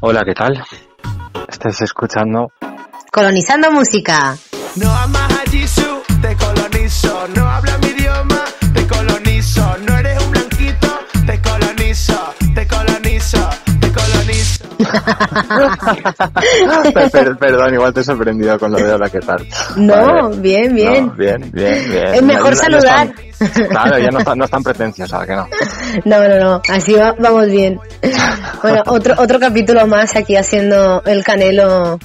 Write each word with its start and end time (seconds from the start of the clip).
Hola, 0.00 0.22
¿qué 0.24 0.34
tal? 0.34 0.62
Estás 1.48 1.80
escuchando 1.80 2.52
Colonizando 3.10 3.70
Música. 3.72 4.36
No 4.76 4.90
amas 4.90 5.32
a 5.32 5.50
Jisoo, 5.50 6.02
te 6.20 6.36
colonizo. 6.36 7.28
No 7.34 7.48
hablas 7.48 7.78
mi 7.80 7.86
idioma, 7.88 8.05
Perdón, 17.38 17.74
igual 17.74 17.92
te 17.92 18.00
he 18.00 18.04
sorprendido 18.04 18.58
con 18.58 18.72
lo 18.72 18.78
de 18.78 18.92
hola, 18.92 19.08
¿qué 19.10 19.20
tal? 19.20 19.46
No, 19.76 19.94
Vale. 19.96 20.36
bien, 20.38 20.74
bien. 20.74 21.06
No, 21.06 21.12
bien, 21.14 21.50
bien, 21.52 21.90
bien. 21.90 22.14
Es 22.14 22.22
mejor 22.22 22.56
saludar. 22.56 23.08
están- 23.38 23.66
claro, 23.68 23.98
ya 23.98 24.10
no 24.10 24.18
están, 24.18 24.38
no 24.38 24.44
están 24.44 24.62
pretenciosa, 24.62 25.26
que 25.26 25.32
no. 25.34 25.48
No, 26.04 26.28
no, 26.28 26.38
no, 26.38 26.62
así 26.72 26.94
va- 26.94 27.14
vamos 27.18 27.46
bien. 27.46 27.78
Bueno, 28.62 28.82
otro, 28.86 29.14
otro 29.18 29.38
capítulo 29.40 29.86
más 29.86 30.16
aquí 30.16 30.36
haciendo 30.36 31.02
el 31.04 31.22
canelo 31.24 31.98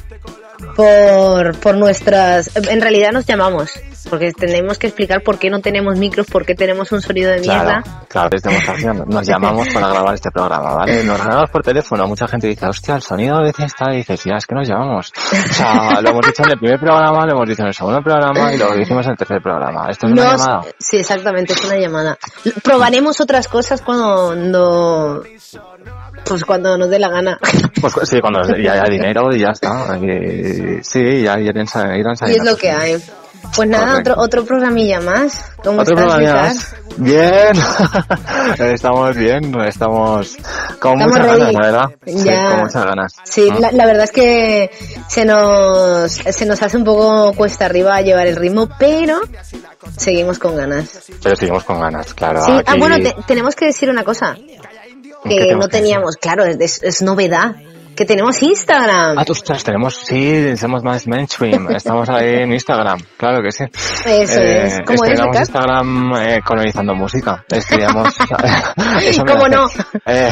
por, 0.76 1.58
por 1.60 1.76
nuestras... 1.78 2.56
En 2.70 2.82
realidad 2.82 3.12
nos 3.12 3.26
llamamos, 3.26 3.72
porque 4.12 4.34
tenemos 4.34 4.78
que 4.78 4.88
explicar 4.88 5.24
por 5.24 5.40
qué 5.40 5.50
no 5.50 5.62
tenemos 5.62 5.98
micros, 5.98 6.28
por 6.28 6.46
qué 6.46 6.54
tenemos 6.54 6.92
un 6.92 7.02
sonido 7.02 7.32
de 7.32 7.40
mierda. 7.40 7.82
Claro, 7.82 8.06
claro, 8.10 8.30
es 8.36 8.44
demostración. 8.44 9.06
Nos 9.08 9.26
llamamos 9.26 9.70
para 9.70 9.88
grabar 9.88 10.14
este 10.14 10.30
programa, 10.32 10.74
¿vale? 10.76 11.02
Nos 11.06 11.24
grabamos 11.24 11.50
por 11.50 11.64
teléfono. 11.64 12.06
Mucha 12.08 12.28
gente 12.28 12.48
dice, 12.48 12.68
hostia, 12.68 12.96
el 12.96 13.02
sonido 13.02 13.38
a 13.38 13.42
veces 13.42 13.68
está, 13.68 13.94
y 13.94 13.98
dices, 13.98 14.22
ya, 14.26 14.36
es 14.36 14.46
que 14.46 14.54
nos 14.54 14.68
llamamos. 14.68 15.14
O 15.16 15.54
sea, 15.54 16.02
lo 16.02 16.10
hemos 16.10 16.26
dicho 16.26 16.44
en 16.44 16.52
el 16.52 16.60
primer 16.60 16.78
programa, 16.78 17.26
lo 17.26 17.32
hemos 17.32 17.48
dicho 17.48 17.62
en 17.62 17.70
el 17.70 17.74
segundo 17.74 18.02
programa 18.02 18.54
y 18.54 18.58
lo 18.58 18.78
hicimos 18.78 19.06
en 19.06 19.12
el 19.14 19.18
tercer 19.18 19.42
programa. 19.42 19.88
Esto 19.90 20.08
es 20.08 20.12
una 20.12 20.24
llamada. 20.24 20.62
sí, 20.78 20.98
exactamente, 20.98 21.54
es 21.54 21.64
una 21.64 21.78
llamada. 21.78 22.18
Probaremos 22.62 23.22
otras 23.22 23.48
cosas 23.48 23.82
cuando... 23.82 25.24
Pues 26.26 26.44
cuando 26.46 26.78
nos 26.78 26.90
dé 26.90 27.00
la 27.00 27.10
gana. 27.10 27.40
Pues 27.80 27.94
sí, 28.04 28.20
cuando 28.20 28.42
ya 28.58 28.74
haya 28.74 28.84
dinero 28.90 29.34
y 29.34 29.40
ya 29.40 29.52
está. 29.52 29.98
Y, 29.98 30.84
sí, 30.84 31.24
ya 31.24 31.40
irán, 31.40 31.66
irán 31.96 32.14
Y 32.14 32.18
saliendo. 32.18 32.44
es 32.44 32.52
lo 32.52 32.58
que 32.58 32.70
hay. 32.70 33.02
Pues 33.56 33.68
nada, 33.70 33.86
Correcto. 33.92 34.12
otro, 34.12 34.24
otro 34.24 34.46
programilla 34.46 35.00
más. 35.02 35.52
¿Cómo 35.64 35.82
Otro 35.82 35.96
estás, 36.00 36.56
más. 36.56 36.76
Bien. 36.98 37.52
estamos 38.74 39.16
bien, 39.16 39.54
estamos 39.62 40.36
con 40.80 40.94
Estamos 41.02 41.08
muchas 41.08 41.26
ready. 41.26 41.40
ganas, 41.40 41.54
la 41.54 41.60
verdad. 41.62 41.86
Sí, 42.06 42.24
Ya. 42.24 42.50
con 42.50 42.60
muchas 42.62 42.86
ganas. 42.86 43.14
Sí, 43.24 43.50
¿Mm? 43.52 43.60
la, 43.60 43.72
la 43.72 43.86
verdad 43.86 44.04
es 44.06 44.12
que 44.12 44.72
se 45.08 45.26
nos, 45.26 46.12
se 46.12 46.46
nos 46.46 46.62
hace 46.62 46.78
un 46.78 46.84
poco 46.84 47.34
cuesta 47.34 47.66
arriba 47.66 48.02
llevar 48.02 48.28
el 48.28 48.36
ritmo, 48.36 48.70
pero 48.80 49.20
seguimos 49.98 50.40
con 50.40 50.56
ganas. 50.56 51.00
Pero 51.22 51.36
seguimos 51.36 51.64
con 51.64 51.80
ganas, 51.80 52.14
claro. 52.14 52.44
Sí, 52.46 52.52
ah, 52.66 52.76
bueno, 52.78 52.98
te- 52.98 53.16
tenemos 53.28 53.56
que 53.56 53.66
decir 53.66 53.90
una 53.90 54.04
cosa 54.04 54.36
¿Qué 55.24 55.38
que 55.38 55.56
no 55.56 55.68
teníamos, 55.68 56.16
claro, 56.16 56.46
es, 56.46 56.82
es 56.82 57.02
novedad, 57.02 57.56
que 57.96 58.06
tenemos 58.06 58.42
Instagram. 58.42 59.18
Ah, 59.18 59.26
ostras, 59.28 59.64
tenemos, 59.64 59.96
sí, 59.96 60.56
somos 60.58 60.84
más 60.84 61.08
mainstream. 61.08 61.70
Estamos 61.76 62.10
ahí 62.10 62.36
en 62.44 62.54
Instagram, 62.54 63.00
claro 63.18 63.42
que 63.44 63.52
sí. 63.52 63.64
Eso 64.06 64.40
es. 64.42 64.80
¿Cómo 64.86 65.04
es, 65.04 65.10
estrenamos? 65.12 65.38
Instagram 65.40 66.14
eh, 66.18 66.40
colonizando 66.46 66.96
música. 66.96 67.44
Me 67.52 69.26
¿Cómo 69.34 69.48
no? 69.48 69.68
Eh, 70.06 70.30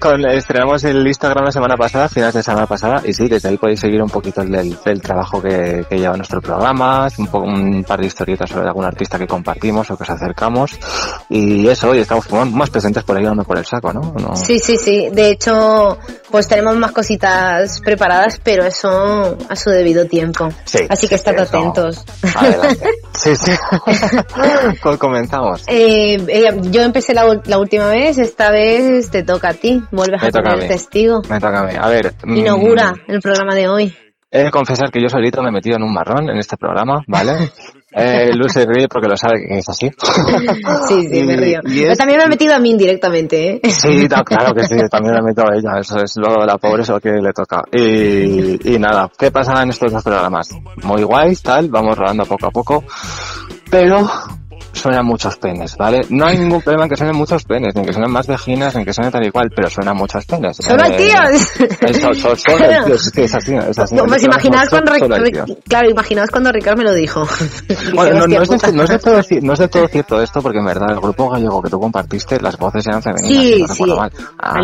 con- 0.00 0.24
estrenamos 0.26 0.84
el 0.84 1.06
Instagram 1.06 1.44
la 1.44 1.52
semana 1.52 1.76
pasada, 1.76 2.08
finales 2.08 2.34
de 2.34 2.42
semana 2.42 2.66
pasada, 2.66 3.02
y 3.04 3.12
sí, 3.12 3.28
desde 3.28 3.48
ahí 3.50 3.56
podéis 3.58 3.80
seguir 3.80 4.02
un 4.02 4.08
poquito 4.10 4.42
el, 4.42 4.76
el 4.84 5.00
trabajo 5.02 5.40
que, 5.42 5.84
que 5.88 5.98
lleva 5.98 6.16
nuestro 6.16 6.40
programa, 6.40 7.08
un, 7.18 7.26
poco, 7.26 7.46
un 7.46 7.84
par 7.84 8.00
de 8.00 8.06
historietas 8.06 8.50
sobre 8.50 8.66
algún 8.66 8.84
artista 8.84 9.18
que 9.18 9.26
compartimos 9.26 9.90
o 9.90 9.96
que 9.96 10.02
os 10.02 10.10
acercamos, 10.10 10.78
y 11.28 11.66
eso, 11.68 11.94
y 11.94 11.98
estamos 12.00 12.26
más 12.52 12.70
presentes 12.70 13.02
por 13.04 13.16
ahí 13.16 13.24
dando 13.24 13.44
por 13.44 13.58
el 13.58 13.64
saco, 13.66 13.92
¿no? 13.92 14.00
No- 14.18 14.36
Sí, 14.36 14.58
sí, 14.58 14.76
sí. 14.76 15.08
De 15.12 15.30
hecho, 15.30 15.98
pues 16.30 16.45
tenemos 16.48 16.76
más 16.76 16.92
cositas 16.92 17.80
preparadas, 17.80 18.40
pero 18.42 18.64
eso 18.64 19.36
a 19.48 19.56
su 19.56 19.70
debido 19.70 20.06
tiempo. 20.06 20.48
Sí, 20.64 20.80
Así 20.88 21.08
que 21.08 21.16
sí, 21.18 21.24
estad 21.26 21.34
eso. 21.34 21.56
atentos. 21.56 22.04
Adelante. 22.34 22.90
Sí, 23.16 23.34
sí. 23.34 23.52
Co- 24.82 24.98
Comenzamos. 24.98 25.62
Eh, 25.68 26.16
eh, 26.28 26.60
yo 26.70 26.82
empecé 26.82 27.14
la, 27.14 27.40
la 27.46 27.58
última 27.58 27.86
vez, 27.88 28.18
esta 28.18 28.50
vez 28.50 29.10
te 29.10 29.22
toca 29.22 29.48
a 29.48 29.54
ti. 29.54 29.82
Vuelves 29.90 30.20
Me 30.20 30.28
a 30.28 30.30
toca 30.30 30.50
a 30.50 30.52
tener 30.52 30.68
mí. 30.68 30.68
testigo. 30.68 31.22
Me 31.28 31.40
toca 31.40 31.60
a 31.60 31.64
mí. 31.64 31.72
A 31.80 31.88
ver. 31.88 32.12
mm, 32.24 32.36
Inaugura 32.36 32.94
el 33.08 33.20
programa 33.20 33.54
de 33.54 33.68
hoy. 33.68 33.96
He 34.30 34.42
de 34.44 34.50
confesar 34.50 34.90
que 34.90 35.00
yo 35.00 35.08
solito 35.08 35.40
me 35.42 35.48
he 35.48 35.52
metido 35.52 35.76
en 35.76 35.82
un 35.84 35.94
marrón 35.94 36.28
en 36.28 36.36
este 36.36 36.56
programa, 36.58 37.02
¿vale? 37.06 37.50
Eh, 37.98 38.30
Luz 38.34 38.52
se 38.52 38.66
ríe 38.66 38.88
porque 38.88 39.08
lo 39.08 39.16
sabe 39.16 39.46
que 39.48 39.58
es 39.58 39.68
así. 39.68 39.90
Sí, 40.88 41.08
sí, 41.10 41.22
me 41.24 41.36
río. 41.36 41.60
Pero 41.62 41.92
es- 41.92 41.98
también 41.98 42.18
me 42.18 42.24
he 42.24 42.28
metido 42.28 42.54
a 42.54 42.58
mí 42.58 42.70
indirectamente, 42.70 43.52
¿eh? 43.64 43.70
Sí, 43.70 44.06
claro 44.08 44.52
que 44.54 44.64
sí, 44.64 44.76
también 44.90 45.14
me 45.14 45.22
meto 45.22 45.42
a 45.42 45.54
ella, 45.56 45.80
eso 45.80 45.96
es 46.02 46.14
lo 46.16 46.44
la 46.44 46.58
pobre 46.58 46.82
es 46.82 46.88
lo 46.90 47.00
que 47.00 47.10
le 47.10 47.32
toca. 47.32 47.62
Y, 47.72 48.74
y 48.74 48.78
nada, 48.78 49.10
¿qué 49.18 49.30
pasa 49.30 49.62
en 49.62 49.70
estos 49.70 49.90
dos 49.92 50.02
programas? 50.04 50.50
Muy 50.82 51.02
guays, 51.04 51.40
tal, 51.42 51.68
vamos 51.68 51.96
rodando 51.96 52.24
poco 52.26 52.46
a 52.46 52.50
poco, 52.50 52.84
pero 53.70 54.08
suenan 54.76 55.04
muchos 55.06 55.36
penes, 55.36 55.76
¿vale? 55.76 56.02
No 56.10 56.26
hay 56.26 56.38
ningún 56.38 56.60
problema 56.62 56.84
en 56.84 56.90
que 56.90 56.96
suenen 56.96 57.16
muchos 57.16 57.44
penes, 57.44 57.74
ni 57.74 57.80
en 57.80 57.86
que 57.86 57.92
suenen 57.92 58.10
más 58.10 58.26
vejinas, 58.26 58.74
ni 58.74 58.80
en 58.80 58.86
que 58.86 58.92
suenen 58.92 59.10
tal 59.12 59.26
y 59.26 59.30
cual, 59.30 59.50
pero 59.54 59.68
suenan 59.70 59.96
muchos 59.96 60.24
penes. 60.26 60.56
¡Solo 60.58 60.84
Eh, 60.84 60.86
el 60.88 60.96
tío, 60.96 61.22
es 63.24 63.34
así, 63.34 63.54
es 63.54 63.78
así. 63.78 63.96
Pues 64.06 64.22
imaginaos 64.24 64.68
cuando, 64.68 64.92
claro, 65.68 65.90
imaginaos 65.90 66.30
cuando 66.30 66.52
Ricardo 66.52 66.78
me 66.78 66.84
lo 66.84 66.94
dijo. 66.94 67.26
Bueno, 67.94 68.26
no, 68.26 68.42
es 68.42 68.48
"Hostia 68.50 68.70
de, 68.70 68.76
no, 68.76 68.82
es 68.84 68.90
de 68.90 68.98
puta". 68.98 69.10
todo, 69.10 69.20
ci- 69.22 69.42
no 69.42 69.52
es 69.52 69.58
de 69.58 69.68
todo 69.68 69.88
cierto 69.88 70.20
esto, 70.22 70.40
porque 70.42 70.58
en 70.58 70.66
verdad 70.66 70.90
el 70.90 71.00
grupo 71.00 71.30
gallego 71.30 71.62
que 71.62 71.70
tú 71.70 71.80
compartiste, 71.80 72.40
las 72.40 72.56
voces 72.56 72.86
eran 72.86 73.02
femeninas. 73.02 73.44
Sí, 73.44 73.62
no 73.62 73.74
sí, 73.74 73.84
mal. 73.96 74.10
Ah, 74.38 74.54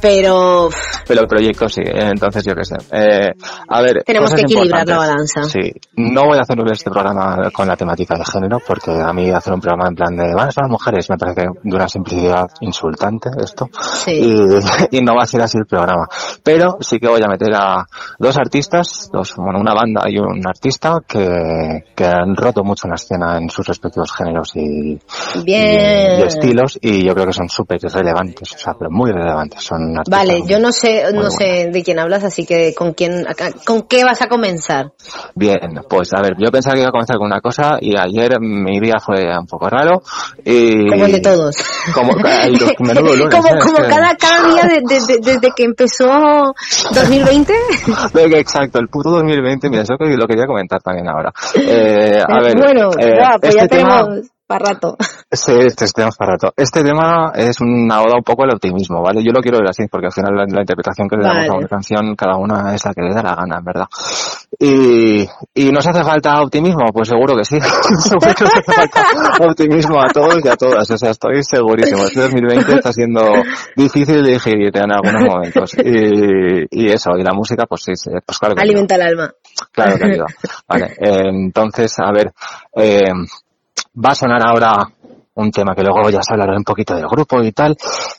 pero 0.00 0.68
pero 1.06 1.20
el 1.22 1.26
proyecto 1.26 1.68
sí, 1.68 1.80
eh, 1.84 2.10
entonces 2.12 2.44
yo 2.44 2.54
qué 2.54 2.64
sé. 2.64 2.76
Eh, 2.92 3.32
a 3.68 3.80
ver, 3.82 4.02
Tenemos 4.04 4.32
que 4.32 4.42
equilibrar 4.42 4.86
la 4.86 4.96
balanza. 4.98 5.44
Sí, 5.44 5.72
no 5.96 6.24
voy 6.26 6.38
a 6.38 6.42
hacer 6.42 6.58
este 6.72 6.90
programa 6.90 7.50
con 7.52 7.66
la 7.68 7.76
temática 7.76 8.16
de 8.16 8.24
género, 8.24 8.60
porque 8.66 8.90
a 8.90 9.12
mí 9.12 9.30
hacer 9.48 9.54
un 9.54 9.60
programa 9.60 9.88
en 9.88 9.94
plan 9.94 10.16
de, 10.16 10.34
van 10.34 10.48
a 10.48 10.52
ser 10.52 10.64
las 10.64 10.70
mujeres, 10.70 11.10
me 11.10 11.16
parece 11.16 11.46
de 11.62 11.74
una 11.76 11.88
simplicidad 11.88 12.46
insultante 12.60 13.30
esto. 13.42 13.68
sí. 14.04 14.12
Y, 14.12 14.98
y 14.98 15.00
no 15.02 15.14
va 15.16 15.22
a 15.22 15.26
ser 15.26 15.40
así 15.42 15.58
el 15.58 15.66
programa. 15.66 16.06
Pero 16.42 16.76
sí 16.80 16.98
que 16.98 17.08
voy 17.08 17.22
a 17.22 17.28
meter 17.28 17.54
a 17.54 17.84
dos 18.18 18.36
artistas, 18.38 19.10
dos, 19.12 19.34
bueno, 19.36 19.60
una 19.60 19.74
banda 19.74 20.02
y 20.08 20.18
un 20.18 20.46
artista 20.46 20.98
que, 21.06 21.84
que 21.94 22.04
han 22.04 22.36
roto 22.36 22.62
mucho 22.62 22.88
la 22.88 22.94
escena 22.94 23.38
en 23.38 23.48
sus 23.50 23.66
respectivos 23.66 24.12
géneros 24.12 24.52
y, 24.54 24.98
Bien. 25.44 26.18
y, 26.18 26.20
y 26.20 26.22
estilos 26.22 26.78
y 26.80 27.06
yo 27.06 27.14
creo 27.14 27.26
que 27.26 27.32
son 27.32 27.48
súper 27.48 27.78
relevantes, 27.80 28.54
o 28.54 28.58
sea, 28.58 28.74
pero 28.78 28.90
muy 28.90 29.10
relevantes. 29.10 29.62
Son 29.62 29.96
artistas 29.96 30.18
Vale, 30.18 30.42
yo 30.46 30.58
no 30.58 30.72
sé, 30.72 31.04
no 31.04 31.12
buenos. 31.12 31.34
sé 31.34 31.70
de 31.72 31.82
quién 31.82 31.98
hablas, 31.98 32.24
así 32.24 32.44
que 32.44 32.74
con 32.74 32.92
quién, 32.92 33.24
con 33.64 33.82
qué 33.82 34.04
vas 34.04 34.20
a 34.22 34.26
comenzar. 34.26 34.92
Bien, 35.34 35.58
pues 35.88 36.12
a 36.12 36.20
ver, 36.20 36.34
yo 36.38 36.50
pensaba 36.50 36.74
que 36.74 36.80
iba 36.80 36.88
a 36.88 36.92
comenzar 36.92 37.16
con 37.16 37.26
una 37.26 37.40
cosa 37.40 37.78
y 37.80 37.96
ayer 37.96 38.40
mi 38.40 38.80
día 38.80 38.96
fue 39.04 39.27
un 39.38 39.46
poco 39.46 39.68
raro 39.68 40.02
y... 40.44 40.88
Como 40.88 41.04
el 41.06 41.12
de 41.12 41.20
todos. 41.20 41.56
Como, 41.94 42.12
los- 42.12 42.22
lunes, 43.18 43.64
como 43.64 43.78
¿eh? 43.78 43.86
cada, 43.88 44.14
cada 44.16 44.48
día 44.48 44.62
de- 44.62 44.82
de- 44.82 45.06
de- 45.06 45.18
desde 45.22 45.48
que 45.56 45.64
empezó 45.64 46.52
2020. 46.94 47.52
Venga, 48.14 48.38
Exacto, 48.38 48.78
el 48.78 48.88
puto 48.88 49.10
2020, 49.10 49.68
mira, 49.70 49.82
eso 49.82 49.94
que 49.98 50.06
lo 50.16 50.26
quería 50.26 50.46
comentar 50.46 50.80
también 50.80 51.08
ahora. 51.08 51.32
Eh, 51.54 52.18
a 52.26 52.40
ver, 52.40 52.56
bueno, 52.56 52.90
eh, 52.98 53.18
pues 53.40 53.54
este 53.54 53.60
ya 53.60 53.68
tema, 53.68 54.04
tenemos 54.04 54.26
para 54.48 54.72
rato. 54.72 54.96
sí, 55.30 55.52
este 55.60 55.86
tenemos 55.94 56.16
para 56.16 56.32
rato. 56.32 56.52
Este 56.56 56.82
tema 56.82 57.30
es 57.34 57.60
una 57.60 58.00
oda 58.00 58.16
un 58.16 58.24
poco 58.24 58.44
al 58.44 58.54
optimismo, 58.54 59.02
¿vale? 59.02 59.22
Yo 59.22 59.30
lo 59.32 59.40
quiero 59.40 59.58
ver 59.58 59.68
así, 59.68 59.86
porque 59.88 60.06
al 60.06 60.12
final 60.12 60.34
la, 60.34 60.44
la 60.48 60.62
interpretación 60.62 61.08
que 61.08 61.16
le 61.16 61.22
damos 61.22 61.46
Vale. 61.46 61.50
a 61.50 61.58
una 61.58 61.68
canción, 61.68 62.16
cada 62.16 62.36
una 62.36 62.74
es 62.74 62.84
la 62.84 62.94
que 62.94 63.02
le 63.02 63.14
da 63.14 63.22
la 63.22 63.34
gana, 63.36 63.58
en 63.58 63.64
verdad. 63.64 63.86
Y, 64.58 65.28
y 65.54 65.70
nos 65.70 65.86
hace 65.86 66.02
falta 66.02 66.40
optimismo, 66.40 66.86
pues 66.92 67.08
seguro 67.08 67.36
que 67.36 67.44
sí. 67.44 67.60
seguro 68.00 68.34
que 68.34 68.44
nos 68.44 68.54
hace 68.54 68.72
falta 68.72 69.04
optimismo 69.46 70.00
a 70.00 70.08
todos 70.08 70.42
y 70.42 70.48
a 70.48 70.56
todas, 70.56 70.90
o 70.90 70.96
sea, 70.96 71.10
estoy 71.10 71.42
segurísimo. 71.42 72.04
Este 72.04 72.20
2020 72.20 72.74
está 72.74 72.92
siendo 72.92 73.20
difícil 73.76 74.24
de 74.24 74.32
digerir 74.32 74.74
en 74.74 74.90
algunos 74.90 75.22
momentos. 75.28 75.74
Y, 75.84 76.64
y 76.70 76.90
eso, 76.90 77.10
y 77.18 77.22
la 77.22 77.34
música, 77.34 77.66
pues 77.66 77.82
sí, 77.82 77.92
sí, 77.94 78.10
pues 78.24 78.38
claro 78.38 78.54
que. 78.54 78.62
Alimenta 78.62 78.94
el 78.94 79.02
alma. 79.02 79.30
Claro 79.72 79.98
que 79.98 80.04
ayuda. 80.04 80.26
Vale, 80.66 80.86
eh, 80.98 81.28
entonces, 81.28 81.94
a 81.98 82.10
ver, 82.12 82.32
eh, 82.74 83.12
va 84.04 84.10
a 84.10 84.14
sonar 84.14 84.46
ahora 84.46 84.72
un 85.34 85.50
tema 85.52 85.74
que 85.74 85.82
luego 85.82 86.10
ya 86.10 86.20
se 86.20 86.34
hablará 86.34 86.56
un 86.56 86.64
poquito 86.64 86.94
del 86.94 87.06
grupo 87.06 87.40
y 87.42 87.52
tal, 87.52 87.76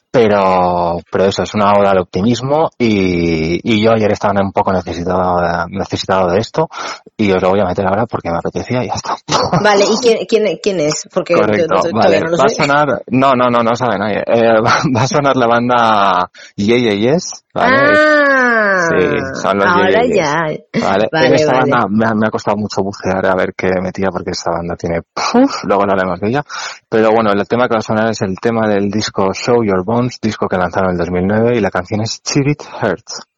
pero, 0.09 0.99
pero 1.11 1.25
eso 1.25 1.43
es 1.43 1.53
una 1.53 1.73
oda 1.73 1.91
al 1.91 1.99
optimismo 1.99 2.69
y, 2.77 3.59
y 3.61 3.83
yo 3.83 3.91
ayer 3.91 4.11
estaba 4.13 4.41
un 4.41 4.53
poco 4.53 4.71
necesitado, 4.71 5.35
necesitado 5.69 6.31
de 6.31 6.39
esto 6.39 6.69
y 7.17 7.29
os 7.31 7.41
lo 7.41 7.49
voy 7.49 7.59
a 7.59 7.65
meter 7.65 7.85
ahora 7.85 8.05
porque 8.05 8.29
me 8.31 8.37
apetecía 8.37 8.83
y 8.83 8.87
ya 8.87 8.93
está. 8.93 9.17
Vale, 9.63 9.83
¿y 9.83 9.97
quién, 9.97 10.25
quién, 10.25 10.59
quién 10.63 10.79
es? 10.79 11.07
Porque 11.13 11.33
Correcto, 11.33 11.75
todavía 11.75 11.91
vale, 11.93 12.19
no 12.21 12.29
lo 12.29 12.37
va 12.37 12.45
a 12.45 12.49
sonar, 12.49 12.87
no, 13.07 13.33
no, 13.33 13.49
no, 13.49 13.63
no 13.63 13.75
sabe 13.75 13.99
nadie, 13.99 14.23
eh, 14.25 14.61
va, 14.61 14.79
va 14.95 15.01
a 15.01 15.07
sonar 15.07 15.35
la 15.35 15.47
banda 15.47 16.31
Yeah 16.55 16.77
Yeah 16.77 16.95
Yes, 16.95 17.43
¿vale? 17.53 17.75
Ah, 17.75 18.48
Sí, 18.87 19.47
ahora 19.47 20.05
ya. 20.13 20.33
Vale. 20.81 21.07
vale 21.11 21.27
en 21.27 21.33
esta 21.33 21.53
vale. 21.53 21.71
banda 21.71 21.87
me 21.89 22.05
ha, 22.05 22.13
me 22.13 22.27
ha, 22.27 22.31
costado 22.31 22.57
mucho 22.57 22.81
bucear 22.81 23.25
a 23.25 23.35
ver 23.35 23.53
qué 23.55 23.69
metía 23.81 24.09
porque 24.11 24.31
esta 24.31 24.51
banda 24.51 24.75
tiene... 24.75 24.99
Uf, 24.99 25.63
luego 25.65 25.85
no 25.85 25.91
hablaremos 25.91 26.19
de 26.19 26.29
ella. 26.29 26.43
Pero 26.87 27.09
bueno, 27.11 27.31
el 27.31 27.47
tema 27.47 27.67
que 27.67 27.75
va 27.75 27.79
a 27.79 27.83
sonar 27.83 28.09
es 28.09 28.21
el 28.21 28.35
tema 28.39 28.67
del 28.67 28.89
disco 28.89 29.33
Show 29.33 29.63
Your 29.63 29.83
Bones, 29.83 30.19
disco 30.21 30.47
que 30.47 30.57
lanzaron 30.57 30.91
en 30.91 30.97
2009 30.97 31.57
y 31.57 31.61
la 31.61 31.71
canción 31.71 32.01
es 32.01 32.21
Chirit 32.21 32.49
It 32.49 32.63
Hurts 32.81 33.29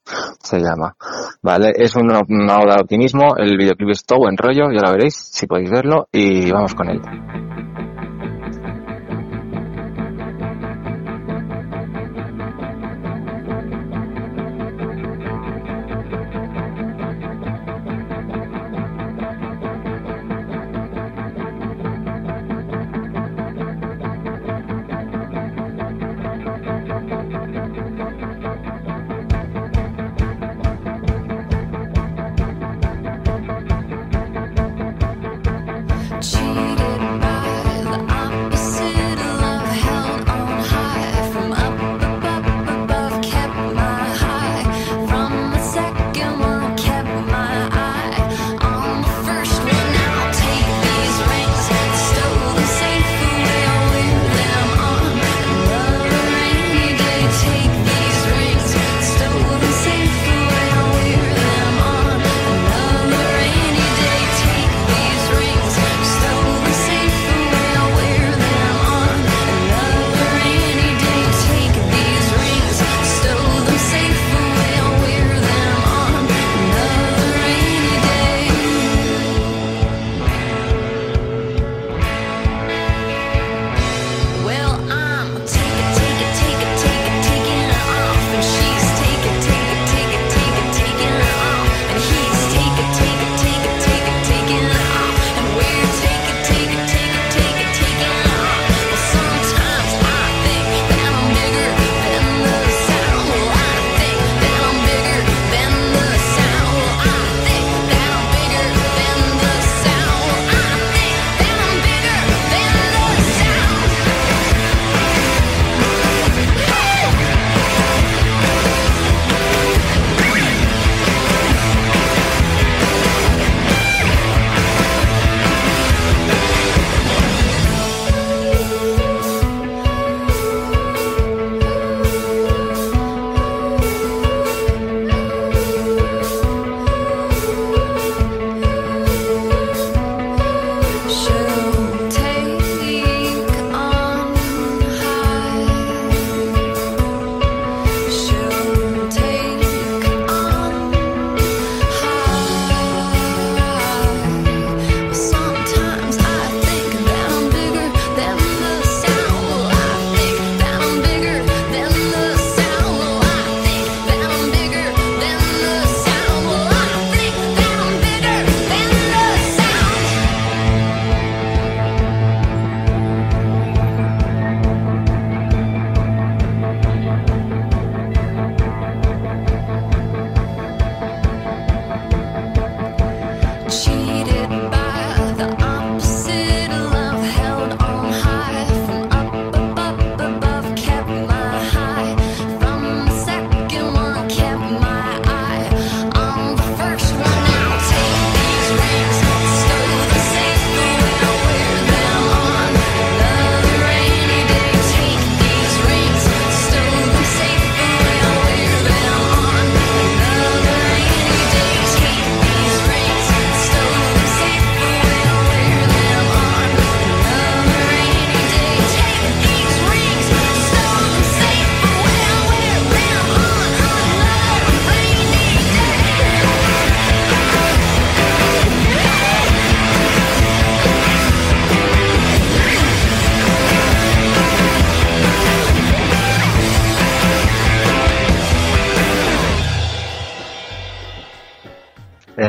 se 0.41 0.59
llama. 0.59 0.95
Vale, 1.41 1.73
es 1.75 1.95
una, 1.95 2.21
una 2.27 2.57
oda 2.57 2.75
de 2.75 2.81
optimismo, 2.81 3.35
el 3.37 3.57
videoclip 3.57 3.91
es 3.91 4.05
todo 4.05 4.27
en 4.29 4.37
rollo, 4.37 4.71
ya 4.71 4.81
lo 4.81 4.91
veréis 4.91 5.15
si 5.15 5.47
podéis 5.47 5.69
verlo 5.69 6.07
y 6.11 6.51
vamos 6.51 6.75
con 6.75 6.89
él. 6.89 7.01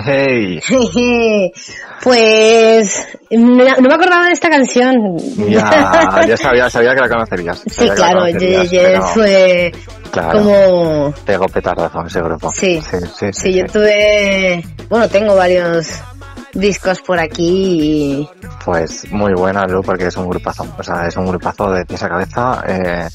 Hey. 0.04 0.60
pues 2.02 3.08
no, 3.30 3.64
me 3.64 3.94
acordaba 3.94 4.26
de 4.26 4.32
esta 4.32 4.50
canción. 4.50 5.16
Ya, 5.48 6.24
ya 6.28 6.36
sabía, 6.36 6.70
sabía 6.70 6.94
que 6.94 7.00
la 7.00 7.08
conocerías. 7.08 7.62
Sí, 7.70 7.88
claro, 7.90 8.28
yo, 8.28 8.62
yo 8.64 9.02
fue 9.02 9.72
como... 10.12 11.14
tengo 11.24 11.46
petardazo 11.46 12.00
en 12.00 12.06
ese 12.06 12.20
grupo. 12.20 12.50
Sí, 12.50 12.80
sí, 12.82 12.96
sí, 13.00 13.06
sí, 13.12 13.32
sí 13.32 13.54
yo 13.54 13.66
tuve... 13.66 14.62
Bueno, 14.88 15.08
tengo 15.08 15.34
varios 15.34 15.88
discos 16.52 17.00
por 17.00 17.18
aquí. 17.18 17.78
Y... 17.80 18.30
Pues 18.64 19.10
muy 19.10 19.32
buena, 19.34 19.66
Lu, 19.66 19.82
porque 19.82 20.06
es 20.06 20.16
un 20.16 20.28
grupazo. 20.28 20.66
O 20.78 20.82
sea, 20.82 21.06
es 21.06 21.16
un 21.16 21.26
grupazo 21.26 21.70
de 21.72 21.84
pies 21.84 22.02
a 22.02 22.08
cabeza. 22.08 22.62
Eh, 22.66 23.08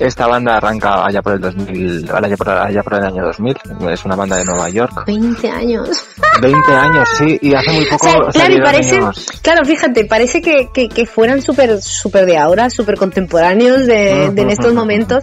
esta 0.00 0.26
banda 0.26 0.56
arranca 0.56 1.04
allá 1.06 1.20
por 1.22 1.34
el 1.34 1.40
2000, 1.40 2.10
allá 2.12 2.36
por, 2.36 2.48
allá 2.50 2.82
por 2.82 2.94
el 2.94 3.04
año 3.04 3.24
2000. 3.26 3.56
Es 3.90 4.04
una 4.04 4.16
banda 4.16 4.36
de 4.36 4.44
Nueva 4.44 4.68
York. 4.70 5.04
20 5.06 5.50
años. 5.50 6.04
20 6.40 6.72
años, 6.72 7.08
sí, 7.18 7.38
y 7.42 7.54
hace 7.54 7.70
muy 7.72 7.84
O 7.86 7.90
poco 7.90 8.06
sea, 8.06 8.30
claro, 8.32 8.54
y 8.54 8.60
parece, 8.60 9.00
claro, 9.42 9.64
fíjate, 9.64 10.04
parece 10.06 10.40
que, 10.40 10.68
que, 10.72 10.88
que 10.88 11.04
fueran 11.06 11.42
súper 11.42 11.80
súper 11.82 12.24
de 12.26 12.38
ahora, 12.38 12.70
súper 12.70 12.96
contemporáneos 12.96 13.86
de, 13.86 14.30
de 14.32 14.42
en 14.42 14.50
estos 14.50 14.72
momentos. 14.72 15.22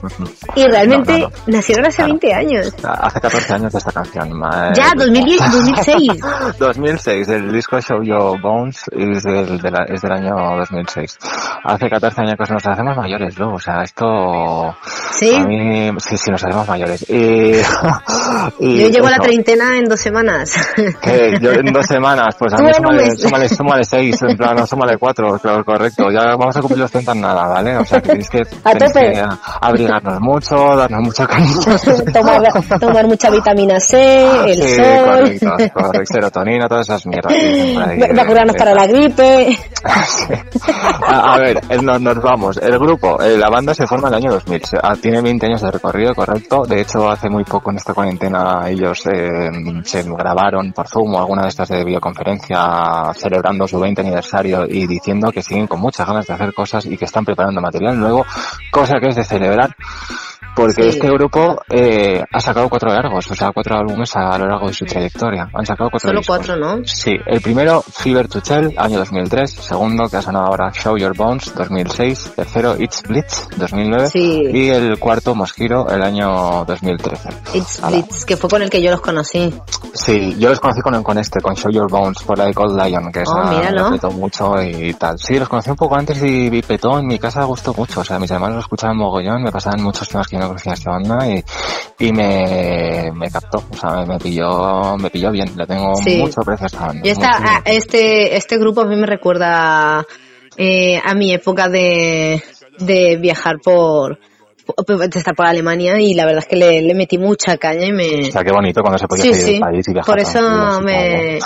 Y 0.55 0.63
realmente 0.67 1.13
No, 1.13 1.29
no, 1.29 1.29
no. 1.48 1.53
nacieron 1.57 1.86
hace 1.86 1.98
Claro. 1.98 2.13
20 2.19 2.34
años. 2.34 2.74
Hace 2.84 3.19
14 3.19 3.53
años 3.53 3.72
de 3.74 3.79
esta 3.79 3.91
canción. 3.91 4.31
ma- 4.38 4.72
Ya, 4.74 4.89
eh, 4.89 4.96
2010, 4.96 5.51
2006. 5.51 6.12
2006, 6.60 7.27
el 7.29 7.51
disco 7.51 7.79
Show 7.81 8.03
Your 8.03 8.39
Bones 8.39 8.84
es 8.91 9.24
del, 9.24 9.60
de 9.60 9.72
la- 9.72 9.86
es 9.88 10.01
del 10.01 10.12
año 10.12 10.36
2006. 10.60 11.17
Hace 11.63 11.89
14 11.89 12.22
años 12.22 12.36
que 12.38 12.53
nos 12.53 12.65
hacemos 12.67 12.96
mayores, 12.96 13.38
luego, 13.39 13.53
o 13.55 13.60
sea, 13.60 13.81
esto... 13.81 14.66
Sí. 15.12 15.33
A 15.33 15.43
mí, 15.45 15.91
sí, 16.00 16.17
sí, 16.17 16.31
nos 16.31 16.43
hacemos 16.43 16.67
mayores. 16.67 17.05
Y, 17.09 17.53
y 18.59 18.81
Yo 18.81 18.89
llego 18.89 19.07
a 19.07 19.12
la 19.12 19.19
treintena 19.19 19.77
en 19.77 19.86
dos 19.86 20.00
semanas. 20.00 20.53
que 21.01 21.38
yo 21.41 21.51
en 21.51 21.74
dos 21.74 21.86
semanas, 21.86 22.36
pues 22.38 22.53
a 22.53 22.57
mí 22.57 22.67
un 22.67 22.74
súmale, 22.74 23.03
mes. 23.03 23.21
súmale, 23.21 23.50
súmale 23.50 23.83
seis, 23.83 24.21
en 24.21 24.38
plan, 24.38 24.55
no, 24.55 24.67
súmale 24.67 24.97
cuatro, 24.97 25.39
claro, 25.39 25.63
correcto. 25.63 26.12
Ya 26.12 26.36
vamos 26.36 26.55
a 26.55 26.59
cumplir 26.62 26.79
los 26.79 26.91
30 26.91 27.12
en 27.13 27.21
nada, 27.21 27.47
¿vale? 27.47 27.77
O 27.77 27.86
sea, 27.86 28.01
que 28.01 28.09
tenéis 28.09 28.29
que, 28.29 28.43
tenéis 28.43 29.19
abrigarnos 29.62 30.19
mucho, 30.19 30.55
darnos 30.75 31.01
mucho 31.01 31.27
cariño. 31.27 31.62
tomar, 32.13 32.79
tomar 32.79 33.07
mucha 33.07 33.29
vitamina 33.29 33.79
C, 33.79 34.51
el 34.51 34.62
sí, 34.62 34.75
sol, 34.75 35.05
correcto, 35.05 35.74
correcto, 35.74 36.13
serotonina, 36.13 36.67
todas 36.67 36.88
esas 36.88 37.05
mierdas. 37.07 37.33
vacunarnos 38.15 38.55
para 38.55 38.74
la 38.74 38.88
gripe. 38.88 39.57
a, 41.07 41.33
a 41.33 41.38
ver, 41.39 41.62
nos, 41.81 42.01
nos 42.01 42.21
vamos. 42.21 42.57
El 42.57 42.77
grupo, 42.77 43.21
eh, 43.21 43.38
la 43.38 43.50
banda 43.50 43.74
se 43.74 43.88
forma 43.88 44.07
en 44.09 44.13
el 44.15 44.17
año 44.25 44.31
2000. 44.33 44.57
Ah, 44.82 44.96
Tiene 44.96 45.22
20 45.22 45.46
años 45.46 45.62
de 45.62 45.72
recorrido, 45.72 46.14
correcto. 46.14 46.64
De 46.66 46.82
hecho, 46.82 47.10
hace 47.10 47.30
muy 47.30 47.44
poco 47.44 47.72
en 47.72 47.78
esta 47.78 47.94
cuarentena 47.94 48.70
ellos 48.70 49.06
eh, 49.08 49.50
se 49.84 50.04
grabaron 50.04 50.72
por 50.74 50.88
Zoom 50.88 51.16
o 51.16 51.20
alguna 51.20 51.44
de 51.44 51.50
estas 51.50 51.70
de 51.70 51.84
videoconferencia 51.84 53.12
celebrando 53.14 53.68
su 53.68 53.80
20 53.80 54.02
aniversario 54.02 54.66
y 54.68 54.88
diciendo 54.88 55.32
que 55.32 55.42
siguen 55.42 55.68
con 55.68 55.80
muchas 55.80 56.08
ganas 56.08 56.28
de 56.28 56.34
hacer 56.34 56.54
cosas 56.54 56.86
y 56.86 56.98
que 56.98 57.06
están 57.06 57.26
preparando 57.26 57.62
material 57.62 58.00
nuevo, 58.00 58.26
cosa 58.72 59.00
que 59.00 59.10
es 59.10 59.16
de 59.16 59.24
celebrar. 59.24 59.76
Porque 60.58 60.84
Sí. 60.84 60.90
este 60.90 61.08
grupo 61.10 61.62
eh, 61.70 62.24
ha 62.34 62.40
sacado 62.42 62.68
cuatro 62.70 62.90
largos, 62.90 63.30
o 63.32 63.36
sea, 63.36 63.52
cuatro 63.54 63.78
álbumes 63.78 64.14
a 64.16 64.38
lo 64.38 64.48
largo 64.48 64.68
de 64.68 64.74
su 64.74 64.86
trayectoria. 64.86 65.48
Han 65.54 65.66
sacado 65.66 65.90
cuatro 65.90 66.10
Solo 66.10 66.20
discos. 66.20 66.38
cuatro, 66.38 66.56
¿no? 66.58 66.82
Sí, 66.86 67.12
el 67.26 67.40
primero, 67.42 67.82
Fever 67.82 68.28
to 68.28 68.42
Tell, 68.42 68.74
año 68.78 68.98
2003. 69.00 69.52
Segundo, 69.52 70.10
que 70.10 70.18
ha 70.18 70.22
sonado 70.22 70.48
ahora, 70.48 70.72
Show 70.74 70.98
Your 70.98 71.16
Bones, 71.16 71.54
2006. 71.56 72.34
Tercero, 72.36 72.76
It's 72.78 73.04
Blitz, 73.04 73.48
2009. 73.58 74.10
Sí. 74.10 74.44
Y 74.52 74.70
el 74.70 74.98
cuarto, 75.00 75.36
Mosquito, 75.36 75.88
el 75.90 76.02
año 76.02 76.66
2013. 76.66 77.30
It's 77.54 77.84
Ala. 77.84 77.98
Blitz, 77.98 78.26
que 78.26 78.36
fue 78.36 78.50
con 78.50 78.62
el 78.62 78.70
que 78.70 78.82
yo 78.82 78.92
los 78.92 79.02
conocí. 79.02 79.54
Sí, 79.94 80.36
yo 80.40 80.50
los 80.50 80.60
conocí 80.60 80.82
con, 80.82 81.02
con 81.04 81.18
este, 81.18 81.40
con 81.40 81.56
Show 81.56 81.72
Your 81.72 81.90
Bones, 81.90 82.22
por 82.24 82.38
la 82.38 82.46
de 82.46 82.54
Cold 82.54 82.82
Lion, 82.82 83.12
que 83.12 83.20
Oh, 83.28 83.42
esa 83.52 83.72
me 83.90 83.92
petó 83.92 84.12
mucho 84.12 84.62
y 84.62 84.94
tal. 84.94 85.18
Sí, 85.20 85.38
los 85.38 85.48
conocí 85.50 85.70
un 85.70 85.76
poco 85.76 85.96
antes 85.96 86.22
y, 86.24 86.50
petó, 86.62 86.98
en 87.00 87.08
mi 87.08 87.20
casa 87.20 87.44
gustó 87.44 87.74
mucho. 87.74 88.02
O 88.02 88.04
sea, 88.04 88.20
mis 88.20 88.32
hermanos 88.32 88.56
lo 88.56 88.62
escuchaban 88.62 88.98
mogollón, 88.98 89.44
me 89.44 89.52
pasaban 89.52 89.82
muchos 89.84 90.08
temas 90.10 90.28
que 90.28 90.36
yo 90.38 90.47
de 90.54 90.72
esta 90.74 90.92
banda 90.92 91.27
y, 91.27 91.44
y 92.00 92.12
me, 92.12 93.12
me 93.13 93.30
captó. 93.30 93.63
O 93.70 93.75
sea, 93.75 93.92
me, 93.98 94.06
me 94.06 94.20
pilló, 94.20 94.98
me 94.98 95.10
pilló 95.10 95.32
bien. 95.32 95.51
Le 95.56 95.66
tengo 95.66 95.96
Sí. 95.96 96.18
mucho 96.18 96.42
precio 96.42 96.66
a 96.66 96.68
esta 96.68 96.86
banda. 96.88 97.01
Y 97.04 97.10
esta, 97.10 97.30
a- 97.32 97.62
este, 97.66 98.36
este 98.36 98.58
grupo 98.58 98.82
a 98.82 98.86
mí 98.86 98.96
me 98.96 99.08
recuerda 99.08 100.06
eh, 100.58 101.00
a 101.04 101.13
mi 101.13 101.34
época 101.34 101.70
de, 101.70 102.42
de 102.80 103.18
viajar 103.18 103.58
por, 103.63 104.20
estar 105.13 105.36
por 105.36 105.46
Alemania 105.46 106.00
y 106.01 106.13
la 106.13 106.25
verdad 106.25 106.39
es 106.44 106.48
que 106.48 106.56
le, 106.58 106.82
le 106.82 106.94
metí 106.94 107.18
mucha 107.18 107.58
caña 107.58 107.86
y 107.86 107.92
me, 107.94 108.27
O 108.27 108.32
sea, 108.32 108.44
qué 108.44 108.51
bonito 108.51 108.82
cuando 108.82 108.98
se 108.98 109.08
podía 109.08 109.24
Sí, 109.24 109.30
salir 109.34 109.46
sí. 109.46 109.51
del 109.54 109.62
país 109.62 109.88
y 109.88 109.94
viajar 109.94 110.13
Por 110.13 110.20
eso 110.20 110.82
me- 110.82 111.39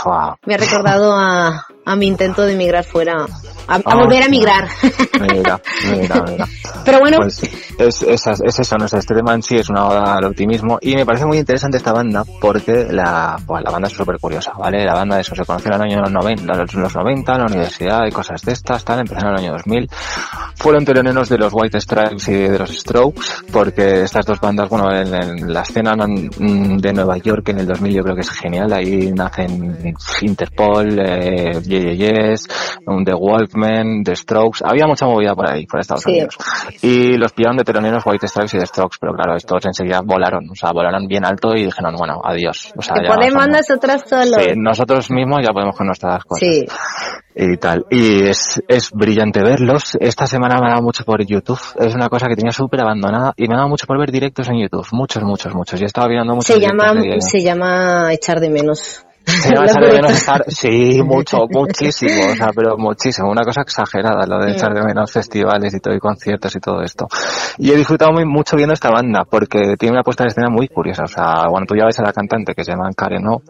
me 0.46 0.54
ha 0.56 0.58
recordado 0.58 1.14
a, 1.16 1.66
a 1.86 1.96
mi 1.96 2.08
intento 2.08 2.44
de 2.44 2.54
emigrar 2.54 2.84
fuera, 2.84 3.26
a, 3.68 3.76
a 3.76 3.82
Ah, 3.86 3.96
volver 3.96 4.24
a 4.24 4.26
emigrar. 4.26 4.68
Mira, 5.22 5.60
mira, 5.90 6.24
mira. 6.28 6.48
Pero 6.84 7.00
bueno, 7.00 7.18
Pues 7.18 7.44
es, 7.78 8.02
es, 8.04 8.28
es 8.44 8.60
eso, 8.60 8.78
no 8.78 8.88
sé, 8.88 8.98
este 8.98 9.14
tema 9.16 9.34
en 9.34 9.44
sí 9.44 9.56
es 9.56 9.70
una 9.70 9.88
oda 9.88 10.16
al 10.18 10.26
optimismo 10.26 10.78
y 10.82 10.96
me 10.96 11.06
parece 11.06 11.26
muy 11.26 11.38
interesante 11.38 11.78
esta 11.78 11.94
banda 11.94 12.24
porque 12.40 12.88
la, 12.90 13.38
pues, 13.46 13.64
la 13.64 13.72
banda 13.72 13.88
es 13.88 13.94
súper 13.94 14.18
curiosa, 14.20 14.52
¿vale? 14.58 14.84
La 14.86 14.94
banda 14.96 15.16
de 15.16 15.22
eso 15.22 15.36
se 15.36 15.46
conoció 15.46 15.70
en 15.70 15.76
el 15.76 15.82
año 15.82 16.02
90, 16.02 16.54
los, 16.56 16.74
los 16.74 16.96
90, 16.96 17.32
en 17.34 17.38
la 17.40 17.46
universidad 17.46 18.06
y 18.08 18.12
cosas 18.12 18.42
de 18.42 18.52
estas, 18.52 18.84
tal, 18.84 19.00
empezaron 19.00 19.34
en 19.34 19.40
el 19.40 19.46
año 19.46 19.52
2000. 19.58 19.90
Fueron 20.56 20.86
teloneros 20.86 21.30
de 21.30 21.38
los 21.38 21.54
White 21.54 21.80
Stripes 21.82 22.28
y 22.30 22.34
de 22.34 22.60
los 22.60 22.70
Strokes 22.80 23.22
porque 23.52 24.04
estas 24.04 24.26
dos 24.26 24.40
bandas, 24.40 24.70
bueno, 24.70 24.92
en, 24.92 25.14
en 25.14 25.54
la 25.54 25.62
escena 25.62 25.96
de 25.96 26.94
Nueva 26.94 27.18
York 27.18 27.50
en 27.50 27.60
el 27.60 27.68
2000 27.68 27.94
yo 27.94 28.02
creo 28.04 28.16
que 28.16 28.22
es 28.22 28.30
genial, 28.32 28.72
ahí 28.74 29.12
nacen 29.12 29.94
Interpol, 30.22 31.00
eh, 31.00 31.60
Ye 31.80 31.96
Ye 31.96 32.12
Yes, 32.12 32.48
The 33.06 33.14
Walkmen, 33.14 34.04
The 34.04 34.16
Strokes, 34.16 34.60
había 34.64 34.86
mucha 34.88 35.06
movida 35.06 35.34
por 35.36 35.50
ahí, 35.50 35.66
por 35.66 35.80
Estados 35.80 36.04
Sí. 36.04 36.12
Unidos. 36.12 36.36
Y 36.82 37.18
los 37.18 37.32
pillaron 37.34 37.58
de 37.58 37.64
teloneros 37.64 38.04
White 38.06 38.28
Stripes 38.28 38.54
y 38.56 38.60
The 38.60 38.66
Strokes, 38.68 38.98
pero 39.00 39.14
claro, 39.14 39.36
estos 39.38 39.66
enseguida 39.66 40.02
volaron, 40.04 40.50
o 40.50 40.56
sea, 40.56 40.72
volaron 40.72 41.08
bien 41.08 41.26
alto 41.26 41.54
y 41.56 41.66
dijeron, 41.66 41.96
bueno, 41.98 42.22
adiós. 42.24 42.74
O 42.78 42.82
sea, 42.82 42.96
ya 43.02 43.10
ponen 43.10 43.30
somos- 43.32 43.36
mandas 43.48 43.70
otras 43.72 44.04
solo. 44.08 44.38
Sí, 44.40 44.52
nosotros 44.58 45.10
mismos 45.12 45.40
ya 45.46 45.54
podemos 45.54 45.76
con 45.76 45.88
nuestras 45.88 46.24
cosas 46.26 46.48
Sí. 46.48 46.66
y 47.36 47.58
tal. 47.58 47.86
Y 47.90 48.28
es, 48.28 48.62
es 48.68 48.92
brillante 48.92 49.42
verlos. 49.44 49.96
Esta 50.00 50.26
semana 50.28 50.60
me 50.60 50.68
ha 50.68 50.70
dado 50.72 50.82
mucho 50.84 51.04
por 51.06 51.24
YouTube. 51.26 51.60
Es 51.80 51.96
una 51.96 52.10
cosa 52.10 52.28
que 52.28 52.36
tenía 52.36 52.52
súper 52.52 52.82
abandonada 52.82 53.34
y 53.38 53.48
me 53.48 53.54
ha 53.54 53.58
dado 53.58 53.70
mucho 53.70 53.88
por 53.88 53.98
ver 54.00 54.12
directos 54.12 54.50
en 54.50 54.60
YouTube. 54.62 54.86
Muchos, 54.92 55.24
muchos, 55.24 55.54
muchos. 55.56 55.80
Y 55.80 55.84
he 55.84 55.88
estado 55.88 56.10
viendo 56.10 56.34
muchos 56.36 56.48
Se 56.54 56.60
llama, 56.60 56.94
se 57.20 57.40
llama 57.42 58.12
echar 58.14 58.40
de 58.40 58.50
menos. 58.50 59.06
Los 59.26 59.46
echar 59.46 59.84
de 59.84 59.94
menos 59.94 60.12
estar, 60.12 60.44
sí, 60.48 61.02
mucho, 61.06 61.46
muchísimo, 61.50 62.32
o 62.32 62.36
sea, 62.36 62.50
pero 62.56 62.78
muchísimo, 62.78 63.30
una 63.30 63.44
cosa 63.44 63.62
exagerada, 63.62 64.26
lo 64.26 64.44
de 64.44 64.54
echar 64.54 64.74
de 64.74 64.82
menos 64.84 65.12
festivales 65.12 65.74
y 65.74 65.80
todo, 65.80 65.94
y 65.94 66.00
conciertos 66.00 66.56
y 66.56 66.60
todo 66.60 66.82
esto. 66.82 67.08
Y 67.58 67.72
he 67.72 67.76
disfrutado 67.76 68.12
muy, 68.12 68.26
mucho 68.26 68.56
viendo 68.56 68.74
esta 68.74 68.90
banda, 68.90 69.26
porque 69.30 69.76
tiene 69.78 69.94
una 69.94 70.04
puesta 70.04 70.24
en 70.24 70.28
escena 70.28 70.50
muy 70.50 70.68
curiosa, 70.68 71.04
o 71.04 71.08
sea, 71.08 71.48
bueno, 71.50 71.66
tú 71.68 71.76
ya 71.76 71.86
ves 71.86 72.00
a 72.00 72.04
la 72.04 72.14
cantante 72.14 72.54
que 72.54 72.64
se 72.64 72.72
llama 72.72 72.90
Karen 72.96 73.28
O, 73.28 73.42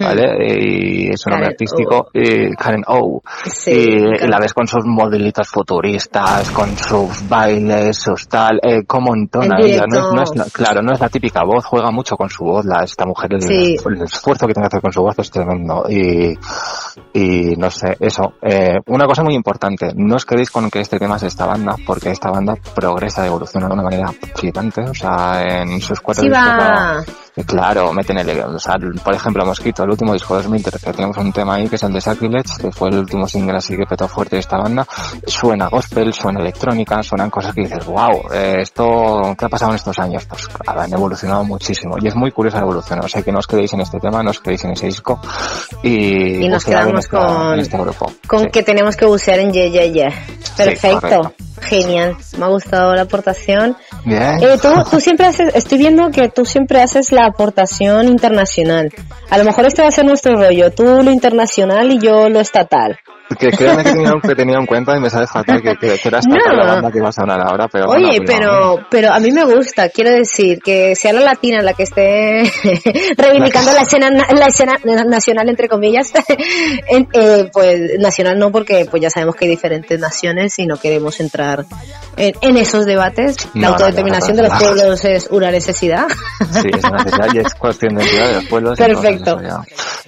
¿vale? 0.00 0.36
Y 0.48 1.08
es 1.10 1.24
un 1.26 1.30
nombre 1.30 1.48
artístico, 1.48 2.08
y 2.12 2.50
Karen 2.54 2.84
O. 2.88 3.22
Sí, 3.44 3.70
y, 3.70 4.26
la 4.26 4.38
ves 4.38 4.52
con 4.52 4.66
sus 4.66 4.84
modelitos 4.84 5.48
futuristas, 5.48 6.50
con 6.50 6.76
sus 6.76 7.28
bailes, 7.28 7.96
sus 7.96 8.28
tal, 8.28 8.60
eh, 8.62 8.84
cómo 8.86 9.14
entona 9.14 9.56
En 9.60 9.66
ella, 9.66 9.84
no 9.88 10.12
no 10.12 10.22
es 10.22 10.52
claro, 10.52 10.82
no 10.82 10.92
es 10.92 11.00
la 11.00 11.08
típica 11.08 11.44
voz, 11.44 11.64
juega 11.64 11.90
mucho 11.90 12.16
con 12.16 12.28
su 12.28 12.44
voz, 12.44 12.64
la, 12.64 12.82
esta 12.82 13.06
mujer, 13.06 13.34
el, 13.34 13.42
Sí. 13.42 13.76
el 13.84 14.02
esfuerzo 14.02 14.46
que 14.46 14.54
tiene 14.54 14.64
que 14.68 14.76
hacer 14.76 14.82
con 14.82 14.92
su 14.92 15.02
voz 15.02 15.14
es 15.20 15.30
tremendo 15.30 15.84
y, 15.88 16.36
y 17.12 17.56
no 17.56 17.70
sé, 17.70 17.96
eso. 18.00 18.34
Eh, 18.42 18.78
una 18.86 19.06
cosa 19.06 19.22
muy 19.22 19.34
importante, 19.34 19.92
no 19.94 20.16
os 20.16 20.24
quedéis 20.24 20.50
con 20.50 20.70
que 20.70 20.80
este 20.80 20.98
tema 20.98 21.16
es 21.16 21.24
esta 21.24 21.46
banda, 21.46 21.76
porque 21.86 22.10
esta 22.10 22.30
banda 22.30 22.54
progresa, 22.74 23.26
evoluciona 23.26 23.66
de 23.66 23.74
una 23.74 23.82
manera 23.82 24.12
flipante, 24.34 24.82
o 24.82 24.94
sea, 24.94 25.42
en 25.42 25.80
sus 25.80 26.00
cuatro 26.00 26.22
Sí 26.22 26.28
discos 26.28 26.46
va. 26.46 27.04
Eh, 27.40 27.44
Claro, 27.46 27.92
meten 27.92 28.18
el, 28.18 28.40
o 28.40 28.58
sea, 28.58 28.76
por 29.04 29.14
ejemplo, 29.14 29.44
Mosquito, 29.44 29.82
el 29.84 29.90
último 29.90 30.12
disco 30.12 30.36
de 30.36 30.42
2013, 30.42 30.92
tenemos 30.92 31.16
un 31.16 31.32
tema 31.32 31.54
ahí 31.54 31.68
que 31.68 31.76
es 31.76 31.82
el 31.82 31.92
de 31.92 32.00
Sacrilege, 32.00 32.58
que 32.60 32.70
fue 32.72 32.88
el 32.90 32.98
último 32.98 33.26
single 33.26 33.56
así 33.56 33.76
que 33.76 33.84
petó 33.86 34.08
fuerte 34.08 34.36
de 34.36 34.40
esta 34.40 34.58
banda, 34.58 34.86
suena 35.26 35.68
gospel, 35.68 36.12
suena 36.14 36.40
electrónica, 36.40 37.02
suenan 37.02 37.30
cosas 37.30 37.54
que 37.54 37.62
dices, 37.62 37.84
wow, 37.86 38.30
esto, 38.32 39.34
¿qué 39.38 39.44
ha 39.44 39.48
pasado 39.48 39.72
en 39.72 39.76
estos 39.76 39.98
años? 39.98 40.24
Pues 40.26 40.48
han 40.66 40.92
evolucionado 40.92 41.44
muchísimo, 41.44 41.96
y 42.00 42.06
es 42.08 42.14
muy 42.14 42.30
curiosa 42.30 42.58
la 42.58 42.64
evolución, 42.64 43.00
o 43.04 43.08
sea, 43.08 43.22
que 43.22 43.32
no 43.32 43.38
os 43.38 43.46
quedéis 43.46 43.72
en 43.72 43.80
este 43.80 43.98
tema, 43.98 44.22
no 44.22 44.30
os 44.30 44.40
quedéis 44.40 44.64
en 44.64 44.72
ese 44.72 44.86
disco, 44.86 45.20
y, 45.82 46.44
Y 46.44 46.48
nos 46.48 46.64
quedamos 46.64 47.06
con- 47.08 47.54
en 47.54 47.60
este 47.60 47.78
grupo. 47.78 48.10
Con 48.26 48.40
Sí. 48.40 48.46
que 48.52 48.62
tenemos 48.62 48.96
que 48.96 49.06
bucear 49.06 49.38
en 49.38 49.52
Ye 49.52 49.70
Ye 49.70 49.92
Ye. 49.92 50.08
Perfecto. 50.56 51.00
correcto. 51.00 51.32
Genial. 51.60 52.16
Me 52.38 52.44
ha 52.46 52.48
gustado 52.48 52.94
la 52.94 53.02
aportación. 53.02 53.76
Bien. 54.06 54.42
Eh, 54.42 54.58
tú, 54.60 54.68
tú 54.90 54.98
siempre 54.98 55.26
haces, 55.26 55.54
estoy 55.54 55.76
viendo 55.78 56.10
que 56.10 56.28
tú 56.30 56.44
siempre 56.46 56.80
haces 56.80 57.12
la 57.12 57.26
aportación 57.30 58.08
internacional. 58.08 58.90
A 59.30 59.38
lo 59.38 59.44
mejor 59.44 59.66
este 59.66 59.82
va 59.82 59.88
a 59.88 59.92
ser 59.92 60.04
nuestro 60.04 60.36
rollo. 60.36 60.70
Tú 60.70 60.84
lo 60.84 61.10
internacional 61.10 61.90
y 61.92 61.98
yo 61.98 62.28
lo 62.28 62.40
estatal. 62.40 62.98
Que 63.38 63.50
créanme 63.50 63.84
que 63.84 63.92
tenía, 63.92 64.12
que 64.22 64.34
tenía 64.34 64.56
en 64.58 64.66
cuenta 64.66 64.96
y 64.96 65.00
me 65.00 65.08
sabe 65.08 65.26
fatal 65.26 65.62
que, 65.62 65.76
que, 65.76 65.98
que 65.98 66.08
era 66.08 66.18
esta 66.18 66.30
No. 66.36 66.52
la 66.56 66.66
banda 66.66 66.90
que 66.90 66.98
iba 66.98 67.08
a 67.08 67.12
sonar 67.12 67.40
ahora, 67.40 67.68
pero 67.68 67.88
Oye, 67.88 68.18
bueno, 68.18 68.22
pues 68.26 68.38
pero, 68.38 68.86
pero 68.90 69.12
a 69.12 69.20
mí 69.20 69.30
me 69.30 69.44
gusta, 69.44 69.88
quiero 69.88 70.10
decir, 70.10 70.58
que 70.60 70.94
sea 70.96 71.12
la 71.12 71.20
latina 71.20 71.62
la 71.62 71.72
que 71.74 71.84
esté 71.84 72.42
reivindicando 73.16 73.72
la 73.72 73.82
escena, 73.82 74.10
na- 74.10 74.26
la 74.32 74.46
escena 74.46 74.74
nacional, 75.06 75.48
entre 75.48 75.68
comillas, 75.68 76.12
en- 76.88 77.08
eh, 77.12 77.48
pues 77.52 77.98
nacional 77.98 78.38
no, 78.38 78.50
porque 78.50 78.86
pues 78.90 79.02
ya 79.02 79.10
sabemos 79.10 79.36
que 79.36 79.44
hay 79.44 79.50
diferentes 79.50 79.98
naciones 79.98 80.58
y 80.58 80.66
no 80.66 80.76
queremos 80.76 81.20
entrar 81.20 81.64
en, 82.16 82.34
en 82.40 82.56
esos 82.56 82.86
debates. 82.86 83.36
No, 83.54 83.60
la 83.62 83.68
no, 83.68 83.72
autodeterminación 83.74 84.36
no, 84.36 84.42
de 84.42 84.48
no. 84.48 84.54
los 84.54 84.62
pueblos 84.62 85.04
es 85.04 85.28
una 85.30 85.50
necesidad. 85.50 86.06
Sí, 86.50 86.68
es 86.76 86.84
una 86.84 87.04
necesidad 87.04 87.28
y 87.34 87.38
es 87.38 87.54
cuestión 87.54 87.94
de 87.94 88.04
de 88.04 88.32
los 88.34 88.44
pueblos. 88.46 88.78
Perfecto. 88.78 89.38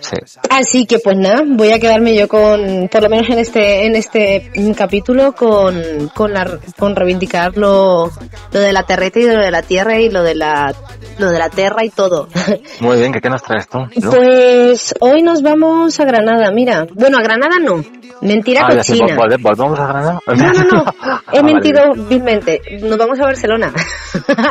Sí. 0.00 0.16
Así 0.50 0.86
que 0.86 0.98
pues 0.98 1.16
nada, 1.16 1.42
voy 1.46 1.70
a 1.72 1.78
quedarme 1.78 2.14
yo 2.16 2.26
con, 2.28 2.88
por 2.90 3.02
lo 3.02 3.08
menos 3.12 3.28
en 3.30 3.38
este, 3.38 3.86
en 3.86 3.94
este 3.96 4.50
capítulo, 4.76 5.32
con, 5.32 5.80
con 6.14 6.32
la, 6.32 6.58
con 6.78 6.96
reivindicar 6.96 7.56
lo, 7.56 8.10
lo 8.52 8.60
de 8.60 8.72
la 8.72 8.82
terreta 8.84 9.18
y 9.20 9.24
lo 9.26 9.38
de 9.40 9.50
la 9.50 9.62
tierra 9.62 9.98
y 10.00 10.10
lo 10.10 10.22
de 10.22 10.34
la, 10.34 10.74
lo 11.18 11.30
de 11.30 11.38
la 11.38 11.48
tierra 11.50 11.84
y 11.84 11.90
todo. 11.90 12.28
Muy 12.80 12.98
bien, 12.98 13.12
¿qué, 13.12 13.20
qué 13.20 13.30
nos 13.30 13.42
traes 13.42 13.68
tú? 13.68 13.78
Pues 14.10 14.94
hoy 15.00 15.22
nos 15.22 15.42
vamos 15.42 15.98
a 16.00 16.04
Granada, 16.04 16.50
mira. 16.50 16.86
Bueno, 16.94 17.18
a 17.18 17.22
Granada 17.22 17.58
no. 17.60 17.84
Mentira 18.20 18.66
Ah, 18.68 18.82
sí, 18.84 18.98
cochina. 19.00 19.16
vol- 19.16 19.30
volve- 19.36 19.42
¿Volvemos 19.42 19.80
a 19.80 19.86
Granada? 19.86 20.20
No, 20.28 20.34
no, 20.52 20.64
no. 20.64 20.84
Ah, 21.02 21.20
He 21.32 21.40
vale, 21.40 21.54
mentido 21.54 21.82
vilmente. 22.08 22.60
Nos 22.82 22.96
vamos 22.96 23.18
a 23.20 23.24
Barcelona. 23.24 23.72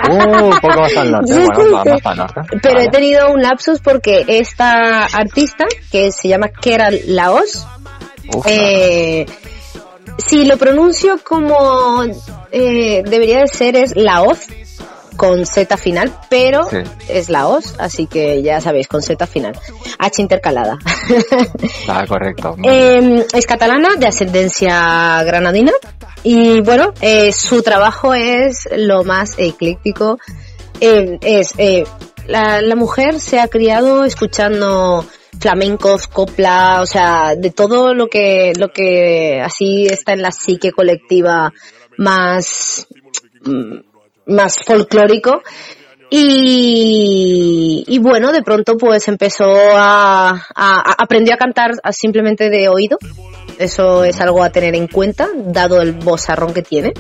Uh, 0.10 0.46
un 0.46 0.60
poco 0.60 0.82
más 0.82 0.98
al 0.98 1.12
norte, 1.12 1.34
bueno, 1.56 1.84
más 1.86 2.06
al. 2.06 2.28
Pero 2.62 2.74
Vale. 2.76 2.86
he 2.86 2.90
tenido 2.90 3.32
un 3.32 3.42
lapsus 3.42 3.80
porque 3.80 4.26
esta 4.28 5.06
artista, 5.06 5.66
que 5.92 6.12
se 6.12 6.28
llama 6.28 6.50
Keral 6.50 7.00
Laos, 7.08 7.66
Uf, 8.34 8.46
eh, 8.48 9.26
si 10.18 10.46
lo 10.46 10.58
pronuncio 10.58 11.20
como 11.24 12.04
eh, 12.52 13.04
debería 13.06 13.40
de 13.42 13.48
ser 13.48 13.76
es 13.76 13.96
Laoz 13.96 14.40
con 15.18 15.46
Z 15.46 15.78
final, 15.78 16.12
pero 16.30 16.68
Sí. 16.70 16.78
es 17.10 17.30
Laos, 17.30 17.76
así 17.78 18.08
que 18.08 18.42
ya 18.42 18.60
sabéis, 18.62 18.88
con 18.88 19.02
Z 19.02 19.28
final. 19.28 19.54
H 20.00 20.22
intercalada. 20.22 20.78
Ah, 21.88 22.06
correcto. 22.08 22.56
Eh, 22.64 23.26
es 23.34 23.46
catalana, 23.46 23.96
de 23.98 24.08
ascendencia 24.08 25.22
granadina. 25.24 25.72
Y 26.24 26.62
bueno, 26.62 26.94
eh, 27.02 27.32
su 27.34 27.62
trabajo 27.62 28.14
es 28.14 28.68
lo 28.76 29.04
más 29.04 29.34
ecléctico. 29.38 30.18
Eh, 30.80 31.18
es 31.22 31.54
la, 32.28 32.62
la 32.62 32.76
mujer 32.76 33.20
se 33.20 33.40
ha 33.40 33.48
criado 33.48 34.06
escuchando 34.06 35.06
flamencos, 35.42 36.08
copla, 36.08 36.80
o 36.82 36.86
sea, 36.86 37.36
de 37.36 37.50
todo 37.50 37.94
lo 37.94 38.08
que 38.08 38.54
lo 38.58 38.70
que 38.70 39.42
así 39.44 39.88
está 39.88 40.14
en 40.14 40.22
la 40.22 40.32
psique 40.32 40.72
colectiva 40.72 41.52
más 41.98 42.88
mm, 43.44 43.76
más 44.28 44.58
folclórico 44.64 45.42
y, 46.10 47.84
y 47.88 48.00
bueno, 48.00 48.32
de 48.32 48.44
pronto 48.44 48.78
pues 48.78 49.08
empezó 49.08 49.46
a, 49.50 50.30
a- 50.30 50.36
a- 50.56 50.96
aprendió 50.98 51.34
a 51.34 51.38
cantar 51.38 51.72
simplemente 51.92 52.50
de 52.50 52.68
oído. 52.70 52.98
Eso 53.58 54.04
es 54.04 54.20
algo 54.22 54.44
a 54.44 54.50
tener 54.52 54.76
en 54.76 54.88
cuenta, 54.88 55.30
dado 55.36 55.82
el 55.82 55.94
bozarrón 55.94 56.54
que 56.54 56.62
tiene. 56.64 56.94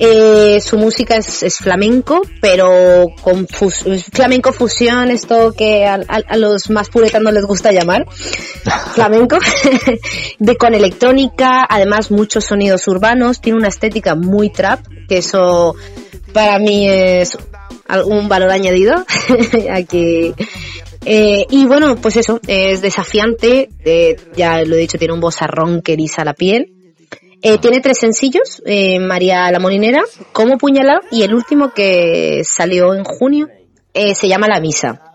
Eh, 0.00 0.60
su 0.60 0.78
música 0.78 1.16
es, 1.16 1.42
es 1.42 1.56
flamenco, 1.56 2.22
pero 2.40 3.06
con 3.20 3.48
fus- 3.48 3.84
flamenco 4.12 4.52
fusión, 4.52 5.10
esto 5.10 5.52
que 5.52 5.86
a, 5.86 5.94
a- 5.94 6.22
a 6.28 6.36
los 6.36 6.70
más 6.70 6.88
puretanos 6.88 7.32
les 7.32 7.44
gusta 7.44 7.72
llamar 7.72 8.06
flamenco, 8.94 9.38
de 10.38 10.56
con 10.56 10.74
electrónica, 10.74 11.66
además 11.68 12.10
muchos 12.12 12.44
sonidos 12.44 12.86
urbanos, 12.86 13.40
tiene 13.40 13.58
una 13.58 13.68
estética 13.68 14.14
muy 14.14 14.50
trap, 14.50 14.80
que 15.08 15.18
eso 15.18 15.74
para 16.32 16.58
mí 16.60 16.88
es 16.88 17.36
algún 17.88 18.28
valor 18.28 18.50
añadido 18.52 19.04
aquí. 19.72 20.32
Eh, 21.04 21.46
y 21.50 21.64
bueno, 21.66 21.96
pues 21.96 22.16
eso, 22.16 22.38
es 22.46 22.82
desafiante, 22.82 23.70
eh, 23.84 24.16
ya 24.36 24.62
lo 24.62 24.76
he 24.76 24.78
dicho, 24.80 24.98
tiene 24.98 25.14
un 25.14 25.20
bozarrón 25.20 25.80
que 25.82 25.94
eriza 25.94 26.24
la 26.24 26.34
piel. 26.34 26.74
Eh, 27.42 27.58
tiene 27.58 27.80
tres 27.80 27.98
sencillos, 27.98 28.62
eh, 28.66 28.98
María 28.98 29.50
la 29.50 29.60
Molinera, 29.60 30.02
Como 30.32 30.58
Puñalado 30.58 31.00
y 31.10 31.22
el 31.22 31.34
último 31.34 31.72
que 31.72 32.42
salió 32.44 32.94
en 32.94 33.04
junio 33.04 33.48
eh, 33.94 34.14
se 34.14 34.28
llama 34.28 34.48
La 34.48 34.60
Misa. 34.60 35.08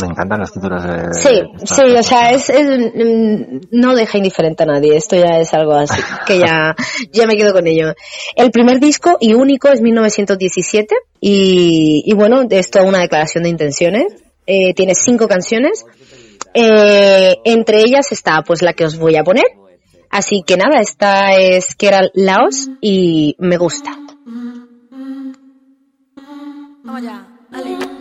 Me 0.00 0.08
encantan 0.08 0.40
los 0.40 0.52
títulos 0.52 0.82
de... 0.82 1.14
Sí, 1.14 1.42
sí, 1.64 1.82
o 1.96 2.02
sea, 2.02 2.32
es, 2.32 2.50
es, 2.50 2.66
mm, 2.66 3.60
no 3.70 3.94
deja 3.94 4.18
indiferente 4.18 4.64
a 4.64 4.66
nadie. 4.66 4.96
Esto 4.96 5.14
ya 5.14 5.38
es 5.38 5.54
algo 5.54 5.74
así, 5.74 6.00
que 6.26 6.40
ya, 6.40 6.74
ya 7.12 7.26
me 7.26 7.36
quedo 7.36 7.52
con 7.52 7.66
ello. 7.66 7.94
El 8.34 8.50
primer 8.50 8.80
disco 8.80 9.16
y 9.20 9.34
único 9.34 9.68
es 9.68 9.80
1917 9.80 10.94
y, 11.20 12.02
y 12.04 12.14
bueno, 12.14 12.42
esto 12.50 12.80
es 12.80 12.84
una 12.84 12.98
declaración 12.98 13.44
de 13.44 13.50
intenciones. 13.50 14.06
Eh, 14.46 14.74
tiene 14.74 14.94
cinco 14.94 15.28
canciones. 15.28 15.84
Eh, 16.54 17.36
entre 17.44 17.80
ellas 17.80 18.12
está 18.12 18.42
pues 18.42 18.62
la 18.62 18.72
que 18.72 18.84
os 18.84 18.98
voy 18.98 19.16
a 19.16 19.22
poner. 19.24 19.46
Así 20.14 20.44
que 20.46 20.56
nada, 20.56 20.80
esta 20.80 21.34
es 21.34 21.74
era 21.88 22.08
Laos 22.14 22.70
y 22.80 23.34
me 23.40 23.56
gusta. 23.56 23.98
Vamos 26.84 27.02
allá, 27.02 27.26
dale. 27.50 27.93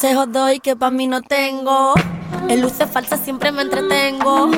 Consejos 0.00 0.32
doy 0.32 0.60
que 0.60 0.76
para 0.76 0.90
mí 0.90 1.06
no 1.06 1.20
tengo. 1.20 1.92
En 2.48 2.62
luces 2.62 2.88
falsas 2.90 3.20
siempre 3.20 3.52
me 3.52 3.60
entretengo. 3.60 4.50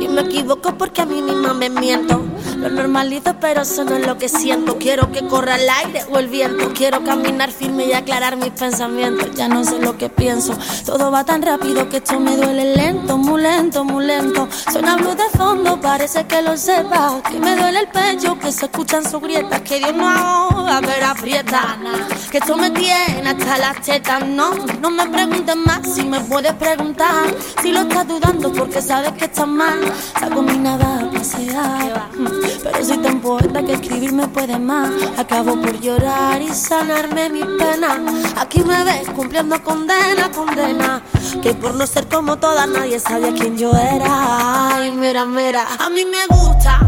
Y 0.00 0.08
me 0.08 0.22
equivoco 0.22 0.76
porque 0.76 1.02
a 1.02 1.06
mí 1.06 1.22
misma 1.22 1.54
me 1.54 1.70
miento. 1.70 2.20
Lo 2.58 2.68
normalizo, 2.70 3.36
pero 3.40 3.62
eso 3.62 3.84
no 3.84 3.94
es 3.94 4.04
lo 4.04 4.18
que 4.18 4.28
siento. 4.28 4.78
Quiero 4.78 5.12
que 5.12 5.24
corra 5.26 5.54
el 5.54 5.68
aire 5.70 6.04
o 6.10 6.18
el 6.18 6.26
viento. 6.26 6.72
Quiero 6.74 7.04
caminar 7.04 7.52
firme 7.52 7.86
y 7.86 7.92
aclarar 7.92 8.36
mis 8.36 8.50
pensamientos. 8.50 9.30
Ya 9.36 9.46
no 9.46 9.62
sé 9.62 9.78
lo 9.78 9.96
que 9.96 10.08
pienso. 10.08 10.58
Todo 10.84 11.12
va 11.12 11.24
tan 11.24 11.42
rápido 11.42 11.88
que 11.88 11.98
esto 11.98 12.18
me 12.18 12.36
duele 12.36 12.74
lento, 12.74 13.16
muy 13.16 13.42
lento, 13.42 13.84
muy 13.84 14.04
lento. 14.04 14.48
Suena 14.72 14.96
blues 14.96 15.16
de 15.16 15.38
fondo, 15.38 15.80
parece 15.80 16.26
que 16.26 16.42
lo 16.42 16.56
sepa. 16.56 17.22
Que 17.30 17.38
me 17.38 17.54
duele 17.54 17.80
el 17.80 17.88
pecho, 17.88 18.36
que 18.38 18.50
se 18.50 18.66
escuchan 18.66 19.08
sus 19.08 19.20
grietas. 19.20 19.60
Que 19.60 19.78
Dios 19.78 19.94
no 19.94 20.08
ahoga, 20.08 20.80
pero 20.80 21.06
aprieta. 21.06 21.78
Que 22.30 22.38
esto 22.38 22.56
me 22.56 22.70
tiene 22.70 23.30
hasta 23.30 23.58
las 23.58 23.80
tetas. 23.82 24.26
No, 24.26 24.52
no 24.80 24.90
me 24.90 25.06
preguntes 25.06 25.56
más 25.56 25.94
si 25.94 26.04
me 26.04 26.18
puedes 26.20 26.54
preguntar. 26.54 27.32
Si 27.62 27.70
lo 27.70 27.80
estás 27.82 28.08
dudando 28.08 28.52
porque 28.52 28.82
sabes 28.82 29.12
que 29.12 29.26
estás 29.26 29.46
mal. 29.46 29.78
Saco 30.18 30.42
mi 30.42 30.58
nada 30.58 31.08
a. 31.56 32.47
Pero 32.62 32.84
soy 32.84 32.98
tan 32.98 33.20
poeta 33.20 33.62
que 33.62 33.74
escribir 33.74 34.12
me 34.12 34.26
puede 34.28 34.58
más. 34.58 34.90
Acabo 35.16 35.60
por 35.60 35.80
llorar 35.80 36.40
y 36.40 36.48
sanarme 36.48 37.28
mis 37.30 37.44
penas. 37.44 37.98
Aquí 38.36 38.62
me 38.62 38.84
ves 38.84 39.08
cumpliendo 39.14 39.62
condena, 39.62 40.30
condena. 40.34 41.02
Que 41.42 41.54
por 41.54 41.74
no 41.74 41.86
ser 41.86 42.08
como 42.08 42.36
todas 42.38 42.68
nadie 42.68 42.98
sabía 42.98 43.32
quién 43.34 43.56
yo 43.56 43.72
era. 43.72 44.76
Ay, 44.76 44.90
mira, 44.90 45.24
mira. 45.24 45.66
A 45.78 45.90
mí 45.90 46.04
me 46.04 46.26
gusta, 46.34 46.80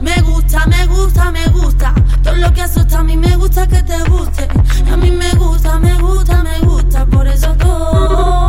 me 0.00 0.20
gusta, 0.22 0.66
me 0.66 0.86
gusta, 0.86 1.30
me 1.30 1.46
gusta. 1.48 1.94
Todo 2.22 2.34
lo 2.36 2.52
que 2.52 2.62
asusta 2.62 2.98
a 2.98 3.02
mí 3.04 3.16
me 3.16 3.36
gusta 3.36 3.66
que 3.66 3.82
te 3.82 3.98
guste. 4.10 4.48
A 4.92 4.96
mí 4.96 5.10
me 5.10 5.32
gusta, 5.34 5.78
me 5.78 5.94
gusta, 6.00 6.42
me 6.42 6.58
gusta. 6.60 7.06
Por 7.06 7.26
eso 7.26 7.54
todo 7.56 8.45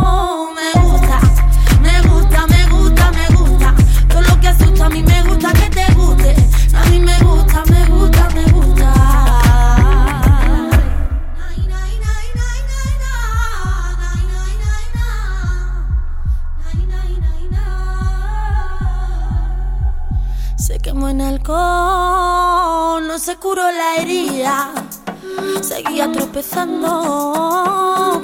Se 20.67 20.79
quemó 20.79 21.07
en 21.07 21.21
alcohol, 21.21 23.07
no 23.07 23.17
se 23.19 23.37
curó 23.37 23.71
la 23.71 23.95
herida. 23.95 24.73
Seguía 25.61 26.11
tropezando 26.11 26.89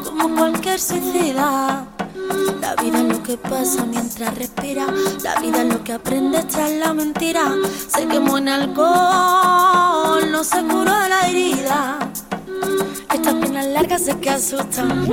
como 0.04 0.36
cualquier 0.36 0.78
suicida. 0.78 1.86
La 2.60 2.76
vida 2.76 3.00
es 3.00 3.06
lo 3.06 3.24
que 3.24 3.38
pasa 3.38 3.86
mientras 3.86 4.38
respira. 4.38 4.88
La 5.24 5.40
vida 5.40 5.62
es 5.62 5.74
lo 5.74 5.82
que 5.86 5.94
aprendes 5.94 6.46
tras 6.50 6.72
la 6.72 6.94
mentira. 6.94 7.50
Se 7.88 8.06
quemó 8.08 8.38
en 8.38 8.50
alcohol, 8.50 10.30
no 10.30 10.44
se 10.44 10.62
curó 10.64 11.00
la 11.08 11.30
herida. 11.30 11.98
Estas 13.13 13.34
piernas 13.36 13.67
largas 13.67 14.04
sé 14.04 14.17
que 14.19 14.30
asustan. 14.30 15.08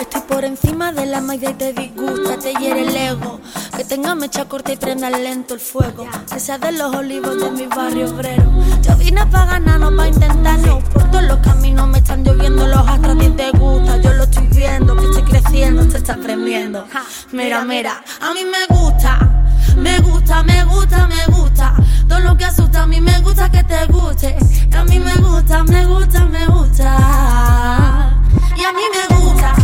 Estoy 0.00 0.20
por 0.22 0.44
encima 0.44 0.92
de 0.92 1.06
la 1.06 1.20
media 1.20 1.50
y 1.50 1.54
te 1.54 1.72
disgusta, 1.72 2.38
te 2.38 2.54
hiere 2.54 2.82
el 2.82 2.96
ego. 2.96 3.40
Que 3.76 3.84
tenga 3.84 4.14
mecha 4.14 4.44
corta 4.46 4.72
y 4.72 4.76
prenda 4.76 5.10
lento 5.10 5.54
el 5.54 5.60
fuego. 5.60 6.06
Que 6.32 6.40
sea 6.40 6.58
de 6.58 6.72
los 6.72 6.94
olivos 6.94 7.40
de 7.40 7.50
mi 7.50 7.66
barrio 7.66 8.10
obrero. 8.10 8.44
Yo 8.82 8.96
vine 8.96 9.26
pa' 9.26 9.46
ganar, 9.46 9.80
no 9.80 9.94
pa' 9.96 10.08
intentarlo. 10.08 10.80
Por 10.92 11.10
todos 11.10 11.24
los 11.24 11.38
caminos 11.38 11.88
me 11.88 11.98
están 11.98 12.24
lloviendo 12.24 12.66
los 12.66 12.86
astros, 12.88 13.18
ti 13.18 13.28
te 13.30 13.50
gusta. 13.50 13.96
Yo 13.98 14.12
lo 14.12 14.24
estoy 14.24 14.46
viendo, 14.48 14.96
que 14.96 15.04
estoy 15.04 15.22
creciendo 15.22 15.86
te 15.88 15.98
estás 15.98 16.18
prendiendo. 16.18 16.86
Mira, 17.32 17.64
mira, 17.64 18.02
a 18.20 18.34
mí 18.34 18.40
me 18.44 18.74
gusta, 18.74 19.41
me 19.76 19.98
gusta, 20.00 20.42
me 20.42 20.64
gusta, 20.64 21.06
me 21.06 21.24
gusta. 21.34 21.74
Todo 22.08 22.20
lo 22.20 22.36
que 22.36 22.44
asusta, 22.44 22.82
a 22.82 22.86
mí 22.86 23.00
me 23.00 23.18
gusta 23.20 23.50
que 23.50 23.62
te 23.64 23.86
guste. 23.86 24.36
A 24.76 24.84
mí 24.84 24.98
me 24.98 25.14
gusta, 25.16 25.64
me 25.64 25.86
gusta, 25.86 26.24
me 26.26 26.46
gusta. 26.46 28.10
Y 28.56 28.64
a 28.64 28.72
mí 28.72 28.82
me 28.92 29.16
gusta, 29.16 29.54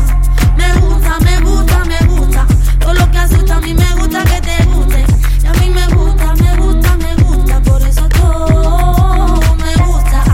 me 0.56 0.72
gusta, 0.80 1.18
me 1.20 1.40
gusta, 1.40 1.84
me 1.84 1.98
gusta. 2.06 2.46
Todo 2.78 2.94
lo 2.94 3.10
que 3.10 3.18
asusta, 3.18 3.56
a 3.56 3.60
mí 3.60 3.74
me 3.74 3.94
gusta 3.94 4.24
que 4.24 4.40
te 4.40 4.64
guste. 4.64 5.04
Y 5.42 5.46
a 5.46 5.52
mí 5.54 5.70
me 5.70 5.86
gusta, 5.94 6.34
me 6.34 6.56
gusta, 6.56 6.96
me 6.96 7.14
gusta. 7.22 7.60
Por 7.62 7.82
eso 7.82 8.08
todo 8.08 9.40
me 9.56 9.74
gusta. 9.84 10.24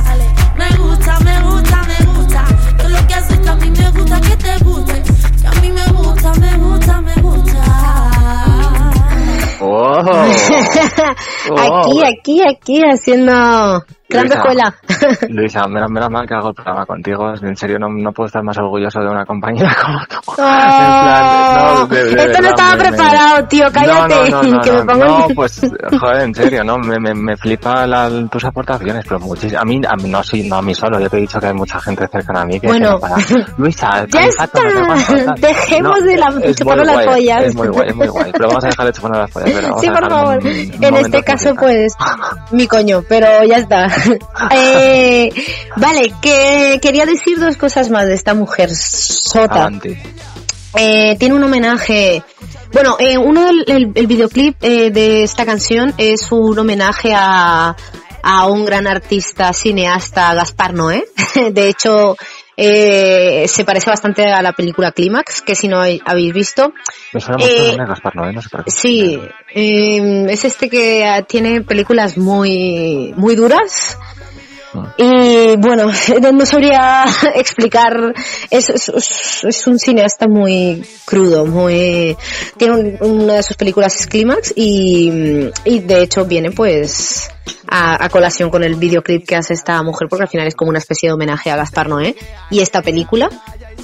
Me 0.56 0.76
gusta, 0.76 1.18
me 1.20 1.40
gusta, 1.40 1.82
me 1.84 2.04
gusta. 2.06 2.44
Todo 2.76 2.88
lo 2.88 3.06
que 3.06 3.14
asusta, 3.14 3.52
a 3.52 3.56
mí 3.56 3.70
me 3.70 3.90
gusta 3.90 4.20
que 4.20 4.36
te 4.36 4.58
guste. 4.64 5.02
Que 5.40 5.46
a 5.46 5.52
mí 5.60 5.70
me 5.70 5.86
gusta, 5.92 6.32
me 6.34 6.56
gusta, 6.58 7.00
me 7.00 7.14
gusta. 7.22 7.43
¡Oh! 9.66 10.02
aquí, 11.56 12.02
aquí, 12.04 12.42
aquí, 12.46 12.82
haciendo 12.82 13.82
gran 14.14 14.24
Luisa. 14.26 14.36
escuela. 14.38 14.74
Luisa, 15.28 15.66
menos, 15.68 15.90
menos 15.90 16.10
mal 16.10 16.26
que 16.26 16.34
hago 16.34 16.48
el 16.48 16.54
programa 16.54 16.86
contigo. 16.86 17.32
En 17.42 17.56
serio, 17.56 17.78
no, 17.78 17.88
no 17.88 18.12
puedo 18.12 18.26
estar 18.26 18.42
más 18.42 18.56
orgulloso 18.58 19.00
de 19.00 19.08
una 19.08 19.24
compañera 19.24 19.74
como 19.84 19.98
tú. 20.08 20.16
Oh, 20.26 20.34
plan, 20.36 21.54
no, 21.56 21.86
de- 21.86 22.04
de 22.04 22.10
esto 22.10 22.22
no 22.24 22.26
verdad, 22.26 22.50
estaba 22.50 22.70
me- 22.70 22.76
me- 22.76 22.88
preparado, 22.88 23.48
tío, 23.48 23.66
cállate, 23.72 24.30
No, 24.30 24.42
no, 24.42 24.50
no, 24.56 24.60
que 24.60 24.70
no, 24.72 24.78
me 24.78 24.84
pongo 24.92 25.04
no, 25.04 25.26
el- 25.28 25.34
pues, 25.34 25.60
joder, 26.00 26.20
en 26.22 26.34
serio, 26.34 26.64
no, 26.64 26.78
me, 26.78 26.98
me, 26.98 27.14
me 27.14 27.36
flipa 27.36 27.86
la- 27.86 28.10
tus 28.30 28.44
aportaciones, 28.44 29.04
pero 29.06 29.20
muchísimo. 29.20 29.60
A 29.60 29.64
mí, 29.64 29.80
a 29.86 29.96
mí 30.02 30.08
no, 30.10 30.22
sí, 30.22 30.48
no 30.48 30.56
a 30.56 30.62
mí 30.62 30.74
solo, 30.74 30.98
yo 31.00 31.08
te 31.10 31.18
he 31.18 31.20
dicho 31.20 31.38
que 31.40 31.46
hay 31.48 31.54
mucha 31.54 31.80
gente 31.80 32.06
cercana 32.08 32.42
a 32.42 32.44
mí 32.46 32.58
que, 32.60 32.66
Bueno. 32.68 32.86
que 32.88 32.92
no 32.94 33.00
para. 33.00 33.16
Luisa, 33.58 34.06
Ya 34.10 34.20
no 34.22 34.26
está. 34.28 35.34
Dejemos 35.38 36.02
de 36.04 36.16
la- 36.16 36.54
chuparnos 36.54 36.86
las 36.86 37.06
pollas. 37.06 37.42
Es 37.44 37.54
muy 37.56 37.68
guay, 37.68 37.88
es 37.88 37.96
muy 37.96 38.08
guay, 38.08 38.32
pero 38.32 38.48
vamos 38.48 38.64
a 38.64 38.68
dejar 38.68 38.86
de 38.86 38.92
chuparnos 38.92 39.18
las 39.20 39.30
pollas, 39.30 39.80
Sí, 39.80 39.90
por 39.90 40.10
favor. 40.10 40.38
En 40.46 40.94
este 40.96 41.22
caso, 41.22 41.54
pues, 41.54 41.92
mi 42.50 42.66
coño, 42.66 43.02
pero 43.08 43.26
ya 43.44 43.56
está. 43.58 43.86
Eh, 44.50 45.30
vale, 45.76 46.12
que 46.20 46.78
quería 46.82 47.06
decir 47.06 47.38
dos 47.38 47.56
cosas 47.56 47.90
más 47.90 48.06
de 48.06 48.14
esta 48.14 48.34
mujer 48.34 48.74
sota. 48.74 49.70
Eh, 50.76 51.16
tiene 51.18 51.34
un 51.34 51.42
homenaje. 51.42 52.22
Bueno, 52.72 52.96
eh, 52.98 53.16
uno 53.16 53.44
del 53.44 53.64
el, 53.66 53.92
el 53.94 54.06
videoclip 54.06 54.60
de 54.60 55.22
esta 55.22 55.46
canción 55.46 55.94
es 55.98 56.30
un 56.30 56.58
homenaje 56.58 57.12
a, 57.14 57.76
a 58.22 58.46
un 58.46 58.64
gran 58.64 58.86
artista 58.86 59.52
cineasta, 59.52 60.34
Gaspar 60.34 60.74
Noé. 60.74 61.04
De 61.52 61.68
hecho, 61.68 62.16
eh, 62.56 63.46
se 63.48 63.64
parece 63.64 63.90
bastante 63.90 64.24
a 64.30 64.42
la 64.42 64.52
película 64.52 64.92
Clímax, 64.92 65.42
que 65.42 65.54
si 65.54 65.68
no 65.68 65.80
hay- 65.80 66.00
habéis 66.04 66.32
visto. 66.32 66.72
Me 67.12 67.20
suena 67.20 67.38
mucho 67.38 67.50
Eh, 67.50 67.76
Gaspar 67.76 68.14
no 68.16 68.42
sé 68.42 68.48
qué. 68.64 68.70
Sí, 68.70 69.20
eh, 69.54 70.26
es 70.28 70.44
este 70.44 70.68
que 70.68 71.04
ah, 71.04 71.22
tiene 71.22 71.62
películas 71.62 72.16
muy, 72.18 73.12
muy 73.16 73.34
duras. 73.36 73.98
Y 74.96 75.56
bueno, 75.56 75.90
no 76.32 76.46
sabría 76.46 77.04
explicar, 77.34 78.14
es, 78.50 78.70
es, 78.70 79.66
un 79.66 79.78
cineasta 79.78 80.26
muy 80.28 80.84
crudo, 81.04 81.46
muy, 81.46 82.16
tiene 82.56 82.74
un- 83.00 83.20
una 83.22 83.34
de 83.34 83.42
sus 83.42 83.56
películas 83.56 83.98
es 83.98 84.06
Clímax 84.06 84.52
y, 84.56 85.50
y 85.64 85.78
de 85.80 86.02
hecho 86.02 86.24
viene 86.24 86.50
pues 86.50 87.28
a, 87.68 88.04
a 88.04 88.08
colación 88.08 88.50
con 88.50 88.64
el 88.64 88.74
videoclip 88.76 89.26
que 89.26 89.36
hace 89.36 89.54
esta 89.54 89.82
mujer 89.82 90.08
porque 90.08 90.24
al 90.24 90.28
final 90.30 90.46
es 90.46 90.54
como 90.54 90.70
una 90.70 90.78
especie 90.78 91.08
de 91.08 91.12
homenaje 91.14 91.50
a 91.50 91.56
Gaspar 91.56 91.88
Noé 91.88 92.14
y 92.50 92.60
esta 92.60 92.82
película 92.82 93.28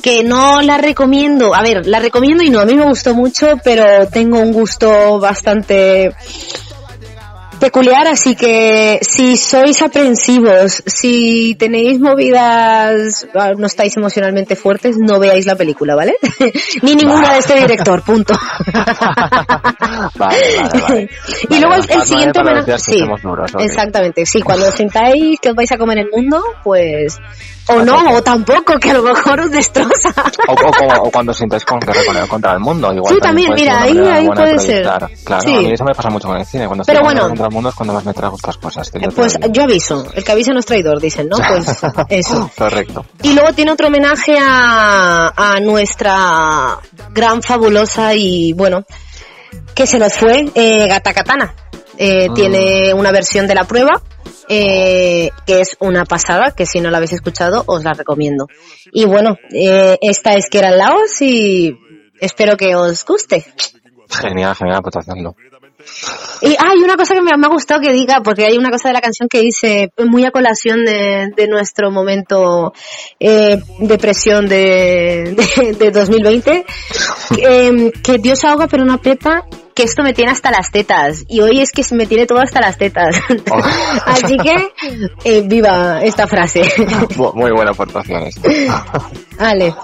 que 0.03 0.23
no 0.23 0.63
la 0.63 0.79
recomiendo, 0.79 1.55
a 1.55 1.63
ver, 1.63 1.87
la 1.87 1.99
recomiendo 1.99 2.43
y 2.43 2.51
no, 2.51 2.61
a 2.61 2.65
mí 2.65 2.75
me 2.75 2.85
gustó 2.87 3.15
mucho 3.15 3.59
pero 3.63 4.09
tengo 4.09 4.39
un 4.39 4.53
gusto 4.53 5.19
bastante 5.19 6.13
peculiar, 7.61 8.09
así 8.09 8.35
que 8.35 8.99
si 9.03 9.37
sois 9.37 9.81
aprensivos, 9.83 10.83
si 10.87 11.55
tenéis 11.59 12.01
movidas, 12.01 13.29
ah, 13.35 13.53
no 13.57 13.67
estáis 13.67 13.97
emocionalmente 13.97 14.57
fuertes, 14.57 14.97
no 14.99 15.21
veáis 15.21 15.47
la 15.47 15.55
película, 15.55 15.95
¿vale? 15.95 16.17
Ni 16.83 16.97
ninguna 16.97 17.35
de 17.35 17.39
este 17.39 17.55
director, 17.55 18.03
punto. 18.03 18.35
Vale, 20.17 20.39
vale, 20.57 20.83
vale. 20.83 21.11
y 21.51 21.59
luego 21.59 21.75
el, 21.75 21.91
el 21.91 22.07
siguiente 22.07 22.41
homenaje, 22.41 22.79
sí, 22.79 23.03
duros, 23.23 23.55
ok. 23.55 23.61
exactamente, 23.61 24.25
sí, 24.25 24.41
cuando 24.41 24.69
os 24.69 24.75
sintáis 24.75 25.39
que 25.41 25.51
os 25.51 25.55
vais 25.55 25.71
a 25.73 25.79
comer 25.79 25.99
el 25.99 26.09
mundo, 26.11 26.43
pues, 26.63 27.19
o 27.69 27.83
no, 27.83 28.15
o 28.15 28.23
tampoco, 28.23 28.79
que 28.81 28.91
a 28.91 28.95
lo 28.95 29.03
mejor 29.03 29.41
os 29.41 29.51
destroza. 29.51 30.13
O, 30.49 30.53
o 30.53 30.57
como- 30.73 31.03
o 31.05 31.11
cuando 31.11 31.33
sientáis 31.33 31.65
con 31.65 31.79
que 31.79 31.93
reponer 31.93 32.27
contra 32.27 32.53
el 32.53 32.59
mundo. 32.61 32.93
Igual 32.93 33.15
Sí, 33.15 33.21
también, 33.21 33.53
mira, 33.55 33.83
ahí- 33.83 33.99
ahí 33.99 34.27
puede 34.29 34.59
ser. 34.59 34.83
Claro, 34.83 35.09
Sí. 35.43 35.55
a 35.55 35.59
mí 35.61 35.73
eso 35.73 35.85
me 35.85 35.95
pasa 35.95 36.11
mucho 36.11 36.29
con 36.29 36.37
el 36.39 36.45
cine. 36.47 36.67
Cuando 36.67 36.85
Pero 36.85 36.99
estoy 37.01 37.13
bueno. 37.15 37.29
contra 37.29 37.47
el 37.47 37.53
mundo 37.53 37.69
es 37.69 37.75
cuando 37.75 37.95
más 37.95 38.05
me 38.05 38.13
trago 38.15 38.37
estas 38.37 38.57
cosas. 38.59 38.91
yo 38.93 39.01
te 39.01 39.09
Pues 39.15 39.39
yo 39.51 39.63
aviso, 39.63 40.05
el 40.15 40.25
que 40.25 40.33
avisa 40.33 40.53
no 40.53 40.61
es 40.61 40.67
traidor, 40.67 41.01
dicen, 41.01 41.29
¿no? 41.29 41.37
Pues 41.49 41.69
eso. 42.09 42.51
Correcto. 42.59 43.05
Y 43.23 43.33
luego 43.35 43.53
tiene 43.53 43.71
otro 43.73 43.87
homenaje 43.89 44.37
a, 44.41 45.33
a 45.37 45.61
nuestra 45.61 46.79
gran, 47.13 47.43
fabulosa 47.43 48.15
y 48.15 48.53
bueno, 48.55 48.85
que 49.75 49.87
se 49.87 49.99
nos 49.99 50.13
fue, 50.15 50.51
eh, 50.55 50.87
Gata 50.89 51.13
Katana. 51.15 51.55
Eh, 52.03 52.31
Mm. 52.31 52.35
Tiene 52.35 52.95
una 52.95 53.13
versión 53.13 53.47
de 53.47 53.55
la 53.55 53.65
prueba, 53.65 54.01
eh, 54.49 55.31
que 55.47 55.61
es 55.61 55.77
una 55.81 56.07
pasada, 56.07 56.53
que 56.57 56.65
si 56.65 56.81
no 56.81 56.91
la 56.91 56.97
habéis 56.97 57.13
escuchado 57.13 57.63
os 57.67 57.85
la 57.85 57.93
recomiendo. 57.93 58.47
Y 58.91 59.05
bueno, 59.05 59.37
eh, 59.53 59.99
esta 60.01 60.33
es 60.33 60.49
que 60.51 60.61
eran 60.61 60.79
Laos 60.79 61.21
y 61.21 61.77
espero 62.19 62.57
que 62.57 62.75
os 62.75 63.05
guste. 63.05 63.45
Genial, 64.09 64.55
genial, 64.55 64.81
pues 64.83 64.97
hacerlo. 64.97 65.37
Y 66.41 66.49
hay 66.49 66.79
una 66.83 66.97
cosa 66.97 67.15
que 67.15 67.21
me, 67.21 67.37
me 67.37 67.47
ha 67.47 67.51
gustado 67.51 67.83
que 67.83 67.93
diga, 67.93 68.23
porque 68.23 68.47
hay 68.47 68.57
una 68.57 68.71
cosa 68.71 68.89
de 68.89 68.95
la 68.95 69.01
canción 69.03 69.29
que 69.29 69.41
dice, 69.41 69.93
muy 69.99 70.25
a 70.25 70.31
colación 70.31 70.85
de, 70.87 71.29
de 71.37 71.49
nuestro 71.49 71.91
momento 71.91 72.73
eh, 73.19 73.63
depresión 73.79 74.47
de, 74.49 75.37
de, 75.37 75.73
de 75.75 75.91
2020, 75.91 76.65
eh, 77.39 77.93
que 78.03 78.19
Dios 78.19 78.43
ahoga 78.45 78.69
pero 78.69 78.85
no 78.85 78.95
aprieta, 78.95 79.45
que 79.75 79.83
esto 79.83 80.03
me 80.03 80.13
tiene 80.13 80.33
hasta 80.33 80.51
las 80.51 80.71
tetas. 80.71 81.25
Y 81.29 81.41
hoy 81.41 81.61
es 81.61 81.73
que 81.73 81.83
me 81.95 82.07
tiene 82.07 82.27
todo 82.27 82.41
hasta 82.41 82.61
las 82.61 82.79
tetas. 82.79 83.17
Oh. 83.53 83.57
Así 84.07 84.37
que, 84.37 84.73
eh, 85.25 85.43
viva 85.45 86.03
esta 86.03 86.27
frase. 86.27 86.63
Muy 87.35 87.51
buena 87.51 87.71
aportación 87.71 88.23
esta. 88.23 88.49
Vale. 89.39 89.75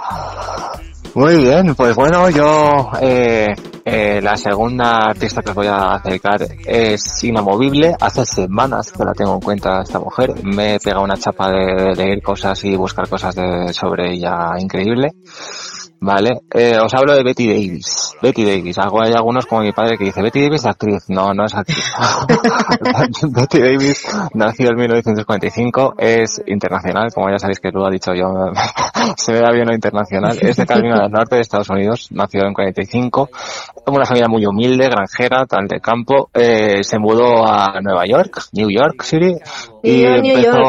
Muy 1.14 1.37
bien, 1.37 1.75
pues 1.75 1.96
bueno, 1.96 2.29
yo 2.29 2.90
eh, 3.01 3.49
eh, 3.85 4.20
la 4.22 4.37
segunda 4.37 4.99
artista 5.07 5.40
que 5.42 5.51
os 5.51 5.57
voy 5.57 5.66
a 5.66 5.94
acercar 5.94 6.46
es 6.66 7.25
inamovible. 7.25 7.94
Hace 7.99 8.27
semanas 8.27 8.92
que 8.92 9.03
la 9.03 9.14
tengo 9.14 9.35
en 9.35 9.40
cuenta 9.40 9.81
esta 9.81 9.99
mujer. 9.99 10.35
Me 10.44 10.75
he 10.75 10.79
pegado 10.79 11.05
una 11.05 11.16
chapa 11.16 11.51
de 11.51 11.94
leer 11.96 12.20
cosas 12.20 12.62
y 12.64 12.77
buscar 12.77 13.09
cosas 13.09 13.35
de, 13.35 13.72
sobre 13.72 14.12
ella 14.12 14.57
increíble. 14.59 15.12
Vale, 16.07 16.42
eh, 16.55 16.79
os 16.81 16.95
hablo 16.95 17.16
de 17.16 17.25
Betty 17.25 17.49
Davis. 17.49 18.14
Betty 18.23 18.45
Davis. 18.45 18.79
Hay 18.79 19.12
algunos 19.12 19.45
como 19.45 19.62
mi 19.62 19.73
padre 19.73 19.99
que 19.99 20.05
dice 20.05 20.23
Betty 20.23 20.40
Davis 20.40 20.61
es 20.61 20.66
actriz. 20.66 21.05
No, 21.09 21.35
no 21.35 21.45
es 21.45 21.53
actriz. 21.53 21.85
Betty 23.35 23.59
Davis 23.59 24.07
nació 24.33 24.71
en 24.71 24.77
1945, 24.77 25.95
es 25.99 26.40
internacional, 26.47 27.12
como 27.12 27.29
ya 27.29 27.40
sabéis 27.40 27.59
que 27.59 27.73
lo 27.73 27.85
ha 27.85 27.90
dicho 27.90 28.14
yo, 28.14 28.27
se 29.16 29.33
me 29.33 29.40
da 29.40 29.51
bien 29.51 29.66
lo 29.66 29.75
internacional. 29.75 30.38
Es 30.40 30.55
de 30.55 30.64
Carolina 30.64 31.03
del 31.03 31.11
Norte 31.11 31.35
de 31.35 31.42
Estados 31.42 31.71
Unidos, 31.71 32.07
nació 32.12 32.47
en 32.47 32.55
45, 32.55 33.29
una 33.87 34.05
familia 34.05 34.29
muy 34.29 34.47
humilde, 34.47 34.88
granjera, 34.88 35.45
tal 35.47 35.66
de 35.66 35.81
campo. 35.81 36.31
Eh, 36.33 36.85
se 36.85 37.01
mudó 37.01 37.45
a 37.45 37.81
Nueva 37.81 38.05
York, 38.07 38.45
New 38.53 38.69
York 38.71 39.03
City, 39.03 39.35
y 39.83 40.05
empezó, 40.05 40.61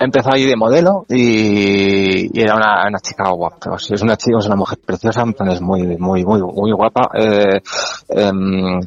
empezó 0.00 0.32
ahí 0.32 0.46
de 0.46 0.56
modelo 0.56 1.04
y, 1.08 2.40
era 2.40 2.56
una, 2.56 2.98
chica 3.00 3.28
guapa. 3.30 3.76
Es 3.76 4.02
una 4.02 4.16
chica, 4.16 4.38
es 4.38 4.46
una 4.46 4.56
mujer 4.56 4.78
preciosa, 4.84 5.24
es 5.50 5.60
muy, 5.60 5.82
muy, 5.98 6.24
muy, 6.24 6.42
muy 6.42 6.72
guapa. 6.72 7.10
Eh, 7.14 7.60
em, 8.08 8.80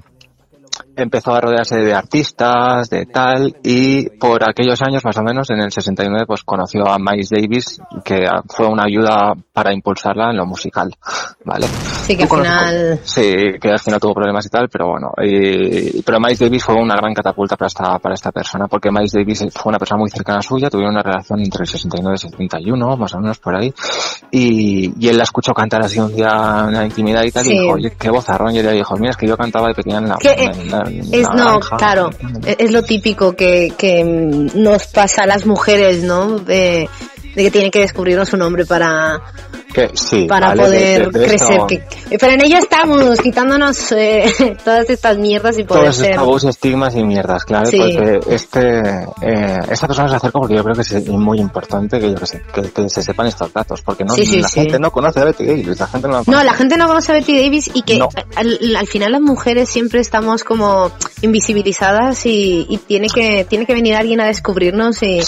empezó 0.95 1.33
a 1.33 1.41
rodearse 1.41 1.77
de 1.77 1.93
artistas, 1.93 2.89
de 2.89 3.05
tal, 3.05 3.55
y 3.63 4.09
por 4.17 4.47
aquellos 4.47 4.81
años 4.81 5.03
más 5.03 5.17
o 5.17 5.23
menos, 5.23 5.49
en 5.49 5.59
el 5.59 5.71
69, 5.71 6.25
pues 6.27 6.43
conoció 6.43 6.87
a 6.87 6.97
Miles 6.99 7.29
Davis, 7.29 7.79
que 8.03 8.27
fue 8.47 8.67
una 8.67 8.83
ayuda 8.85 9.33
para 9.51 9.73
impulsarla 9.73 10.29
en 10.31 10.37
lo 10.37 10.45
musical, 10.45 10.93
¿vale? 11.45 11.67
Sí, 11.67 12.15
que 12.17 12.23
al 12.23 12.29
final... 12.29 12.99
Sí, 13.03 13.33
que 13.61 13.69
al 13.69 13.79
final 13.79 13.99
tuvo 13.99 14.13
problemas 14.13 14.45
y 14.45 14.49
tal, 14.49 14.69
pero 14.69 14.87
bueno. 14.89 15.11
y- 15.23 16.01
pero 16.03 16.19
Miles 16.19 16.39
Davis 16.39 16.63
fue 16.63 16.75
una 16.75 16.95
gran 16.95 17.13
catapulta 17.13 17.55
para 17.55 17.67
esta, 17.67 17.99
para 17.99 18.13
esta 18.15 18.31
persona, 18.31 18.67
porque 18.67 18.89
Miles 18.91 19.11
Davis 19.13 19.45
fue 19.53 19.69
una 19.69 19.79
persona 19.79 19.99
muy 19.99 20.09
cercana 20.09 20.41
suya, 20.41 20.69
tuvieron 20.69 20.93
una 20.93 21.03
relación 21.03 21.39
entre 21.39 21.61
el 21.63 21.67
69 21.67 22.15
y 22.21 22.25
el 22.25 22.31
71, 22.31 22.97
más 22.97 23.13
o 23.15 23.19
menos 23.19 23.39
por 23.39 23.55
ahí, 23.55 23.73
y, 24.31 24.93
y 24.99 25.09
él 25.09 25.17
la 25.17 25.23
escuchó 25.23 25.53
cantar 25.53 25.81
así 25.83 25.99
un 25.99 26.13
día 26.15 26.65
en 26.67 26.73
la 26.73 26.85
intimidad 26.85 27.23
y 27.23 27.31
tal, 27.31 27.43
Sí. 27.45 27.53
y 27.55 27.59
dijo, 27.59 27.73
oye, 27.73 27.93
qué 27.99 28.09
vozarrón, 28.09 28.53
y 28.55 28.59
ella 28.59 28.71
dijo, 28.71 28.95
mira, 28.97 29.11
es 29.11 29.17
que 29.17 29.27
yo 29.27 29.37
cantaba 29.37 29.67
de 29.69 29.73
pequeña 29.75 29.97
en 29.99 30.09
la, 30.09 30.15
eh, 30.23 30.35
en 30.53 30.71
la- 30.71 30.82
Es, 30.89 31.23
la 31.23 31.35
no, 31.35 31.45
granja". 31.59 31.77
claro, 31.77 32.09
e- 32.45 32.55
es 32.59 32.71
lo 32.71 32.83
típico 32.83 33.35
que, 33.35 33.73
que 33.77 34.03
mm, 34.03 34.61
nos 34.61 34.87
pasa 34.87 35.23
a 35.23 35.27
las 35.27 35.45
mujeres, 35.45 36.03
¿no? 36.03 36.39
De, 36.39 36.89
de 37.35 37.43
que 37.43 37.51
tiene 37.51 37.71
que 37.71 37.79
descubrirnos 37.79 38.29
su 38.29 38.37
nombre 38.37 38.65
para, 38.65 39.21
Que 39.73 39.89
sí, 39.93 40.25
para 40.25 40.47
vale, 40.49 40.63
poder 40.63 41.11
de- 41.11 41.19
de 41.19 41.25
crecer. 41.27 41.61
que- 41.67 41.83
pero 42.19 42.33
en 42.33 42.45
ello 42.45 42.57
estamos, 42.59 43.19
quitándonos 43.19 43.91
eh, 43.97 44.55
todas 44.63 44.89
estas 44.89 45.17
mierdas 45.17 45.57
y 45.57 45.63
poder 45.63 45.83
todos 45.85 45.95
ser. 45.97 46.15
tabús, 46.15 46.43
estigmas 46.43 46.95
y 46.95 47.03
mierdas, 47.03 47.43
claro, 47.43 47.65
Sí. 47.65 47.77
porque 47.77 48.19
este, 48.29 48.79
eh, 49.21 49.59
esta 49.71 49.87
persona 49.87 50.09
se 50.09 50.15
acerca 50.17 50.37
porque 50.39 50.55
yo 50.55 50.63
creo 50.63 50.75
que 50.75 50.81
es 50.81 51.07
muy 51.09 51.39
importante 51.39 51.99
que 51.99 52.11
yo 52.11 52.15
que 52.15 52.25
sé, 52.27 52.41
que, 52.53 52.61
que 52.71 52.89
se 52.89 53.01
sepan 53.01 53.27
estos 53.27 53.51
datos, 53.51 53.81
porque 53.81 54.03
no, 54.03 54.13
Sí, 54.13 54.39
la 54.39 54.47
gente 54.49 54.77
no 54.79 54.91
conoce 54.91 55.19
a 55.19 55.25
Betty 55.25 55.45
Davis, 55.45 55.79
la 55.79 55.87
gente 55.87 56.07
no 56.07 56.13
la 56.13 56.23
No, 56.27 56.43
la 56.43 56.53
gente 56.53 56.77
no 56.77 56.87
conoce 56.87 57.11
a 57.11 57.15
Betty 57.15 57.35
Davis 57.41 57.71
y 57.73 57.81
que 57.81 57.97
No. 57.97 58.09
al, 58.35 58.75
al 58.75 58.87
final 58.87 59.11
las 59.13 59.21
mujeres 59.21 59.69
siempre 59.69 59.99
estamos 60.01 60.43
como 60.43 60.91
invisibilizadas 61.21 62.25
y, 62.25 62.65
y 62.69 62.77
tiene 62.77 63.07
que 63.07 63.45
tiene 63.49 63.65
que 63.65 63.73
venir 63.73 63.95
alguien 63.95 64.21
a 64.21 64.27
descubrirnos 64.27 65.01
y, 65.03 65.19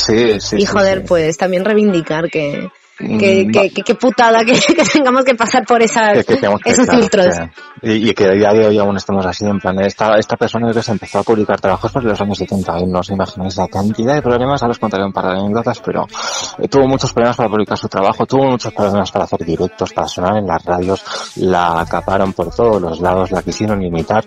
y 0.57 0.65
joder, 0.65 1.03
pues 1.05 1.37
también 1.37 1.65
reivindicar 1.65 2.29
que 2.29 2.69
que, 2.97 3.45
Mm, 3.45 3.51
que, 3.51 3.69
que, 3.71 3.81
que 3.83 3.95
putada 3.95 4.43
que, 4.45 4.53
que 4.75 4.83
tengamos 4.85 5.23
que 5.25 5.35
pasar 5.35 5.65
por 5.65 5.81
esas, 5.81 6.25
que 6.25 6.33
esos 6.65 6.87
filtros. 6.89 7.35
que- 7.81 7.93
y, 7.93 8.09
y 8.09 8.13
que 8.13 8.25
a 8.25 8.31
día 8.31 8.49
de 8.53 8.67
hoy 8.67 8.77
aún 8.79 8.95
estamos 8.97 9.25
así, 9.25 9.45
en 9.45 9.59
plan, 9.59 9.77
esta, 9.81 10.17
esta 10.17 10.37
persona 10.37 10.71
que 10.71 10.81
se 10.81 10.91
empezó 10.91 11.19
a 11.19 11.23
publicar 11.23 11.59
trabajos 11.59 11.91
por 11.91 12.03
los 12.03 12.19
años 12.21 12.37
70, 12.37 12.79
y 12.79 12.85
no 12.87 12.99
os 12.99 13.09
imagináis 13.09 13.57
la 13.57 13.67
cantidad 13.67 14.13
de 14.15 14.21
problemas, 14.21 14.61
ahora 14.63 14.71
os 14.71 14.79
contaré 14.79 15.03
un 15.03 15.11
par 15.13 15.25
de 15.25 15.39
anécdotas, 15.39 15.79
pero 15.81 16.07
eh, 16.57 16.67
tuvo 16.67 16.87
muchos 16.87 17.11
problemas 17.13 17.35
para 17.37 17.49
publicar 17.49 17.77
su 17.77 17.87
trabajo, 17.89 18.25
tuvo 18.25 18.45
muchos 18.45 18.73
problemas 18.73 19.11
para 19.11 19.25
hacer 19.25 19.45
directos, 19.45 19.91
para 19.93 20.07
sonar 20.07 20.37
en 20.37 20.47
las 20.47 20.63
radios, 20.63 21.03
la 21.35 21.81
acaparon 21.81 22.33
por 22.33 22.53
todos 22.55 22.81
los 22.81 22.99
lados, 23.01 23.31
la 23.31 23.43
quisieron 23.43 23.83
imitar, 23.83 24.23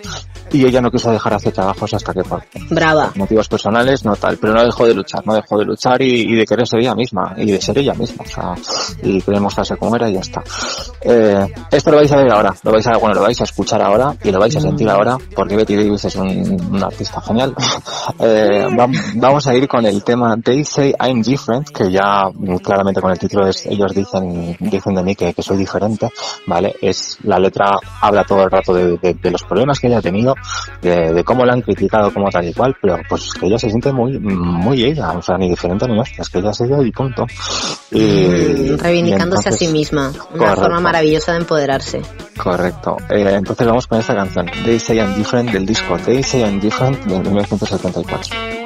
y 0.52 0.64
ella 0.66 0.80
no 0.80 0.90
quiso 0.90 1.10
dejar 1.10 1.32
de 1.32 1.36
hacer 1.36 1.52
trabajos 1.52 1.94
hasta 1.94 2.12
que 2.12 2.22
por 2.22 2.42
Brava. 2.70 3.10
motivos 3.16 3.48
personales, 3.48 4.04
no 4.04 4.14
tal, 4.16 4.36
pero 4.38 4.52
no 4.54 4.62
dejó 4.64 4.86
de 4.86 4.94
luchar, 4.94 5.26
no 5.26 5.34
dejó 5.34 5.58
de 5.58 5.64
luchar 5.64 6.00
y, 6.02 6.32
y 6.32 6.34
de 6.36 6.44
querer 6.44 6.66
ser 6.66 6.80
ella 6.80 6.94
misma, 6.94 7.34
y 7.36 7.50
de 7.50 7.60
ser 7.60 7.78
ella 7.78 7.94
misma, 7.94 8.24
o 8.24 8.28
sea, 8.28 8.54
y 9.02 9.20
querer 9.22 9.40
mostrarse 9.40 9.76
como 9.76 9.96
era 9.96 10.08
y 10.08 10.14
ya 10.14 10.20
está. 10.20 10.42
Eh, 11.00 11.46
esto 11.70 11.90
lo 11.90 11.98
vais 11.98 12.10
a 12.12 12.16
ver 12.16 12.32
ahora, 12.32 12.54
lo 12.62 12.72
vais 12.72 12.86
a, 12.86 12.96
bueno, 12.96 13.14
lo 13.16 13.22
vais 13.22 13.40
a 13.40 13.44
escuchar 13.44 13.80
ahora 13.82 14.14
y 14.22 14.30
lo 14.30 14.38
vais 14.40 14.54
a 14.56 14.60
sentir 14.60 14.88
ahora, 14.88 15.16
porque 15.34 15.56
Betty 15.56 15.76
Davis 15.76 16.04
es 16.04 16.16
un, 16.16 16.28
un 16.70 16.82
artista 16.82 17.20
genial. 17.20 17.54
Eh, 18.20 18.66
vam- 18.70 18.94
vamos 19.16 19.46
a 19.46 19.54
ir 19.54 19.68
con 19.68 19.84
el 19.84 20.02
tema 20.02 20.34
They 20.42 20.64
Say 20.64 20.94
I'm 20.98 21.20
Different, 21.22 21.68
que 21.70 21.90
ya 21.90 22.30
claramente 22.62 23.00
con 23.02 23.10
el 23.10 23.18
título 23.18 23.46
es, 23.46 23.66
ellos 23.66 23.94
dicen, 23.94 24.56
dicen 24.58 24.94
de 24.94 25.02
mí 25.02 25.14
que, 25.14 25.34
que 25.34 25.42
soy 25.42 25.58
diferente, 25.58 26.08
¿vale? 26.46 26.74
Es, 26.80 27.18
la 27.24 27.38
letra 27.38 27.70
habla 28.00 28.24
todo 28.24 28.42
el 28.44 28.50
rato 28.50 28.72
de, 28.74 28.96
de- 28.96 29.14
de 29.14 29.30
los 29.30 29.42
problemas 29.42 29.78
que 29.78 29.88
ella 29.88 29.98
ha 29.98 30.02
tenido, 30.02 30.34
de, 30.80 31.12
de 31.12 31.22
cómo 31.24 31.44
la 31.44 31.52
han 31.52 31.60
criticado 31.62 32.12
como 32.12 32.30
tal 32.30 32.48
y 32.48 32.54
cual, 32.54 32.74
pero 32.80 32.98
pues 33.08 33.32
que 33.34 33.46
ella 33.46 33.58
se 33.58 33.68
siente 33.68 33.92
muy, 33.92 34.18
muy 34.18 34.82
ella, 34.84 35.12
o 35.12 35.22
sea, 35.22 35.36
ni 35.36 35.48
diferente 35.50 35.86
ni 35.86 35.98
hostia, 36.00 36.22
es 36.22 36.30
que 36.30 36.38
ella 36.38 36.50
es 36.50 36.60
ella 36.62 36.82
y 36.82 36.90
punto. 36.90 37.26
Y, 37.90 38.00
Mm, 38.54 38.78
Reivindicándose 38.78 39.48
a 39.48 39.52
sí 39.52 39.68
misma. 39.68 40.08
Una 40.10 40.38
Correcto. 40.38 40.60
forma 40.62 40.80
maravillosa 40.80 41.32
de 41.32 41.38
empoderarse. 41.38 42.02
Correcto. 42.36 42.96
Eh, 43.10 43.26
entonces 43.34 43.66
vamos 43.66 43.86
con 43.86 43.98
esta 44.00 44.14
canción, 44.14 44.46
They 44.64 44.78
Say 44.78 44.98
I'm 44.98 45.14
Different 45.16 45.50
del 45.52 45.66
disco 45.66 45.96
They 45.98 46.22
Say 46.22 46.42
I'm 46.42 46.60
Different 46.60 47.04
de 47.04 47.18
1974. 47.18 48.57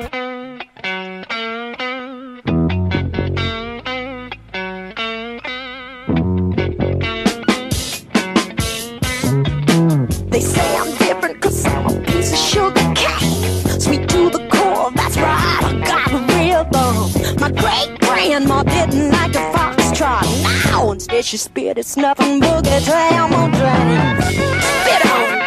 She 21.23 21.37
spit 21.37 21.79
it's 21.79 21.97
nothing 21.97 22.41
but 22.41 22.67
a 22.67 22.81
dream, 22.85 23.31
dream. 23.53 24.23
Spit 24.61 25.07
on. 25.07 25.42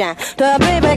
sunshine. 0.00 0.16
The 0.36 0.56
baby 0.60 0.89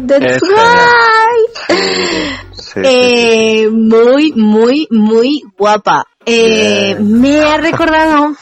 ¡The 0.00 0.16
Es 0.16 0.36
Sky! 0.38 1.74
Sí, 1.76 2.30
sí, 2.52 2.80
Eh, 2.84 3.68
muy, 3.70 4.32
muy, 4.32 4.88
muy 4.90 5.42
guapa. 5.58 6.04
Eh, 6.26 6.96
me 7.00 7.40
ha 7.42 7.56
recordado 7.58 8.32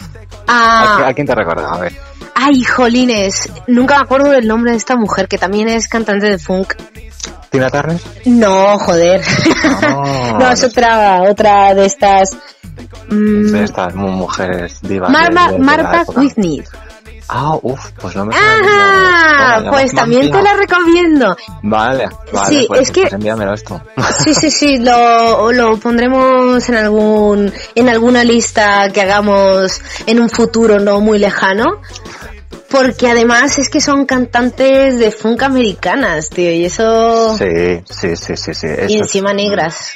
¿A, 0.46 1.08
a... 1.08 1.14
quién 1.14 1.26
te 1.26 1.34
recuerda? 1.34 1.70
A 1.72 1.78
ver. 1.78 1.92
Ay, 2.34 2.64
jolines, 2.64 3.48
nunca 3.66 3.96
me 3.98 4.02
acuerdo 4.04 4.30
del 4.30 4.46
nombre 4.48 4.72
de 4.72 4.78
esta 4.78 4.96
mujer 4.96 5.28
que 5.28 5.38
también 5.38 5.68
es 5.68 5.86
cantante 5.88 6.28
de 6.28 6.38
funk. 6.38 6.74
¿Tina 7.50 7.68
Turner? 7.68 8.00
No, 8.24 8.78
joder. 8.78 9.20
No, 9.82 10.38
no, 10.38 10.50
es 10.50 10.64
otra, 10.64 11.22
otra 11.22 11.74
de 11.74 11.84
estas. 11.86 12.30
mm, 13.10 13.52
De 13.52 13.64
estas 13.64 13.94
mu- 13.94 14.08
mujeres 14.08 14.78
divas. 14.82 15.10
Marma- 15.10 15.48
de- 15.48 15.52
de 15.52 15.58
la 15.58 15.64
Martha 15.64 16.02
época. 16.02 16.20
Whitney. 16.20 16.62
Ah, 17.34 17.56
uff, 17.62 17.90
pues 18.00 18.14
no 18.14 18.26
me 18.26 18.34
Ajá, 18.36 19.54
nombre. 19.60 19.70
pues 19.70 19.92
también 19.94 20.30
te 20.30 20.42
la 20.42 20.52
recomiendo. 20.54 21.34
Vale, 21.62 22.08
vale, 22.32 22.48
Sí, 22.48 22.64
pues, 22.68 22.80
es 22.82 22.90
que- 22.90 23.00
pues 23.02 23.12
envíamelo 23.14 23.54
esto. 23.54 23.80
Sí, 24.22 24.34
sí, 24.34 24.50
sí, 24.50 24.78
lo, 24.78 25.50
lo 25.52 25.78
pondremos 25.78 26.68
en 26.68 26.74
algún, 26.74 27.50
en 27.74 27.88
alguna 27.88 28.22
lista 28.22 28.90
que 28.92 29.00
hagamos 29.00 29.80
en 30.06 30.20
un 30.20 30.28
futuro 30.28 30.78
no 30.78 31.00
muy 31.00 31.18
lejano. 31.18 31.80
Porque 32.70 33.08
además 33.10 33.58
es 33.58 33.68
que 33.68 33.80
son 33.82 34.06
cantantes 34.06 34.98
de 34.98 35.10
funk 35.10 35.42
americanas, 35.42 36.30
tío, 36.30 36.50
y 36.50 36.64
eso... 36.64 37.36
Sí, 37.36 37.82
sí, 37.88 38.16
sí, 38.16 38.36
sí, 38.36 38.54
sí. 38.54 38.66
y 38.88 38.94
es- 38.94 39.00
encima 39.02 39.32
negras. 39.34 39.90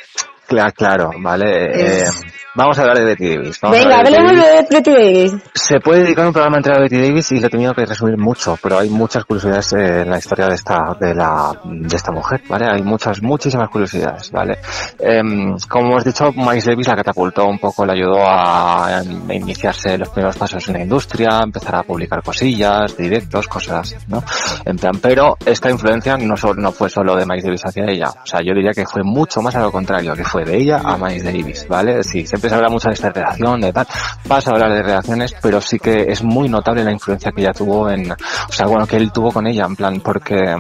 Claro, 0.47 0.73
claro, 0.75 1.11
vale. 1.21 2.03
Es- 2.03 2.09
eh, 2.09 2.13
vamos 2.57 2.79
a 2.79 2.83
hablar 2.83 2.99
de 2.99 3.05
Betty 3.05 3.37
Davis. 3.37 3.61
vamos 3.61 3.79
Venga, 3.79 3.99
hablemos 3.99 4.33
de 4.33 4.67
Betty 4.71 4.91
Davis. 4.91 5.35
Se 5.55 5.79
puede 5.81 6.03
dedicar 6.03 6.27
un 6.27 6.33
programa 6.33 6.57
entero 6.57 6.77
a 6.77 6.81
Betty 6.81 6.97
Davis 6.97 7.31
y 7.33 7.41
lo 7.41 7.47
he 7.47 7.51
tenido 7.51 7.75
que 7.75 7.85
resumir 7.85 8.17
mucho, 8.17 8.59
pero 8.63 8.79
hay 8.79 8.89
muchas 8.89 9.25
curiosidades 9.25 9.73
eh, 9.75 10.03
en 10.03 10.11
la 10.11 10.19
historia 10.19 10.47
de 10.47 10.55
esta, 10.55 10.97
de 10.99 11.15
la, 11.15 11.53
de 11.65 11.97
esta 11.97 12.11
mujer, 12.13 12.43
¿vale? 12.49 12.67
Hay 12.71 12.83
muchas, 12.83 13.23
muchísimas 13.23 13.69
curiosidades, 13.69 14.31
¿vale? 14.31 14.59
Em, 14.99 15.57
como 15.69 15.91
hemos 15.91 16.05
dicho, 16.05 16.33
Miles 16.33 16.65
Davis 16.65 16.89
la 16.89 16.97
catapultó 16.97 17.47
un 17.47 17.59
poco, 17.59 17.85
le 17.85 17.93
ayudó 17.93 18.27
a, 18.27 18.99
a 18.99 19.03
iniciarse 19.35 19.99
los 19.99 20.09
primeros 20.09 20.37
pasos 20.37 20.67
en 20.69 20.75
la 20.75 20.83
industria, 20.83 21.41
empezar 21.45 21.77
a 21.77 21.83
publicar 21.83 22.23
cosillas, 22.23 22.97
directos, 22.97 23.47
cosas 23.49 23.81
así, 23.81 23.97
¿no? 24.09 24.23
En 24.65 24.77
plan, 24.77 24.99
pero 25.01 25.37
esta 25.45 25.71
influencia 25.71 26.17
no, 26.17 26.37
solo, 26.37 26.61
no 26.61 26.73
fue 26.73 26.89
solo 26.89 27.15
de 27.17 27.27
Miles 27.27 27.45
Davis 27.45 27.63
hacia 27.65 27.85
ella, 27.85 28.09
o 28.09 28.27
sea, 28.27 28.41
yo 28.41 28.55
diría 28.55 28.73
que 28.73 28.87
fue 28.87 29.03
mucho 29.05 29.43
más 29.43 29.55
a 29.57 29.61
lo 29.61 29.71
contrario, 29.71 30.15
que 30.15 30.25
fue 30.25 30.45
de 30.45 30.57
ella 30.57 30.81
a 30.83 30.97
Miles 30.97 31.25
Davis, 31.25 31.67
¿vale? 31.69 32.03
Sí, 32.03 32.27
siempre 32.27 32.46
se 32.49 32.55
habla 32.55 32.69
mucho 32.69 32.89
de 32.89 32.95
esta 32.95 33.11
relación, 33.11 33.61
de 33.61 33.73
tal, 33.73 33.87
vas 34.27 34.47
a 34.47 34.51
hablar 34.51 34.73
de 34.73 34.83
relaciones, 34.83 35.35
pero 35.41 35.61
sí 35.61 35.79
que 35.79 36.07
es 36.09 36.23
muy 36.23 36.49
notable 36.49 36.85
la 36.85 36.93
influencia 36.93 37.33
que 37.33 37.43
ella 37.43 37.53
tuvo 37.53 37.91
en, 37.91 38.11
o 38.11 38.53
sea, 38.53 38.67
bueno, 38.67 38.87
que 38.87 38.97
él 38.97 39.13
tuvo 39.13 39.33
con 39.33 39.47
ella, 39.47 39.65
en 39.65 39.77
plan, 39.77 40.01
porque 40.01 40.57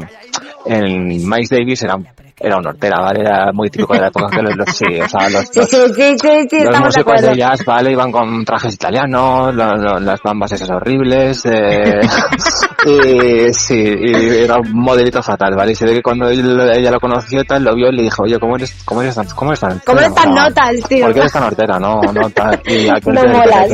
en 0.66 1.07
Miles 1.07 1.49
Davis 1.51 1.83
era 1.83 1.96
era 2.38 2.57
un 2.59 2.66
hortera, 2.66 3.01
¿vale? 3.01 3.20
Era 3.20 3.51
muy 3.53 3.70
típico 3.70 3.94
de 3.94 4.01
la 4.01 4.09
época 4.09 4.29
que 4.37 4.42
los, 4.42 4.57
los- 4.57 4.68
sí, 4.77 4.85
o 5.01 5.09
sea, 5.09 5.29
los, 5.31 5.44
los- 5.57 5.68
sí, 5.70 5.77
sí, 5.94 6.18
sí, 6.18 6.46
sí, 6.51 6.64
los 6.64 6.72
de 6.75 6.81
músicos 6.81 6.99
acuerdo. 7.14 7.29
de 7.31 7.37
jazz, 7.37 7.64
vale, 7.64 7.92
iban 7.92 8.12
con 8.12 8.44
trajes 8.44 8.75
italianos, 8.75 9.55
las 9.55 10.20
bambas 10.22 10.53
esas 10.53 10.68
horribles, 10.70 11.44
eh, 11.46 12.01
y 12.87 13.53
sí, 13.53 13.75
y 13.99 14.44
era 14.44 14.57
un 14.57 14.72
modelito 14.72 15.22
fatal, 15.22 15.55
¿vale? 15.57 15.72
Y 15.72 15.75
se 15.75 15.87
ve 15.87 15.94
que 15.94 16.03
cuando 16.03 16.29
él- 16.29 16.70
ella 16.75 16.90
lo 16.90 17.01
conoció 17.01 17.42
tal, 17.44 17.64
lo 17.64 17.75
vio 17.75 17.88
y 17.88 17.96
le 17.96 18.03
dijo, 18.05 18.22
oye, 18.22 18.38
¿cómo 18.38 18.57
eres, 18.57 18.75
cómo 18.85 19.03
eres 19.03 19.14
tan, 19.14 19.27
cómo 19.29 19.51
eres 19.53 19.61
tan, 19.61 19.79
¿Cómo 19.85 19.99
eres 20.01 20.14
tan 20.14 20.35
notas, 20.35 20.75
tío? 20.88 21.05
¿Por 21.07 21.14
qué 21.14 21.20
eres 21.20 21.33
tan 21.33 21.42
hortera? 21.44 21.79
No, 21.79 22.01
no, 22.01 22.31
tal. 22.31 22.61
Y 22.66 22.88
aquel 22.90 23.14
No 23.14 23.22
de- 23.22 23.29
de 23.29 23.35
molas, 23.35 23.68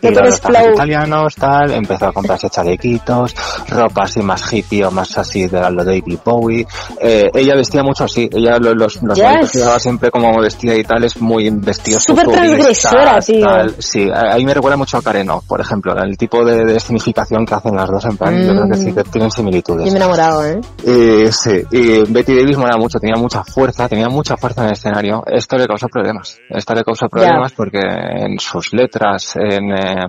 que 0.00 0.10
trajes 0.12 0.40
flow. 0.40 0.72
italianos, 0.74 1.34
tal, 1.36 1.70
empezó 1.72 2.06
a 2.08 2.12
comprarse 2.12 2.50
chalequitos, 2.50 3.34
ropa 3.68 4.02
así 4.02 4.20
más 4.22 4.52
hippie 4.52 4.84
o 4.84 4.90
más 4.90 5.16
así 5.18 5.46
de 5.46 5.60
lo 5.70 5.84
de 5.84 6.00
David 6.00 6.18
Bowie. 6.24 6.66
Eh, 7.00 7.30
ella 7.34 7.54
vestía 7.54 7.82
mucho 7.82 8.07
así, 8.10 8.28
ella 8.32 8.58
lo- 8.58 8.74
los, 8.74 9.02
los 9.02 9.16
Yes. 9.16 9.24
momentos 9.24 9.52
que 9.52 9.58
llevaba 9.58 9.78
siempre 9.78 10.10
como 10.10 10.40
vestida 10.40 10.74
y 10.76 10.82
tal, 10.84 11.04
es 11.04 11.20
muy 11.20 11.48
vestido 11.50 11.98
Súper 12.00 12.26
transgresora, 12.26 13.20
tío. 13.20 13.46
Sí, 13.78 14.08
a- 14.12 14.34
ahí 14.34 14.44
me 14.44 14.54
recuerda 14.54 14.76
mucho 14.76 14.96
a 14.98 15.02
Kareno, 15.02 15.42
por 15.46 15.60
ejemplo, 15.60 15.94
el 16.02 16.16
tipo 16.16 16.44
de, 16.44 16.64
de 16.64 16.80
significación 16.80 17.44
que 17.46 17.54
hacen 17.54 17.74
las 17.76 17.88
dos 17.90 18.04
en 18.04 18.16
plan, 18.16 18.36
yo 18.44 18.52
creo 18.52 18.68
que 18.70 18.76
sí 18.76 18.92
que 18.92 19.04
tienen 19.04 19.30
similitudes. 19.30 19.86
Yo 19.86 19.92
me 19.92 19.98
he 19.98 20.02
enamorado, 20.02 20.44
¿eh? 20.46 20.60
Y 20.84 21.30
sí, 21.32 21.62
y 21.70 22.10
Betty 22.12 22.34
Davis 22.36 22.56
mola 22.56 22.76
mucho, 22.76 22.98
tenía 22.98 23.16
mucha 23.20 23.44
fuerza, 23.44 23.88
tenía 23.88 24.08
mucha 24.08 24.36
fuerza 24.36 24.62
en 24.62 24.66
el 24.68 24.72
escenario. 24.72 25.22
Esto 25.26 25.56
le 25.56 25.66
causó 25.66 25.86
problemas. 25.88 26.38
Esto 26.48 26.74
le 26.74 26.82
causó 26.84 27.08
problemas 27.08 27.52
porque 27.52 27.80
en 27.80 28.38
sus 28.38 28.72
letras, 28.72 29.34
en 29.36 29.70
eh, 29.72 30.06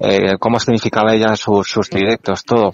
eh, 0.00 0.32
cómo 0.38 0.58
significaba 0.58 1.12
ella 1.14 1.36
sus, 1.36 1.68
sus 1.68 1.88
directos, 1.90 2.44
todo. 2.44 2.70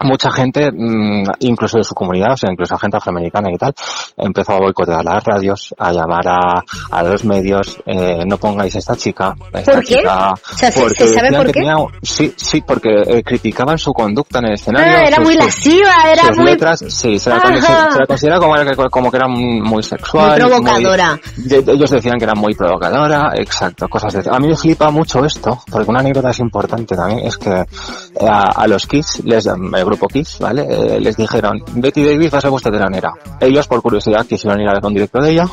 Mucha 0.00 0.30
gente, 0.30 0.70
mm, 0.72 1.24
incluso 1.40 1.78
de 1.78 1.84
su 1.84 1.94
comunidad, 1.94 2.32
o 2.32 2.36
sea, 2.36 2.50
incluso 2.52 2.76
gente 2.78 2.96
afroamericana 2.98 3.50
y 3.52 3.56
tal, 3.56 3.74
empezó 4.16 4.52
a 4.52 4.58
boicotear 4.58 5.04
las 5.04 5.24
radios, 5.24 5.74
a 5.78 5.92
llamar 5.92 6.26
a, 6.28 6.62
a 6.90 7.02
los 7.02 7.24
medios, 7.24 7.78
eh, 7.86 8.24
no 8.26 8.38
pongáis 8.38 8.74
a 8.76 8.78
esta 8.78 8.96
chica, 8.96 9.34
a 9.52 9.58
esta 9.60 9.72
¿Por 9.72 9.84
qué? 9.84 9.96
chica, 9.98 10.32
O 10.32 10.56
sea, 10.56 10.70
¿se- 10.70 10.80
porque 10.80 10.94
se 11.06 11.14
sabe 11.14 11.22
decían 11.30 11.42
por 11.42 11.46
qué? 11.52 11.60
tenía- 11.60 11.76
sí, 12.02 12.32
sí, 12.36 12.60
porque 12.66 12.90
eh, 13.06 13.22
criticaban 13.22 13.78
su 13.78 13.92
conducta 13.92 14.38
en 14.40 14.46
el 14.46 14.52
escenario. 14.54 14.96
Ah, 14.98 15.02
era 15.04 15.16
sus- 15.16 15.24
muy 15.24 15.34
lasciva, 15.36 15.94
era 16.12 16.22
sus 16.28 16.36
muy... 16.36 16.46
letras, 16.46 16.84
sí, 16.88 17.18
se 17.18 17.30
la, 17.30 17.40
se, 17.40 17.98
la 17.98 18.06
considera 18.06 18.38
como, 18.38 18.56
era- 18.56 18.74
como 18.90 19.10
que 19.10 19.16
era 19.16 19.28
muy 19.28 19.82
sexual. 19.82 20.30
Muy 20.30 20.48
provocadora. 20.50 21.18
ellos 21.66 21.90
decían 21.90 22.18
que 22.18 22.24
era 22.24 22.34
muy 22.34 22.54
provocadora, 22.54 23.32
exacto, 23.36 23.88
cosas 23.88 24.12
de... 24.12 24.30
A 24.30 24.38
mí 24.38 24.48
me 24.48 24.56
flipa 24.56 24.90
mucho 24.90 25.24
esto, 25.24 25.62
porque 25.70 25.90
una 25.90 26.00
anécdota 26.00 26.30
es 26.30 26.38
importante 26.40 26.94
también, 26.94 27.20
es 27.26 27.36
que 27.38 27.50
eh, 27.50 28.28
a, 28.28 28.50
a 28.54 28.66
los 28.66 28.86
Kiss, 28.86 29.22
les, 29.24 29.48
el 29.74 29.84
grupo 29.84 30.06
Kiss, 30.08 30.38
¿vale? 30.40 30.66
Eh, 30.68 31.00
les 31.00 31.16
dijeron, 31.16 31.62
Betty 31.74 32.04
Davis 32.04 32.32
va 32.32 32.38
a 32.38 32.40
ser 32.40 32.50
vuestra 32.50 32.72
telanera. 32.72 33.12
Ellos, 33.40 33.66
por 33.66 33.82
curiosidad, 33.82 34.26
quisieron 34.26 34.60
ir 34.60 34.68
a 34.68 34.74
ver 34.74 34.84
un 34.84 34.94
directo 34.94 35.20
de 35.20 35.30
ella, 35.32 35.46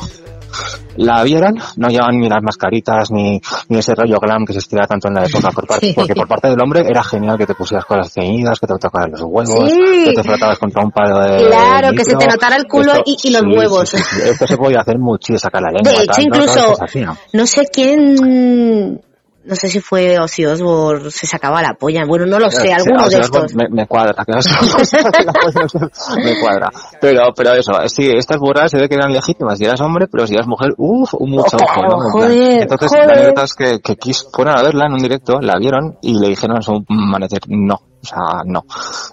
la 0.96 1.22
vieron, 1.24 1.54
no 1.76 1.88
llevaban 1.88 2.18
ni 2.18 2.28
las 2.30 2.42
mascaritas 2.42 3.10
ni, 3.10 3.38
ni 3.68 3.78
ese 3.78 3.94
rollo 3.94 4.18
glam 4.18 4.46
que 4.46 4.54
se 4.54 4.60
estira 4.60 4.86
tanto 4.86 5.08
en 5.08 5.14
la 5.14 5.26
época, 5.26 5.50
por 5.50 5.66
parte, 5.66 5.88
Sí. 5.88 5.92
porque 5.94 6.14
por 6.14 6.26
parte 6.26 6.48
del 6.48 6.58
hombre 6.62 6.80
era 6.88 7.02
genial 7.04 7.36
que 7.36 7.44
te 7.46 7.54
pusieras 7.54 7.84
cosas 7.84 8.10
ceñidas, 8.14 8.58
que 8.58 8.66
te 8.66 8.74
tocaras 8.80 9.10
los 9.10 9.20
huevos, 9.22 9.70
Sí. 9.70 10.04
que 10.06 10.12
te 10.14 10.22
frotabas 10.22 10.58
contra 10.58 10.82
un 10.82 10.90
palo 10.92 11.20
de 11.20 11.46
Claro, 11.48 11.90
que 11.94 12.04
se 12.04 12.16
te 12.16 12.26
notara 12.26 12.56
el 12.56 12.64
culo 12.66 12.92
y- 13.04 13.16
y 13.24 13.30
los 13.30 13.42
sí, 13.42 13.46
huevos. 13.48 13.92
Esto 13.94 14.46
se 14.46 14.56
podía 14.56 14.80
hacer 14.80 14.98
mucho 14.98 15.34
y 15.34 15.38
sacar 15.38 15.60
la 15.60 15.72
lengua. 15.72 15.92
De 15.92 16.04
hecho, 16.04 16.12
tal, 16.14 16.24
¿no? 16.24 16.36
Incluso, 16.36 16.82
hacía. 16.82 17.14
no 17.34 17.46
sé 17.46 17.62
quién, 17.70 19.00
no 19.46 19.54
sé 19.54 19.68
si 19.68 19.80
fue 19.80 20.18
Ozzy 20.18 20.44
Osbourne, 20.44 21.10
se 21.10 21.26
sacaba 21.26 21.62
la 21.62 21.74
polla. 21.74 22.04
Bueno, 22.06 22.26
no 22.26 22.38
lo 22.38 22.50
sé, 22.50 22.62
Sí, 22.62 22.70
alguno 22.70 23.04
o 23.04 23.08
de 23.08 23.20
estos. 23.20 23.54
Me, 23.54 23.68
me 23.70 23.86
cuadra, 23.86 24.24
que 24.24 24.32
me 26.24 26.40
cuadra. 26.40 26.70
Pero, 27.00 27.22
pero 27.34 27.52
eso, 27.54 27.72
sí, 27.86 28.10
estas 28.10 28.38
burras 28.38 28.70
se 28.70 28.78
ve 28.78 28.88
que 28.88 28.96
eran 28.96 29.12
legítimas. 29.12 29.58
Si 29.58 29.64
eras 29.64 29.80
hombre, 29.80 30.06
pero 30.10 30.26
si 30.26 30.34
eras 30.34 30.46
mujer, 30.46 30.74
uff, 30.76 31.14
mucho 31.20 31.56
ojo, 31.56 31.82
¿no? 31.82 31.94
En 31.94 31.98
plan, 31.98 32.10
Joder, 32.10 32.62
Entonces, 32.62 32.88
joder. 32.90 33.06
la 33.06 33.12
anécdota 33.12 33.44
es 33.44 33.54
que, 33.54 33.80
que 33.80 33.96
Kiss 33.96 34.26
fueron 34.32 34.58
a 34.58 34.62
verla 34.62 34.86
en 34.86 34.92
un 34.94 34.98
directo, 34.98 35.40
la 35.40 35.58
vieron 35.58 35.98
y 36.02 36.18
le 36.18 36.28
dijeron 36.28 36.58
a 36.58 36.62
su 36.62 36.84
manager, 36.88 37.40
no. 37.48 37.80
O 38.06 38.08
sea, 38.08 38.42
no. 38.44 38.64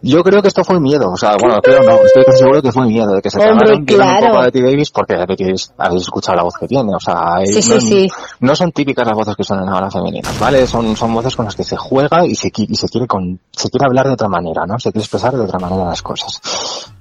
Yo 0.01 0.23
creo 0.23 0.41
que 0.41 0.47
esto 0.47 0.63
fue 0.63 0.79
miedo. 0.79 1.11
O 1.11 1.17
sea, 1.17 1.35
bueno, 1.39 1.59
creo 1.61 1.81
no. 1.83 2.01
Estoy 2.03 2.23
casi 2.25 2.37
seguro 2.39 2.61
que 2.61 2.71
fue 2.71 2.85
miedo 2.85 3.13
de 3.15 3.21
que 3.21 3.29
se 3.29 3.39
cagaron, 3.39 3.57
vieron 3.57 3.79
un 3.79 3.85
claro. 3.85 4.27
poco 4.27 4.37
a 4.39 4.45
Betty 4.45 4.61
Davis 4.61 4.91
porque 4.91 5.15
Betty 5.15 5.43
Davis, 5.43 5.73
habéis 5.77 6.03
escuchado 6.03 6.37
la 6.37 6.43
voz 6.43 6.53
que 6.59 6.67
tiene. 6.67 6.93
O 6.95 6.99
sea, 6.99 7.37
Sí, 7.45 7.55
no, 7.55 7.79
sí, 7.79 7.87
sí. 7.87 8.07
no 8.41 8.55
son 8.55 8.71
típicas 8.71 9.07
las 9.07 9.15
voces 9.15 9.35
que 9.35 9.43
son 9.43 9.67
ahora 9.67 9.89
femeninas, 9.89 10.39
¿vale? 10.39 10.65
Son, 10.67 10.95
son 10.95 11.13
voces 11.13 11.35
con 11.35 11.45
las 11.45 11.55
que 11.55 11.63
se 11.63 11.75
juega 11.77 12.25
y 12.25 12.35
se, 12.35 12.51
y 12.55 12.75
se 12.75 12.87
quiere 12.87 13.07
con, 13.07 13.39
se 13.51 13.69
quiere 13.69 13.85
hablar 13.85 14.07
de 14.07 14.13
otra 14.13 14.27
manera, 14.27 14.65
¿no? 14.65 14.79
Se 14.79 14.91
quiere 14.91 15.03
expresar 15.03 15.33
de 15.33 15.41
otra 15.41 15.59
manera 15.59 15.85
las 15.85 16.01
cosas. 16.01 16.39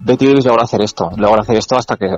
Betty 0.00 0.26
Davis 0.26 0.46
logró 0.46 0.62
hacer 0.62 0.80
esto, 0.82 1.10
logró 1.16 1.40
hacer 1.40 1.56
esto 1.56 1.76
hasta 1.76 1.96
que, 1.96 2.08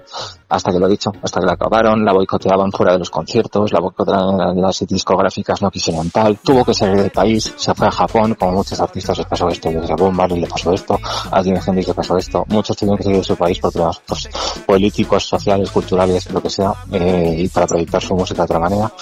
hasta 0.49 0.73
que 0.73 0.79
lo 0.79 0.87
he 0.87 0.91
dicho, 0.91 1.11
hasta 1.23 1.41
que 1.41 1.47
la 1.47 1.53
acabaron, 1.53 2.05
la 2.05 2.13
boicoteaban 2.13 2.73
fuera 2.73 2.93
de 2.93 2.99
los 3.01 3.11
conciertos, 3.11 3.73
la 3.73 3.81
boicoteaban 3.81 4.61
las 4.61 4.85
discográficas 4.87 5.61
no 5.61 5.71
quisieron 5.71 6.11
tal, 6.11 6.39
tuvo 6.39 6.65
que 6.65 6.75
salir 6.75 6.97
del 6.97 7.11
país, 7.11 7.53
se 7.57 7.75
fue 7.75 7.87
a 7.87 7.91
Japón, 7.91 8.37
como 8.39 8.53
muchos 8.53 8.81
artistas 8.81 9.19
les 9.19 9.27
pasó 9.27 9.49
esto, 9.49 9.64
a 9.69 9.97
Bob 9.97 10.12
Marley 10.12 10.41
le 10.41 10.47
pasó 10.47 10.73
esto, 10.73 10.99
a 11.31 11.43
Jimi 11.43 11.59
Hendrix 11.65 11.89
le 11.89 11.95
pasó 11.95 12.17
esto, 12.17 12.45
muchos 12.49 12.77
tuvieron 12.77 12.99
que 12.99 13.05
salir 13.05 13.19
de 13.19 13.25
su 13.25 13.37
país 13.37 13.59
por 13.59 13.73
problemas 13.73 14.01
pues, 14.07 14.29
políticos, 14.67 15.25
sociales, 15.25 15.71
culturales, 15.71 16.31
lo 16.31 16.43
que 16.43 16.51
sea, 16.51 16.73
eh, 16.93 17.37
y 17.39 17.49
para 17.49 17.67
proyectar 17.67 18.03
su 18.03 18.15
música 18.15 18.43
de 18.43 18.45
otra 18.45 18.59
manera. 18.59 18.93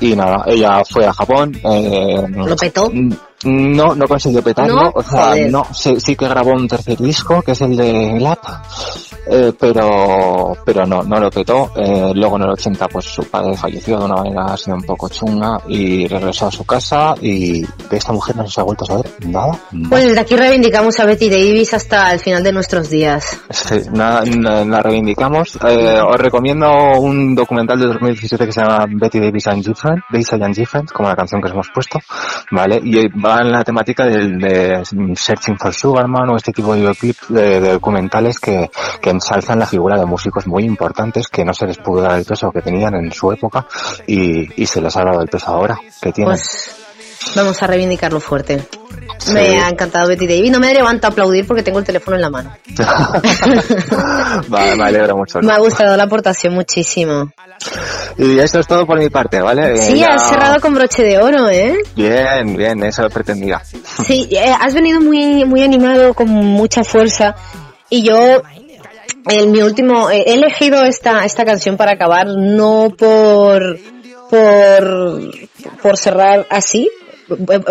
Y 0.00 0.14
nada, 0.14 0.44
ella 0.46 0.82
fue 0.88 1.06
a 1.06 1.12
Japón, 1.12 1.54
eh, 1.64 2.26
¿Lo 2.28 2.56
petó? 2.56 2.90
No, 3.44 3.94
no 3.94 4.06
consiguió 4.06 4.42
petarlo, 4.42 4.74
¿No? 4.74 4.92
o 4.94 5.02
sea, 5.02 5.26
Joder. 5.28 5.50
no, 5.50 5.66
sí, 5.72 5.96
sí 6.00 6.16
que 6.16 6.28
grabó 6.28 6.52
un 6.52 6.68
tercer 6.68 6.98
disco, 6.98 7.42
que 7.42 7.52
es 7.52 7.60
el 7.60 7.76
de 7.76 8.18
Lap, 8.20 8.38
eh, 9.26 9.52
pero 9.58 10.56
pero 10.64 10.86
no 10.86 11.02
no 11.02 11.18
lo 11.18 11.30
petó. 11.30 11.70
Eh, 11.76 12.12
luego 12.14 12.36
en 12.36 12.42
el 12.42 12.50
80 12.50 12.88
pues 12.88 13.06
su 13.06 13.24
padre 13.24 13.56
falleció 13.56 13.98
de 13.98 14.04
una 14.04 14.16
manera 14.16 14.44
así 14.46 14.70
un 14.70 14.82
poco 14.82 15.08
chunga 15.08 15.58
y 15.68 16.06
regresó 16.06 16.46
a 16.48 16.50
su 16.50 16.64
casa 16.64 17.14
y 17.20 17.62
de 17.62 17.96
esta 17.96 18.12
mujer 18.12 18.36
no 18.36 18.46
se 18.46 18.60
ha 18.60 18.64
vuelto 18.64 18.84
a 18.84 18.88
saber 18.88 19.06
nada. 19.26 19.58
nada. 19.72 19.88
Pues 19.88 20.04
desde 20.06 20.20
aquí 20.20 20.36
reivindicamos 20.36 20.98
a 21.00 21.04
Betty 21.06 21.28
Davis 21.30 21.72
hasta 21.74 22.12
el 22.12 22.20
final 22.20 22.42
de 22.44 22.52
nuestros 22.52 22.90
días. 22.90 23.40
Sí, 23.50 23.76
la 23.92 24.80
reivindicamos. 24.82 25.58
Eh, 25.68 26.00
os 26.00 26.16
recomiendo 26.16 26.68
un 26.98 27.34
documental 27.34 27.78
de 27.80 27.86
2017 27.86 28.46
que 28.46 28.52
se 28.52 28.60
llama 28.60 28.86
Betty 28.88 29.20
Davis 29.20 29.46
and 29.46 29.64
Different, 29.64 30.02
Daisy 30.10 30.42
and 30.42 30.54
Different, 30.54 30.90
como 30.92 31.08
la 31.08 31.16
canción 31.16 31.40
que 31.40 31.48
os 31.48 31.52
hemos 31.54 31.68
puesto, 31.74 31.98
¿vale? 32.50 32.80
Y 32.82 33.08
va 33.18 33.33
en 33.40 33.52
la 33.52 33.64
temática 33.64 34.04
del, 34.04 34.38
de 34.38 34.82
Searching 35.14 35.58
for 35.58 35.72
Sugarman 35.72 36.28
o 36.30 36.36
este 36.36 36.52
tipo 36.52 36.74
de 36.74 36.80
videoclips 36.80 37.28
de, 37.28 37.60
de 37.60 37.72
documentales 37.72 38.38
que, 38.38 38.70
que 39.00 39.10
ensalzan 39.10 39.58
la 39.58 39.66
figura 39.66 39.98
de 39.98 40.06
músicos 40.06 40.46
muy 40.46 40.64
importantes 40.64 41.28
que 41.28 41.44
no 41.44 41.54
se 41.54 41.66
les 41.66 41.78
pudo 41.78 42.02
dar 42.02 42.18
el 42.18 42.24
peso 42.24 42.50
que 42.50 42.62
tenían 42.62 42.94
en 42.94 43.12
su 43.12 43.32
época 43.32 43.66
y, 44.06 44.62
y 44.62 44.66
se 44.66 44.80
les 44.80 44.96
ha 44.96 45.04
dado 45.04 45.20
el 45.20 45.28
peso 45.28 45.50
ahora 45.50 45.78
que 46.00 46.12
tienen. 46.12 46.34
Pues 46.34 46.83
vamos 47.34 47.62
a 47.62 47.66
reivindicarlo 47.66 48.20
fuerte. 48.20 48.62
Sí. 49.18 49.32
Me 49.32 49.60
ha 49.60 49.68
encantado 49.68 50.08
Betty 50.08 50.26
Davis. 50.26 50.50
No 50.50 50.60
me 50.60 50.72
levanto 50.74 51.06
a 51.06 51.10
aplaudir 51.10 51.46
porque 51.46 51.62
tengo 51.62 51.78
el 51.78 51.84
teléfono 51.84 52.16
en 52.16 52.22
la 52.22 52.30
mano. 52.30 52.52
vale, 54.48 54.76
me 54.76 54.84
alegro 54.84 55.16
mucho. 55.16 55.40
Me 55.40 55.52
ha 55.52 55.58
gustado 55.58 55.96
la 55.96 56.04
aportación 56.04 56.54
muchísimo. 56.54 57.30
Y 58.18 58.38
eso 58.38 58.60
es 58.60 58.66
todo 58.66 58.86
por 58.86 58.98
mi 58.98 59.08
parte, 59.10 59.40
¿vale? 59.40 59.74
Eh, 59.74 59.78
Sí, 59.78 59.98
ya- 59.98 60.14
has 60.14 60.28
cerrado 60.28 60.60
con 60.60 60.74
broche 60.74 61.02
de 61.02 61.18
oro, 61.18 61.48
¿eh? 61.48 61.76
Bien, 61.96 62.56
bien, 62.56 62.82
eso 62.84 63.08
pretendía. 63.08 63.60
Sí, 64.04 64.28
eh, 64.30 64.52
has 64.60 64.74
venido 64.74 65.00
muy, 65.00 65.44
muy 65.44 65.62
animado, 65.62 66.14
con 66.14 66.28
mucha 66.28 66.84
fuerza. 66.84 67.34
Y 67.90 68.02
yo, 68.02 68.42
en 69.28 69.52
mi 69.52 69.62
último, 69.62 70.10
eh, 70.10 70.24
he 70.26 70.34
elegido 70.34 70.82
esta, 70.84 71.24
esta 71.24 71.44
canción 71.44 71.76
para 71.76 71.92
acabar, 71.92 72.26
no 72.28 72.90
por, 72.96 73.78
por, 74.30 75.30
por 75.82 75.96
cerrar 75.96 76.46
así. 76.50 76.90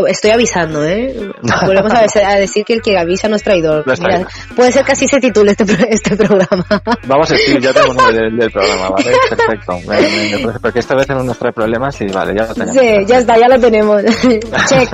Estoy 0.07 0.31
avisando, 0.31 0.85
¿eh? 0.85 1.31
Volvemos 1.65 1.93
a, 1.93 2.01
veces 2.01 2.23
a 2.23 2.35
decir 2.35 2.63
que 2.65 2.73
el 2.73 2.81
que 2.81 2.97
avisa 2.97 3.27
no 3.27 3.35
es 3.35 3.43
traidor. 3.43 3.85
No 3.85 3.93
es 3.93 3.99
traidor. 3.99 4.27
Mira, 4.27 4.55
puede 4.55 4.71
ser 4.71 4.85
que 4.85 4.91
así 4.93 5.07
se 5.07 5.19
titule 5.19 5.51
este, 5.51 5.63
este 5.89 6.15
programa. 6.15 6.65
Vamos 7.05 7.29
a 7.29 7.33
decir, 7.33 7.59
ya 7.59 7.73
tengo 7.73 7.91
el 7.91 7.97
nombre 7.97 8.17
del, 8.17 8.37
del 8.37 8.51
programa, 8.51 8.89
¿vale? 8.89 9.11
Perfecto. 9.29 9.79
Porque 10.61 10.79
esta 10.79 10.95
vez 10.95 11.07
no 11.09 11.23
nos 11.23 11.37
trae 11.37 11.53
problemas 11.53 11.99
y 12.01 12.07
vale, 12.07 12.33
ya 12.35 12.47
lo 12.47 12.53
tenemos. 12.53 12.75
Sí, 12.75 13.05
ya 13.05 13.17
está, 13.19 13.37
ya 13.37 13.47
lo 13.47 13.59
tenemos. 13.59 14.01
Check. 14.69 14.89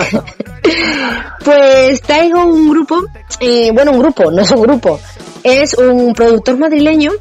Pues 1.44 2.02
traigo 2.02 2.46
un 2.46 2.70
grupo, 2.70 3.04
eh, 3.40 3.72
bueno, 3.74 3.92
un 3.92 4.00
grupo, 4.00 4.32
no 4.32 4.42
es 4.42 4.52
un 4.52 4.62
grupo, 4.62 5.00
es 5.44 5.74
un 5.74 6.14
productor 6.14 6.58
madrileño 6.58 7.12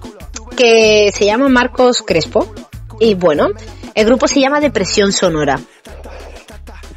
que 0.57 1.13
se 1.15 1.25
llama 1.25 1.49
Marcos 1.49 2.03
Crespo. 2.07 2.53
Y 3.01 3.15
bueno, 3.15 3.47
el 3.95 4.07
grupo 4.07 4.27
se 4.27 4.41
llama 4.41 4.61
Depresión 4.61 5.13
Sonora. 5.13 5.59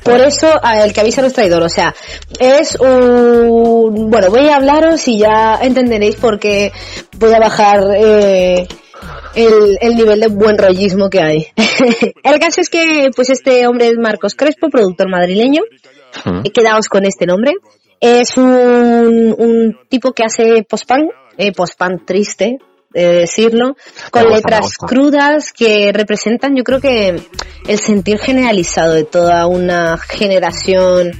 Por 0.03 0.19
eso, 0.19 0.47
el 0.63 0.93
que 0.93 1.01
avisa 1.01 1.21
no 1.21 1.27
es 1.27 1.33
traidor, 1.33 1.61
o 1.63 1.69
sea, 1.69 1.93
es 2.39 2.75
un... 2.75 4.09
Bueno, 4.09 4.29
voy 4.29 4.47
a 4.47 4.55
hablaros 4.55 5.07
y 5.07 5.19
ya 5.19 5.59
entenderéis 5.61 6.15
por 6.15 6.39
qué 6.39 6.71
voy 7.17 7.33
a 7.33 7.39
bajar 7.39 7.83
eh, 7.95 8.67
el, 9.35 9.77
el 9.79 9.95
nivel 9.95 10.19
de 10.19 10.27
buen 10.27 10.57
rollismo 10.57 11.09
que 11.09 11.21
hay. 11.21 11.47
el 12.23 12.39
caso 12.39 12.61
es 12.61 12.69
que, 12.69 13.09
pues 13.15 13.29
este 13.29 13.67
hombre 13.67 13.87
es 13.87 13.97
Marcos 13.97 14.35
Crespo, 14.35 14.69
productor 14.69 15.09
madrileño, 15.09 15.61
quedaos 16.53 16.87
con 16.87 17.05
este 17.05 17.25
nombre. 17.25 17.53
Es 17.99 18.37
un, 18.37 19.35
un 19.37 19.77
tipo 19.87 20.11
que 20.13 20.23
hace 20.23 20.63
post-punk, 20.67 21.11
eh, 21.37 21.51
post-punk 21.51 22.05
triste, 22.05 22.57
de 22.93 23.13
decirlo, 23.13 23.75
con 24.11 24.23
gusta, 24.23 24.35
letras 24.35 24.77
crudas 24.77 25.53
que 25.53 25.91
representan, 25.93 26.55
yo 26.55 26.63
creo 26.63 26.81
que 26.81 27.21
el 27.67 27.79
sentir 27.79 28.19
generalizado 28.19 28.93
de 28.93 29.03
toda 29.03 29.47
una 29.47 29.97
generación. 29.97 31.11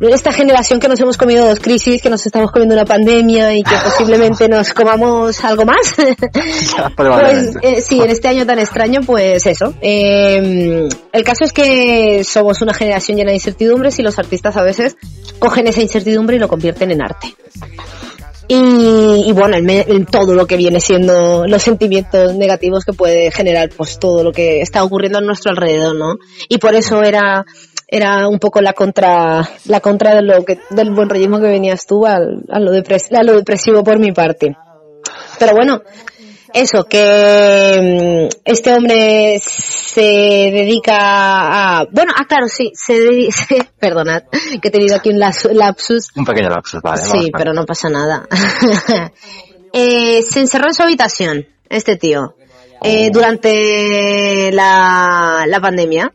Esta 0.00 0.32
generación 0.32 0.80
que 0.80 0.88
nos 0.88 1.00
hemos 1.00 1.16
comido 1.16 1.46
dos 1.46 1.60
crisis, 1.60 2.02
que 2.02 2.10
nos 2.10 2.26
estamos 2.26 2.50
comiendo 2.50 2.74
una 2.74 2.84
pandemia 2.84 3.54
y 3.54 3.62
que 3.62 3.74
posiblemente 3.84 4.48
nos 4.48 4.72
comamos 4.74 5.44
algo 5.44 5.64
más. 5.64 5.94
Pues 6.96 7.54
eh, 7.62 7.80
sí, 7.80 8.00
en 8.00 8.10
este 8.10 8.28
año 8.28 8.44
tan 8.46 8.58
extraño, 8.58 9.00
pues 9.04 9.46
eso. 9.46 9.74
Eh, 9.80 10.88
el 11.12 11.24
caso 11.24 11.44
es 11.44 11.52
que 11.52 12.24
somos 12.24 12.60
una 12.62 12.74
generación 12.74 13.16
llena 13.16 13.30
de 13.30 13.36
incertidumbres 13.36 13.98
y 13.98 14.02
los 14.02 14.18
artistas 14.18 14.56
a 14.56 14.62
veces 14.62 14.96
cogen 15.38 15.66
esa 15.66 15.80
incertidumbre 15.80 16.36
y 16.36 16.38
lo 16.38 16.48
convierten 16.48 16.90
en 16.90 17.02
arte. 17.02 17.34
Y, 18.54 19.32
bueno, 19.32 19.56
en, 19.56 19.64
me- 19.64 19.80
en 19.88 20.04
todo 20.04 20.34
lo 20.34 20.46
que 20.46 20.58
viene 20.58 20.78
siendo 20.78 21.46
los 21.46 21.62
sentimientos 21.62 22.34
negativos 22.34 22.84
que 22.84 22.92
puede 22.92 23.30
generar 23.30 23.70
pues 23.74 23.98
todo 23.98 24.22
lo 24.22 24.30
que 24.30 24.60
está 24.60 24.84
ocurriendo 24.84 25.18
a 25.18 25.22
nuestro 25.22 25.52
alrededor, 25.52 25.96
¿no? 25.96 26.16
Y 26.50 26.58
por 26.58 26.74
eso 26.74 27.02
era 27.02 27.44
era 27.88 28.26
un 28.28 28.38
poco 28.38 28.60
la 28.60 28.72
contra 28.74 29.48
la 29.66 29.80
contra 29.80 30.14
de 30.14 30.22
lo 30.22 30.44
que 30.44 30.58
del 30.70 30.90
buen 30.92 31.08
rollismo 31.08 31.40
que 31.40 31.46
venías 31.46 31.86
tú 31.86 32.04
al, 32.06 32.42
a 32.50 32.58
lo 32.58 32.72
depres- 32.72 33.14
a 33.16 33.22
lo 33.22 33.34
depresivo 33.36 33.82
por 33.84 33.98
mi 33.98 34.12
parte. 34.12 34.54
Pero 35.38 35.52
bueno, 35.54 35.82
eso, 36.52 36.84
que 36.84 38.28
mm, 38.28 38.40
este 38.44 38.74
hombre 38.74 39.40
se 39.92 40.00
dedica 40.00 41.80
a... 41.80 41.86
Bueno, 41.90 42.12
ah, 42.16 42.24
claro, 42.26 42.48
sí, 42.48 42.72
se 42.74 42.94
dedica... 42.94 43.66
Perdonad, 43.78 44.22
que 44.60 44.68
he 44.68 44.70
tenido 44.70 44.96
aquí 44.96 45.10
un 45.10 45.18
lapsus. 45.18 46.08
Un 46.16 46.24
pequeño 46.24 46.48
lapsus, 46.48 46.80
vale. 46.80 47.02
sí, 47.02 47.30
pero 47.36 47.52
no 47.52 47.64
pasa 47.66 47.88
nada. 47.88 48.26
Eh, 49.74 50.20
se 50.20 50.40
encerró 50.40 50.66
en 50.66 50.74
su 50.74 50.82
habitación, 50.82 51.46
este 51.70 51.96
tío, 51.96 52.36
eh, 52.82 53.08
durante 53.10 54.52
la, 54.52 55.46
la 55.48 55.60
pandemia. 55.62 56.12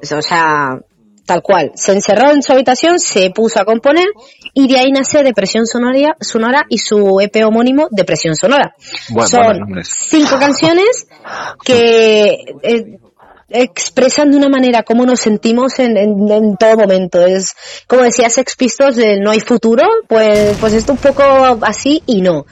O 0.00 0.22
sea, 0.22 0.78
tal 1.26 1.42
cual. 1.42 1.72
Se 1.74 1.92
encerró 1.92 2.30
en 2.30 2.42
su 2.42 2.52
habitación, 2.52 2.98
se 2.98 3.30
puso 3.30 3.60
a 3.60 3.66
componer 3.66 4.06
y 4.52 4.68
de 4.68 4.78
ahí 4.78 4.90
nace 4.90 5.22
Depresión 5.22 5.66
Sonora, 5.66 6.16
sonora 6.20 6.64
y 6.68 6.78
su 6.78 7.20
EP 7.20 7.44
homónimo 7.44 7.88
Depresión 7.90 8.36
Sonora. 8.36 8.74
Bueno, 9.10 9.28
Son 9.28 9.82
cinco 9.82 10.38
canciones 10.38 11.06
que 11.62 12.38
eh, 12.62 12.98
expresan 13.48 14.30
de 14.30 14.36
una 14.36 14.48
manera 14.48 14.82
cómo 14.82 15.04
nos 15.06 15.20
sentimos 15.20 15.78
en, 15.78 15.96
en- 15.96 16.56
todo 16.56 16.76
momento. 16.76 17.24
Es 17.24 17.54
como 17.86 18.02
decía 18.02 18.30
Sex 18.30 18.56
Pistols, 18.56 18.96
de 18.96 19.18
no 19.20 19.30
hay 19.30 19.40
futuro, 19.40 19.82
pues, 20.08 20.56
pues 20.60 20.72
esto 20.72 20.92
un 20.92 20.98
poco 20.98 21.22
así 21.62 22.02
y 22.06 22.20
no. 22.22 22.46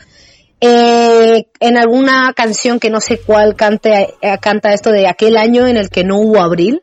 Eh, 0.61 1.47
en 1.59 1.77
alguna 1.77 2.33
canción 2.37 2.79
que 2.79 2.89
no 2.91 3.01
sé 3.01 3.19
cuál 3.19 3.57
cante, 3.57 4.15
eh, 4.21 4.39
canta 4.41 4.73
esto 4.73 4.91
de 4.91 5.09
aquel 5.09 5.37
año 5.37 5.67
en 5.67 5.77
el 5.77 5.91
que 5.91 6.05
no 6.05 6.19
hubo 6.21 6.41
abril. 6.41 6.83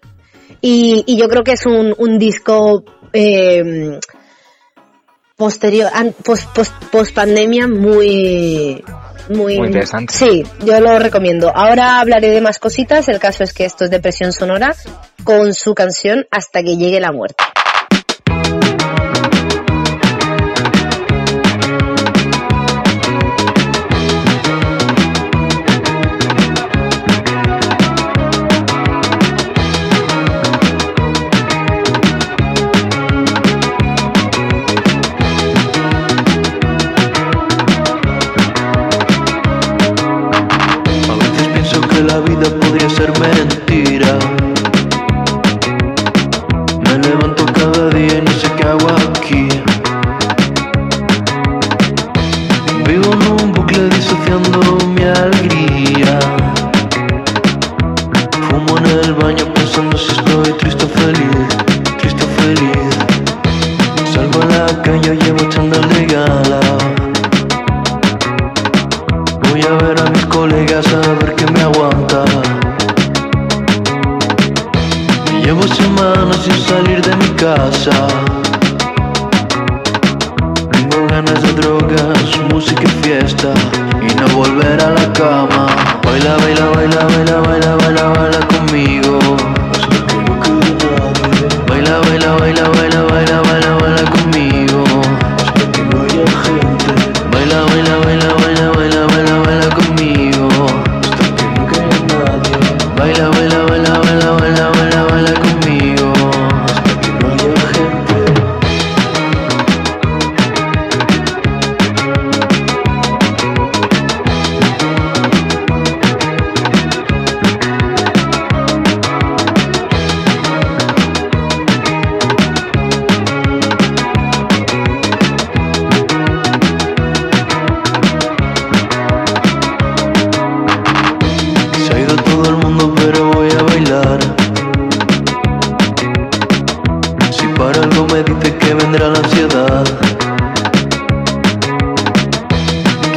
Y, 0.61 1.05
y 1.07 1.15
yo 1.17 1.29
creo 1.29 1.43
que 1.45 1.53
es 1.53 1.65
un, 1.65 1.95
un 1.97 2.19
disco 2.19 2.83
eh, 3.13 3.99
posterior, 5.37 5.89
post, 6.25 6.47
post, 6.53 6.73
post 6.91 7.15
pandemia 7.15 7.67
muy, 7.67 8.83
muy, 9.29 9.57
Muy 9.57 9.67
interesante. 9.67 10.13
Sí, 10.13 10.43
yo 10.65 10.79
lo 10.79 10.99
recomiendo. 10.99 11.51
Ahora 11.55 11.99
hablaré 11.99 12.29
de 12.29 12.41
más 12.41 12.59
cositas. 12.59 13.07
El 13.07 13.19
caso 13.19 13.43
es 13.43 13.53
que 13.53 13.65
esto 13.65 13.85
es 13.85 13.91
Depresión 13.91 14.33
Sonora 14.33 14.75
con 15.23 15.53
su 15.53 15.75
canción 15.75 16.25
Hasta 16.31 16.63
que 16.63 16.77
llegue 16.77 16.99
la 16.99 17.11
muerte. 17.11 17.43
Mentira. 43.19 44.17
Me 46.83 46.97
levanto 46.97 47.45
cada 47.53 47.89
día 47.89 48.17
y 48.17 48.21
no 48.21 48.31
sé 48.31 48.47
qué 48.57 48.63
hago 48.63 48.89
aquí. 49.09 49.47
Vivo 52.85 53.13
en 53.13 53.43
un 53.43 53.51
bucle 53.53 53.89
disociando 53.89 54.78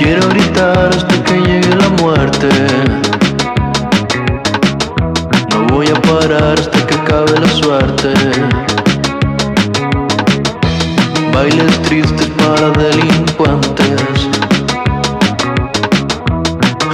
Quiero 0.03 0.29
gritar 0.31 0.89
hasta 0.89 1.23
que 1.23 1.35
llegue 1.35 1.77
la 1.77 1.89
muerte. 2.03 2.49
No 5.51 5.65
voy 5.73 5.87
a 5.87 5.95
parar 6.03 6.59
hasta 6.59 6.85
que 6.85 6.95
acabe 6.95 7.39
la 7.39 7.47
suerte. 7.47 8.13
Bailes 11.33 11.83
tristes 11.83 12.29
para 12.31 12.71
delincuentes. 12.71 14.29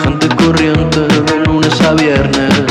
Gente 0.05 0.29
corriente 0.37 1.01
de 1.01 1.47
lunes 1.47 1.81
a 1.81 1.95
viernes. 1.95 2.67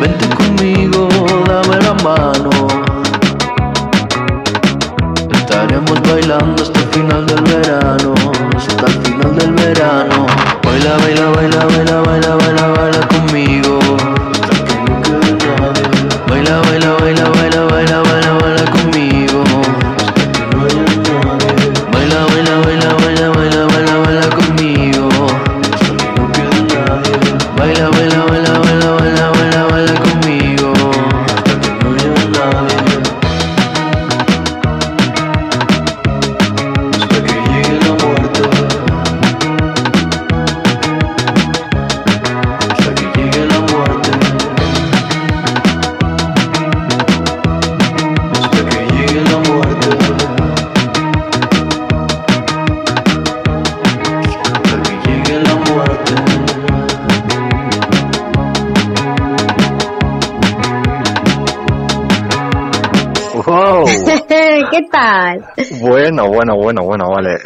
Vente 0.00 0.28
conmigo, 0.34 1.08
dame 1.46 1.76
la 1.82 1.94
mano. 2.02 2.68
Estaremos 5.30 6.00
bailando 6.08 6.62
hasta 6.62 6.83
final 6.94 7.26
del 7.26 7.42
verano. 7.42 8.14
Hasta 8.56 8.86
el 8.86 8.92
final 9.02 9.36
del 9.36 9.52
verano. 9.52 10.26
Baila, 10.62 10.96
baila, 10.98 11.30
baila, 11.30 11.64
baila, 11.66 12.00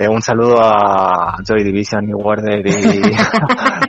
Eh, 0.00 0.06
un 0.08 0.22
saludo 0.22 0.58
a 0.62 1.36
Joy 1.44 1.64
Division 1.64 2.08
y 2.08 2.14
Warder 2.14 2.64
y, 2.64 2.70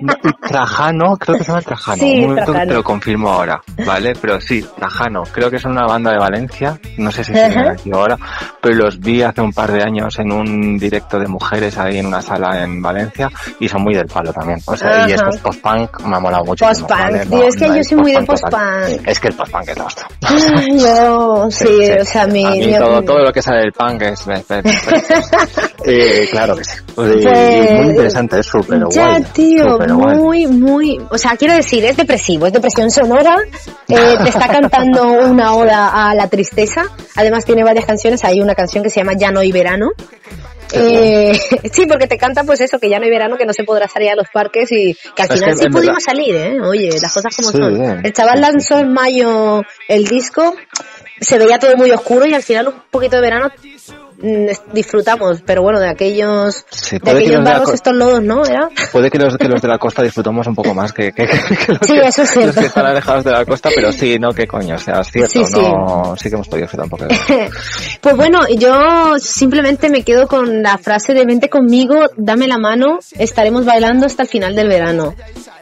no, 0.01 0.13
Trajano, 0.47 1.15
creo 1.17 1.37
que 1.37 1.43
se 1.43 1.49
llama 1.51 1.61
Trajano. 1.61 1.97
Sí, 1.97 2.23
un 2.25 2.35
Trajano. 2.35 2.59
te 2.67 2.73
lo 2.73 2.83
confirmo 2.83 3.29
ahora, 3.29 3.61
¿vale? 3.85 4.13
Pero 4.19 4.41
sí, 4.41 4.65
Trajano, 4.75 5.21
creo 5.31 5.51
que 5.51 5.59
son 5.59 5.73
una 5.73 5.85
banda 5.85 6.11
de 6.11 6.17
Valencia, 6.17 6.79
no 6.97 7.11
sé 7.11 7.23
si 7.23 7.33
siguen 7.33 7.67
aquí 7.67 7.91
ahora, 7.93 8.17
pero 8.59 8.75
los 8.75 8.99
vi 8.99 9.21
hace 9.21 9.41
un 9.41 9.53
par 9.53 9.71
de 9.71 9.83
años 9.83 10.17
en 10.17 10.31
un 10.31 10.79
directo 10.79 11.19
de 11.19 11.27
mujeres 11.27 11.77
ahí 11.77 11.99
en 11.99 12.07
una 12.07 12.23
sala 12.23 12.63
en 12.63 12.81
Valencia 12.81 13.29
y 13.59 13.67
son 13.69 13.83
muy 13.83 13.93
del 13.93 14.07
palo 14.07 14.33
también. 14.33 14.59
O 14.65 14.75
sea, 14.75 15.07
y 15.07 15.11
estos 15.11 15.37
post-punk 15.37 16.01
me 16.05 16.15
ha 16.15 16.19
molado 16.19 16.43
mucho. 16.43 16.65
Post-punk, 16.65 17.29
tío, 17.29 17.43
es 17.43 17.55
que 17.55 17.67
yo 17.67 17.83
soy 17.83 17.97
muy 17.97 18.11
de 18.13 18.23
post-punk. 18.23 19.01
Es 19.05 19.19
que 19.19 19.27
el 19.27 19.35
post-punk 19.35 19.67
es 19.69 19.77
la 19.77 19.83
hostia. 19.85 20.07
Yo, 20.75 21.47
sí, 21.51 21.91
o 22.01 22.05
sea, 22.05 22.25
mi... 22.25 22.45
A 22.45 22.49
mí 22.51 22.65
mi- 22.65 22.77
todo, 22.79 23.01
todo 23.03 23.19
lo 23.25 23.31
que 23.31 23.43
sale 23.43 23.59
del 23.59 23.73
punk 23.73 24.01
es... 24.01 24.25
es- 24.27 24.45
es- 24.49 25.11
es- 25.11 25.98
claro 26.31 26.55
que 26.55 26.63
sí. 26.63 26.77
Pues- 26.95 27.25
muy 27.25 27.89
interesante, 27.89 28.39
es 28.39 28.45
súper 28.45 28.79
Ya, 28.91 29.09
guay. 29.11 29.23
tío, 29.33 29.77
guay. 29.77 30.15
muy, 30.17 30.47
muy... 30.47 31.01
O 31.09 31.17
sea, 31.17 31.35
quiero 31.37 31.53
decir, 31.53 31.83
es 31.85 31.97
depresivo, 31.97 32.45
es 32.47 32.53
depresión 32.53 32.91
sonora, 32.91 33.35
eh, 33.87 34.15
te 34.23 34.29
está 34.29 34.47
cantando 34.59 35.03
una 35.11 35.55
oda 35.55 36.09
a 36.09 36.15
la 36.15 36.27
tristeza, 36.27 36.83
además 37.15 37.45
tiene 37.45 37.63
varias 37.63 37.85
canciones, 37.85 38.23
hay 38.23 38.41
una 38.41 38.55
canción 38.55 38.83
que 38.83 38.89
se 38.89 38.99
llama 38.99 39.13
Ya 39.17 39.31
no 39.31 39.39
hay 39.39 39.51
verano, 39.51 39.89
Eh, 40.71 41.33
sí, 41.73 41.85
porque 41.87 42.05
te 42.05 42.17
canta 42.17 42.43
pues 42.43 42.61
eso, 42.61 42.77
que 42.79 42.89
ya 42.89 42.99
no 42.99 43.05
hay 43.05 43.09
verano, 43.09 43.37
que 43.37 43.45
no 43.45 43.53
se 43.53 43.63
podrá 43.63 43.87
salir 43.87 44.09
a 44.11 44.15
los 44.15 44.27
parques 44.31 44.71
y 44.71 44.93
que 45.15 45.23
al 45.23 45.29
Es 45.31 45.33
final 45.39 45.55
que 45.55 45.63
sí 45.63 45.69
pudimos 45.69 45.95
verdad- 45.95 45.99
salir, 46.05 46.35
¿eh? 46.35 46.61
Oye, 46.61 46.89
las 47.01 47.11
cosas 47.11 47.35
como 47.35 47.49
Sí, 47.51 47.57
son. 47.57 47.73
bien. 47.79 48.01
El 48.03 48.13
chaval 48.13 48.39
lanzó 48.41 48.77
en 48.77 48.93
mayo 48.93 49.63
el 49.87 50.05
disco, 50.05 50.55
se 51.19 51.39
veía 51.39 51.57
todo 51.57 51.75
muy 51.75 51.89
oscuro 51.91 52.25
y 52.27 52.35
al 52.35 52.43
final 52.43 52.67
un 52.67 52.75
poquito 52.91 53.15
de 53.15 53.21
verano 53.23 53.49
disfrutamos, 54.73 55.41
pero 55.45 55.61
bueno, 55.61 55.79
de 55.79 55.89
aquellos, 55.89 56.65
Sí, 56.69 56.97
de 56.99 57.11
aquellos 57.11 57.43
barros, 57.43 57.73
estos 57.73 57.93
lodos, 57.95 58.21
¿no? 58.21 58.45
¿Era? 58.45 58.69
Puede 58.91 59.09
que 59.09 59.17
los, 59.17 59.37
que 59.37 59.47
los 59.47 59.61
de 59.61 59.67
la 59.67 59.77
costa 59.79 60.03
disfrutemos 60.03 60.45
un 60.47 60.55
poco 60.55 60.73
más 60.73 60.91
que, 60.93 61.11
que, 61.11 61.25
que 61.25 61.73
los, 61.73 61.79
Sí, 61.81 61.93
que, 61.93 62.07
eso 62.07 62.23
es 62.23 62.35
los 62.35 62.55
que 62.55 62.65
están 62.65 62.85
alejados 62.85 63.23
de 63.23 63.31
la 63.31 63.45
costa, 63.45 63.69
pero 63.73 63.91
sí, 63.91 64.17
no, 64.19 64.31
qué 64.31 64.47
coño, 64.47 64.75
o 64.75 64.79
sea, 64.79 65.01
es 65.01 65.07
cierto, 65.11 65.31
Sí, 65.31 65.45
sí. 65.45 65.61
no, 65.61 66.15
sí 66.17 66.29
que 66.29 66.35
hemos 66.35 66.47
podido 66.47 66.65
disfrutar 66.65 66.85
un 66.85 66.89
poco 66.89 67.05
de 67.05 67.49
Pues 68.01 68.15
bueno, 68.15 68.39
yo 68.57 69.17
simplemente 69.19 69.89
me 69.89 70.03
quedo 70.03 70.27
con 70.27 70.61
la 70.61 70.77
frase 70.77 71.13
de 71.13 71.25
vente 71.25 71.49
conmigo, 71.49 71.95
dame 72.17 72.47
la 72.47 72.57
mano, 72.57 72.99
estaremos 73.17 73.65
bailando 73.65 74.05
hasta 74.05 74.23
el 74.23 74.29
final 74.29 74.55
del 74.55 74.67
verano. 74.67 75.15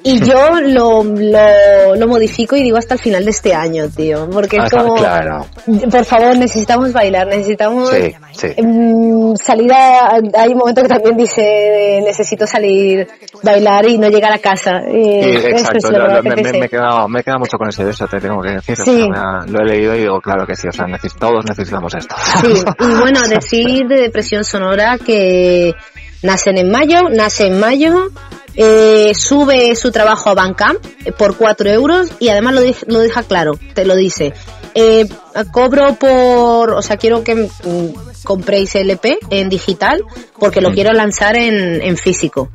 Y 0.03 0.19
yo 0.25 0.59
lo, 0.61 1.03
lo, 1.03 1.95
lo 1.95 2.07
modifico 2.07 2.55
y 2.55 2.63
digo 2.63 2.77
hasta 2.77 2.95
el 2.95 2.99
final 2.99 3.25
de 3.25 3.31
este 3.31 3.53
año, 3.53 3.89
tío. 3.89 4.29
Porque 4.29 4.57
es 4.57 4.63
Ajá, 4.73 4.83
como, 4.83 4.95
claro. 4.95 5.45
por 5.89 6.05
favor, 6.05 6.37
necesitamos 6.37 6.93
bailar, 6.93 7.27
necesitamos 7.27 7.89
Sí, 7.89 8.13
sí. 8.31 8.46
Mm, 8.57 9.35
salir 9.35 9.71
a, 9.73 10.15
hay 10.37 10.49
un 10.49 10.57
momento 10.57 10.81
que 10.83 10.87
también 10.87 11.17
dice 11.17 11.99
necesito 12.03 12.45
salir, 12.47 13.07
bailar 13.43 13.85
y 13.87 13.97
no 13.97 14.07
llegar 14.09 14.31
a 14.33 14.39
casa. 14.39 14.81
Y 14.91 15.23
Sí, 15.23 15.29
exacto, 15.47 15.91
lo 15.91 15.99
lo- 15.99 16.21
que 16.21 16.29
lo- 16.29 16.35
me, 16.35 16.43
me, 16.43 16.51
me 16.59 16.65
he 16.65 16.69
quedado, 16.69 17.07
me 17.07 17.19
he 17.19 17.23
quedado 17.23 17.39
mucho 17.39 17.57
con 17.57 17.69
ese 17.69 17.83
verso, 17.83 18.07
te 18.07 18.19
tengo 18.19 18.41
que 18.41 18.51
decir. 18.51 18.75
o 18.79 18.85
sea, 18.85 19.39
me 19.45 19.51
lo 19.51 19.59
he 19.61 19.65
leído 19.65 19.95
y 19.95 19.99
digo, 20.01 20.19
claro 20.21 20.45
que 20.45 20.55
sí, 20.55 20.67
o 20.67 20.71
sea, 20.71 20.85
todos 21.19 21.45
necesitamos 21.45 21.93
esto. 21.95 22.15
Sí, 22.41 22.53
y 22.79 22.99
bueno, 22.99 23.27
decir 23.27 23.87
de 23.87 24.01
depresión 24.01 24.43
sonora 24.43 24.97
que 24.97 25.73
nacen 26.23 26.57
en 26.57 26.69
mayo, 26.71 27.09
nace 27.11 27.47
en 27.47 27.59
mayo, 27.59 28.07
eh, 28.55 29.13
sube 29.13 29.75
su 29.75 29.91
trabajo 29.91 30.31
a 30.31 30.33
Bandcamp 30.33 30.83
eh, 31.05 31.11
por 31.11 31.37
4 31.37 31.69
euros 31.69 32.09
y 32.19 32.29
además 32.29 32.55
lo, 32.55 32.61
dej- 32.63 32.85
lo 32.87 32.99
deja 32.99 33.21
claro, 33.23 33.51
te 33.75 33.85
lo 33.85 33.95
dice. 33.95 34.33
Eh, 34.79 35.07
cobro 35.51 35.95
por, 35.95 36.71
o 36.73 36.81
sea, 36.83 36.97
quiero 36.97 37.23
que 37.23 37.33
mm, 37.33 37.49
compréis 38.23 38.75
el 38.75 38.91
EP 38.91 39.17
en 39.31 39.49
digital 39.49 40.03
porque 40.37 40.61
lo 40.61 40.69
Mm. 40.69 40.73
quiero 40.73 40.93
lanzar 40.93 41.35
en, 41.35 41.81
en 41.81 41.97
físico. 41.97 42.49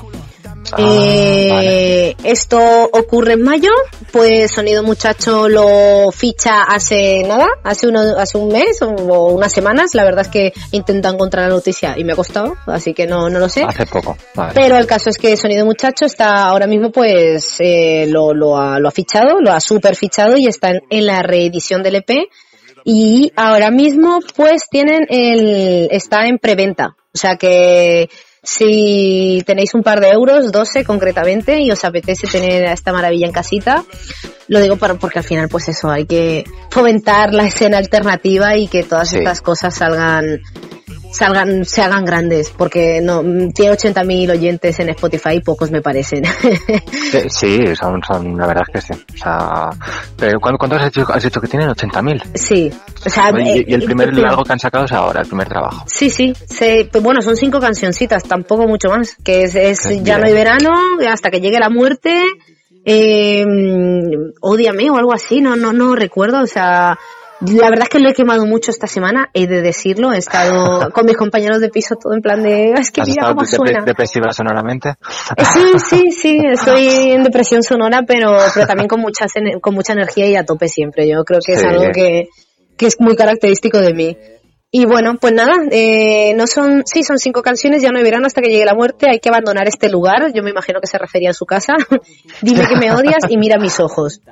Ah, 0.72 1.60
Eh, 1.64 2.14
Esto 2.24 2.58
ocurre 2.92 3.32
en 3.34 3.42
mayo, 3.42 3.70
pues 4.12 4.52
Sonido 4.52 4.82
Muchacho 4.82 5.48
lo 5.48 6.10
ficha 6.12 6.62
hace 6.62 7.24
nada, 7.26 7.48
hace, 7.64 7.88
uno, 7.88 8.00
hace 8.16 8.38
un 8.38 8.48
mes 8.48 8.80
o, 8.82 8.88
o 8.90 9.32
unas 9.32 9.52
semanas. 9.52 9.94
La 9.94 10.04
verdad 10.04 10.22
es 10.22 10.28
que 10.28 10.52
intenta 10.70 11.08
encontrar 11.08 11.48
la 11.48 11.54
noticia 11.54 11.94
y 11.98 12.04
me 12.04 12.12
ha 12.12 12.16
costado, 12.16 12.54
así 12.66 12.94
que 12.94 13.06
no, 13.06 13.28
no 13.28 13.38
lo 13.38 13.48
sé. 13.48 13.64
Hace 13.64 13.86
poco, 13.86 14.16
vale. 14.34 14.52
Pero 14.54 14.76
el 14.78 14.86
caso 14.86 15.10
es 15.10 15.18
que 15.18 15.36
Sonido 15.36 15.64
Muchacho 15.66 16.04
está 16.06 16.44
ahora 16.44 16.66
mismo, 16.66 16.90
pues 16.92 17.56
eh, 17.58 18.06
lo, 18.08 18.32
lo, 18.34 18.56
ha, 18.56 18.78
lo 18.78 18.88
ha 18.88 18.92
fichado, 18.92 19.40
lo 19.40 19.52
ha 19.52 19.60
super 19.60 19.96
fichado 19.96 20.36
y 20.36 20.46
está 20.46 20.70
en, 20.70 20.80
en 20.90 21.06
la 21.06 21.22
reedición 21.22 21.82
del 21.82 21.96
EP. 21.96 22.10
Y 22.84 23.32
ahora 23.36 23.70
mismo, 23.70 24.20
pues 24.36 24.62
tienen 24.70 25.06
el, 25.08 25.88
está 25.92 26.26
en 26.26 26.38
preventa. 26.38 26.96
O 27.14 27.18
sea 27.18 27.36
que 27.36 28.08
Si 28.44 29.42
tenéis 29.46 29.72
un 29.74 29.82
par 29.84 30.00
de 30.00 30.08
euros, 30.08 30.50
12 30.50 30.84
concretamente, 30.84 31.60
y 31.60 31.70
os 31.70 31.84
apetece 31.84 32.26
tener 32.26 32.66
a 32.66 32.72
esta 32.72 32.92
maravilla 32.92 33.26
en 33.26 33.32
casita, 33.32 33.84
lo 34.48 34.60
digo 34.60 34.76
para, 34.76 34.94
porque 34.94 35.20
al 35.20 35.24
final, 35.24 35.48
pues 35.48 35.68
eso, 35.68 35.88
hay 35.88 36.06
que 36.06 36.44
fomentar 36.70 37.32
la 37.32 37.46
escena 37.46 37.78
alternativa 37.78 38.56
y 38.56 38.66
que 38.66 38.82
todas 38.82 39.10
Sí. 39.10 39.18
estas 39.18 39.40
cosas 39.42 39.74
salgan 39.76 40.40
salgan, 41.12 41.64
se 41.64 41.82
hagan 41.82 42.04
grandes, 42.04 42.50
porque 42.50 43.00
no, 43.02 43.22
tiene 43.54 43.72
80.000 43.76 44.30
oyentes 44.32 44.80
en 44.80 44.88
Spotify 44.90 45.34
y 45.34 45.40
pocos 45.40 45.70
me 45.70 45.80
parecen. 45.82 46.24
Eh, 46.24 47.26
Sí, 47.28 47.58
son, 47.78 48.00
son, 48.02 48.36
la 48.36 48.46
verdad 48.46 48.64
es 48.66 48.72
que 48.86 48.94
sí. 48.94 49.00
O 49.14 49.16
sea, 49.16 49.70
pero 50.16 50.40
¿cuánto- 50.40 50.58
¿cuántos 50.58 50.80
has 50.80 50.86
dicho, 50.92 51.06
has 51.12 51.22
dicho 51.22 51.40
que 51.40 51.48
tienen? 51.48 51.68
80.000. 51.68 52.22
sí, 52.34 52.70
o 53.04 53.10
sea, 53.10 53.30
eh, 53.30 53.64
Y, 53.66 53.70
y 53.70 53.74
el 53.74 53.84
primer 53.84 54.08
eh, 54.08 54.12
largo 54.22 54.42
que 54.44 54.52
han 54.52 54.58
sacado 54.58 54.84
es 54.86 54.92
ahora, 54.92 55.20
el 55.20 55.26
primer 55.26 55.48
trabajo. 55.48 55.84
Sí, 55.86 56.08
sí, 56.10 56.32
se- 56.46 56.88
pues 56.90 57.02
bueno, 57.04 57.20
son 57.22 57.36
cinco 57.36 57.60
cancioncitas, 57.60 58.22
tampoco 58.24 58.66
mucho 58.66 58.88
más, 58.88 59.16
que 59.22 59.44
es, 59.44 59.54
es 59.54 60.02
Ya 60.02 60.18
no 60.18 60.26
hay 60.26 60.32
verano, 60.32 60.70
hasta 61.08 61.30
que 61.30 61.40
llegue 61.40 61.58
la 61.58 61.68
muerte, 61.68 62.22
eh, 62.84 63.44
Ódiame 64.40 64.90
o 64.90 64.96
algo 64.96 65.12
así, 65.12 65.40
no, 65.40 65.56
no, 65.56 65.72
no 65.72 65.94
recuerdo, 65.94 66.40
o 66.42 66.46
sea, 66.46 66.98
la 67.46 67.68
verdad 67.70 67.84
es 67.84 67.88
que 67.88 67.98
lo 67.98 68.08
he 68.08 68.14
quemado 68.14 68.46
mucho 68.46 68.70
esta 68.70 68.86
semana, 68.86 69.28
he 69.34 69.46
de 69.46 69.62
decirlo, 69.62 70.12
he 70.12 70.18
estado 70.18 70.90
con 70.92 71.04
mis 71.06 71.16
compañeros 71.16 71.60
de 71.60 71.68
piso 71.68 71.96
todo 71.96 72.14
en 72.14 72.20
plan 72.22 72.42
de, 72.42 72.72
es 72.72 72.90
que 72.90 73.00
¿Has 73.02 73.08
mira 73.08 73.26
cómo 73.28 73.44
suena. 73.44 73.84
depresiva 73.84 74.32
sonoramente? 74.32 74.90
Eh, 75.36 75.44
Sí, 75.44 75.78
sí, 75.78 76.10
sí, 76.10 76.38
estoy 76.52 77.12
en 77.12 77.22
depresión 77.22 77.62
sonora, 77.62 78.02
pero, 78.06 78.36
pero 78.54 78.66
también 78.66 78.88
con, 78.88 79.00
muchas, 79.00 79.32
con 79.60 79.74
mucha 79.74 79.92
energía 79.92 80.28
y 80.28 80.36
a 80.36 80.44
tope 80.44 80.68
siempre. 80.68 81.08
Yo 81.08 81.24
creo 81.24 81.40
que 81.44 81.52
es 81.54 81.60
Sí. 81.60 81.66
algo 81.66 81.90
que, 81.92 82.28
que 82.76 82.86
es 82.86 82.96
muy 83.00 83.16
característico 83.16 83.78
de 83.78 83.94
mí. 83.94 84.16
Y 84.74 84.86
bueno, 84.86 85.16
pues 85.20 85.34
nada, 85.34 85.52
eh, 85.70 86.32
no 86.34 86.46
son, 86.46 86.82
sí, 86.86 87.02
son 87.04 87.18
cinco 87.18 87.42
canciones, 87.42 87.82
ya 87.82 87.90
no 87.90 87.98
hay 87.98 88.04
verano 88.04 88.26
hasta 88.26 88.40
que 88.40 88.48
llegue 88.48 88.64
la 88.64 88.74
muerte, 88.74 89.06
hay 89.10 89.18
que 89.20 89.28
abandonar 89.28 89.68
este 89.68 89.90
lugar, 89.90 90.32
yo 90.34 90.42
me 90.42 90.48
imagino 90.48 90.80
que 90.80 90.86
se 90.86 90.96
refería 90.96 91.28
a 91.28 91.34
su 91.34 91.44
casa, 91.44 91.74
dime 92.40 92.66
que 92.66 92.76
me 92.76 92.90
odias 92.90 93.24
y 93.28 93.36
mira 93.36 93.58
mis 93.58 93.78
ojos. 93.80 94.22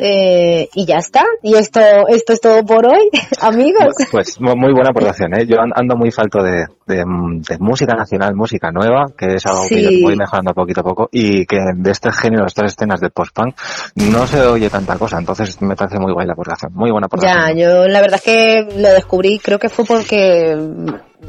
Eh, 0.00 0.68
y 0.74 0.86
ya 0.86 0.98
está, 0.98 1.24
y 1.42 1.54
esto, 1.56 1.80
esto 2.08 2.32
es 2.32 2.40
todo 2.40 2.64
por 2.64 2.86
hoy, 2.86 3.10
amigos. 3.40 3.94
Pues 4.12 4.40
mu- 4.40 4.54
muy 4.56 4.72
buena 4.72 4.90
aportación, 4.90 5.34
¿eh? 5.36 5.44
Yo 5.46 5.60
an- 5.60 5.72
ando 5.74 5.96
muy 5.96 6.12
falto 6.12 6.40
de, 6.42 6.66
de, 6.86 6.98
de 7.04 7.58
música 7.58 7.94
nacional, 7.94 8.34
música 8.36 8.70
nueva, 8.70 9.06
que 9.18 9.34
es 9.34 9.46
algo 9.46 9.62
que 9.68 9.82
yo 9.82 9.90
voy 10.02 10.14
mejorando 10.16 10.54
poquito 10.54 10.82
a 10.82 10.84
poco, 10.84 11.08
y 11.10 11.44
que 11.46 11.58
de 11.74 11.90
este 11.90 12.12
género, 12.12 12.46
estas 12.46 12.72
escenas 12.74 13.00
de 13.00 13.10
post-punk, 13.10 13.56
no 13.96 14.26
se 14.28 14.40
oye 14.42 14.70
tanta 14.70 14.96
cosa, 14.96 15.18
entonces 15.18 15.60
me 15.62 15.74
parece 15.74 15.98
muy 15.98 16.12
guay 16.12 16.26
la 16.28 16.34
aportación, 16.34 16.72
muy 16.74 16.90
buena 16.92 17.08
Ya, 17.20 17.46
aportación. 17.46 17.58
yo 17.58 17.88
la 17.88 18.00
verdad 18.00 18.20
es 18.24 18.24
que 18.24 18.68
lo 18.80 18.88
descubrí, 18.90 19.40
creo 19.40 19.58
que 19.58 19.68
fue 19.68 19.84
porque 19.84 20.56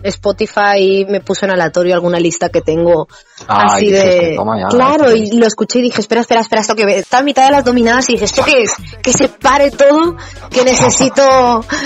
Spotify 0.04 1.06
me 1.10 1.20
puso 1.22 1.46
en 1.46 1.52
aleatorio 1.52 1.94
alguna 1.94 2.20
lista 2.20 2.50
que 2.50 2.62
tengo 2.62 3.08
así 3.48 3.90
de... 3.92 4.38
ya, 4.38 4.68
claro, 4.68 5.06
esto 5.08 5.36
y 5.36 5.38
lo 5.38 5.48
escuché 5.48 5.80
y 5.80 5.84
dije, 5.84 6.02
espera, 6.02 6.22
espera, 6.22 6.42
espera, 6.42 6.62
esto 6.62 6.76
que 6.76 6.84
está 6.98 7.20
a 7.20 7.24
mitad 7.24 7.46
de 7.46 7.52
las 7.52 7.66
dominadas 7.66 8.10
y 8.10 8.14
dije, 8.14 8.26
¿esto 8.26 8.44
qué 8.44 8.64
es? 8.64 8.72
Que 9.02 9.14
se 9.14 9.30
pare 9.30 9.72
todo, 9.72 10.16
que 10.50 10.64
necesito 10.64 11.24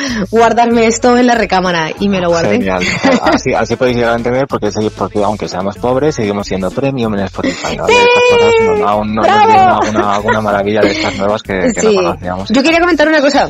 guardarme 0.32 0.88
esto 0.88 1.18
en 1.18 1.28
la 1.28 1.36
recámara 1.36 1.92
y 2.00 2.10
me 2.10 2.20
lo 2.20 2.30
guardé. 2.30 2.54
Genial. 2.54 2.84
Así, 3.22 3.54
así 3.54 3.76
podéis 3.76 3.98
llegar 3.98 4.14
a 4.14 4.18
entender 4.18 4.48
porque, 4.48 4.70
porque 4.98 5.24
aunque 5.24 5.48
seamos 5.48 5.78
pobres, 5.78 6.16
seguimos 6.16 6.48
siendo 6.48 6.70
premium 6.72 7.14
en 7.16 7.22
Spotify. 7.22 7.78
¿vale? 7.78 7.94
Cosas 8.30 8.80
no, 8.80 8.88
aún 8.88 9.16
no 9.16 9.24
alguna, 9.24 10.16
alguna 10.16 10.42
maravilla 10.42 10.82
de 10.82 10.92
estas 10.92 11.16
nuevas 11.18 11.42
que, 11.42 11.72
que 11.74 11.82
Sí. 11.82 11.96
no 11.96 12.04
conocíamos. 12.04 12.50
Yo 12.50 12.64
quería 12.64 12.80
comentar 12.80 13.08
una 13.08 13.22
cosa 13.22 13.50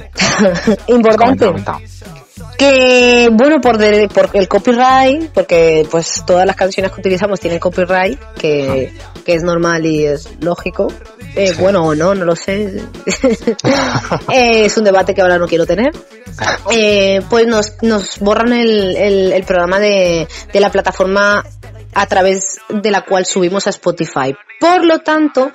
importante. 0.88 1.46
Comenta, 1.46 1.72
comenta. 1.74 2.23
Que 2.58 3.30
bueno 3.32 3.60
por, 3.62 3.78
de- 3.78 4.08
por 4.10 4.30
el 4.34 4.48
copyright 4.48 5.30
porque 5.32 5.88
pues 5.90 6.24
todas 6.26 6.46
las 6.46 6.56
canciones 6.56 6.92
que 6.92 7.00
utilizamos 7.02 7.40
tienen 7.40 7.60
copyright 7.60 8.20
que, 8.40 8.94
que 9.26 9.34
es 9.36 9.44
normal 9.44 9.86
y 9.86 10.06
es 10.06 10.30
lógico. 10.42 10.88
Eh, 11.36 11.48
Sí. 11.48 11.62
bueno 11.62 11.84
o 11.84 11.96
no 11.96 12.14
no 12.16 12.26
lo 12.26 12.36
sé. 12.36 12.82
Eh, 14.32 14.66
es 14.66 14.78
un 14.78 14.84
debate 14.84 15.14
que 15.14 15.22
ahora 15.22 15.38
no 15.38 15.48
quiero 15.48 15.66
tener. 15.66 15.92
Eh, 16.72 17.22
pues 17.30 17.48
nos, 17.48 17.74
nos 17.82 18.20
borran 18.20 18.54
el, 18.54 18.96
el, 18.96 19.34
el 19.34 19.44
programa 19.44 19.80
de, 19.80 20.28
de 20.52 20.60
la 20.60 20.72
plataforma 20.72 21.44
a 21.94 22.06
través 22.08 22.60
de 22.70 22.92
la 22.92 23.02
cual 23.02 23.26
subimos 23.26 23.68
a 23.68 23.70
Spotify. 23.70 24.34
Por 24.60 24.84
lo 24.86 25.00
tanto 25.00 25.52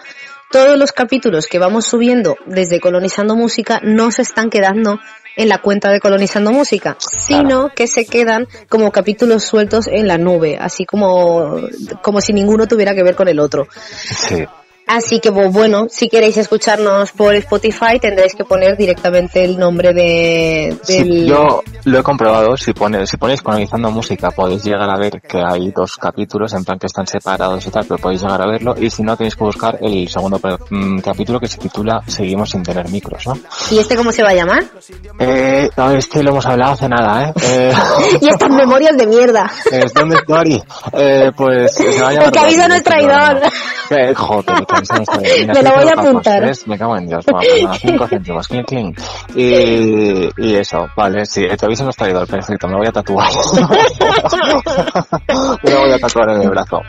todos 0.50 0.78
los 0.78 0.92
capítulos 0.92 1.46
que 1.46 1.58
vamos 1.58 1.86
subiendo 1.86 2.36
desde 2.46 2.80
Colonizando 2.80 3.36
Música 3.36 3.80
no 3.82 4.10
se 4.10 4.22
están 4.22 4.50
quedando 4.50 4.98
en 5.36 5.48
la 5.48 5.58
cuenta 5.58 5.90
de 5.90 6.00
Colonizando 6.00 6.52
Música, 6.52 6.96
sino 6.98 7.70
que 7.74 7.86
se 7.86 8.06
quedan 8.06 8.48
como 8.68 8.90
capítulos 8.90 9.44
sueltos 9.44 9.86
en 9.86 10.08
la 10.08 10.18
nube, 10.18 10.58
así 10.60 10.84
como, 10.84 11.60
como 12.02 12.20
si 12.20 12.32
ninguno 12.32 12.66
tuviera 12.66 12.94
que 12.94 13.04
ver 13.04 13.14
con 13.14 13.28
el 13.28 13.38
otro. 13.38 13.68
Sí. 13.70 14.46
Así 14.88 15.20
que 15.20 15.30
pues, 15.30 15.52
bueno, 15.52 15.86
si 15.90 16.08
queréis 16.08 16.36
escucharnos 16.38 17.12
por 17.12 17.34
Spotify 17.34 17.98
tendréis 18.00 18.34
que 18.34 18.44
poner 18.44 18.76
directamente 18.76 19.44
el 19.44 19.58
nombre 19.58 19.92
de, 19.92 20.78
Sí, 20.82 20.98
del... 20.98 21.26
yo 21.26 21.62
lo 21.84 21.98
he 21.98 22.02
comprobado, 22.02 22.56
si, 22.56 22.72
pone, 22.72 23.06
si 23.06 23.18
ponéis 23.18 23.42
colonizando 23.42 23.90
música 23.90 24.30
podéis 24.30 24.64
llegar 24.64 24.88
a 24.88 24.96
ver 24.96 25.20
que 25.20 25.42
hay 25.44 25.70
dos 25.72 25.96
capítulos, 25.96 26.52
en 26.54 26.64
plan 26.64 26.78
que 26.78 26.86
están 26.86 27.06
separados 27.06 27.66
y 27.66 27.70
tal, 27.70 27.84
pero 27.86 27.98
podéis 27.98 28.22
llegar 28.22 28.40
a 28.40 28.46
verlo, 28.46 28.74
y 28.78 28.88
si 28.88 29.02
no 29.02 29.16
tenéis 29.16 29.36
que 29.36 29.44
buscar 29.44 29.78
el 29.80 30.08
segundo 30.08 30.40
mm, 30.70 31.00
capítulo 31.00 31.38
que 31.38 31.48
se 31.48 31.58
titula 31.58 32.02
Seguimos 32.06 32.50
sin 32.50 32.62
tener 32.62 32.88
micros, 32.88 33.26
¿no? 33.26 33.34
¿Y 33.70 33.78
este 33.78 33.94
cómo 33.94 34.10
se 34.10 34.22
va 34.22 34.30
a 34.30 34.34
llamar? 34.34 34.64
Eh, 35.18 35.68
no, 35.76 35.90
este 35.92 36.22
lo 36.22 36.30
hemos 36.30 36.46
hablado 36.46 36.72
hace 36.72 36.88
nada, 36.88 37.28
¿eh? 37.28 37.32
eh 37.42 37.72
y 38.22 38.28
estas 38.28 38.50
memorias 38.50 38.96
de 38.96 39.06
mierda. 39.06 39.50
¿Es 39.70 39.92
¿Dónde 39.92 40.16
es 40.16 40.22
Dori? 40.26 40.62
Eh, 40.92 41.30
pues 41.36 41.74
se 41.74 42.00
va 42.00 42.08
a 42.08 42.12
llamar 42.12 42.26
El 42.28 42.32
que 42.32 42.38
avisa 42.38 42.68
no 42.68 42.74
es 42.74 42.82
traidor. 42.82 43.42
Eh, 43.90 44.14
joder, 44.14 44.66
Me 45.54 45.62
lo 45.62 45.72
voy 45.74 45.88
a 45.88 45.92
apuntar. 45.92 46.40
tres, 46.42 46.66
Me 46.66 46.78
cago 46.78 46.96
en 46.96 47.06
Dios. 47.06 47.24
Toma, 47.24 47.40
cinco 47.80 48.06
céntimos, 48.10 48.48
clink, 48.48 48.66
clink. 48.66 48.98
Y, 49.34 50.28
y 50.36 50.54
eso, 50.56 50.86
vale, 50.96 51.24
sí, 51.26 51.44
el 51.44 51.56
que 51.56 51.66
avisa 51.66 51.84
no 51.84 51.90
traidor, 51.90 52.26
perfecto, 52.26 52.66
me 52.66 52.72
lo 52.74 52.78
voy 52.78 52.88
a 52.88 52.92
tatuar. 52.92 53.28
me 55.62 55.70
lo 55.70 55.80
voy 55.80 55.92
a 55.92 55.98
tatuar 55.98 56.30
en 56.30 56.42
el 56.42 56.50
brazo. 56.50 56.80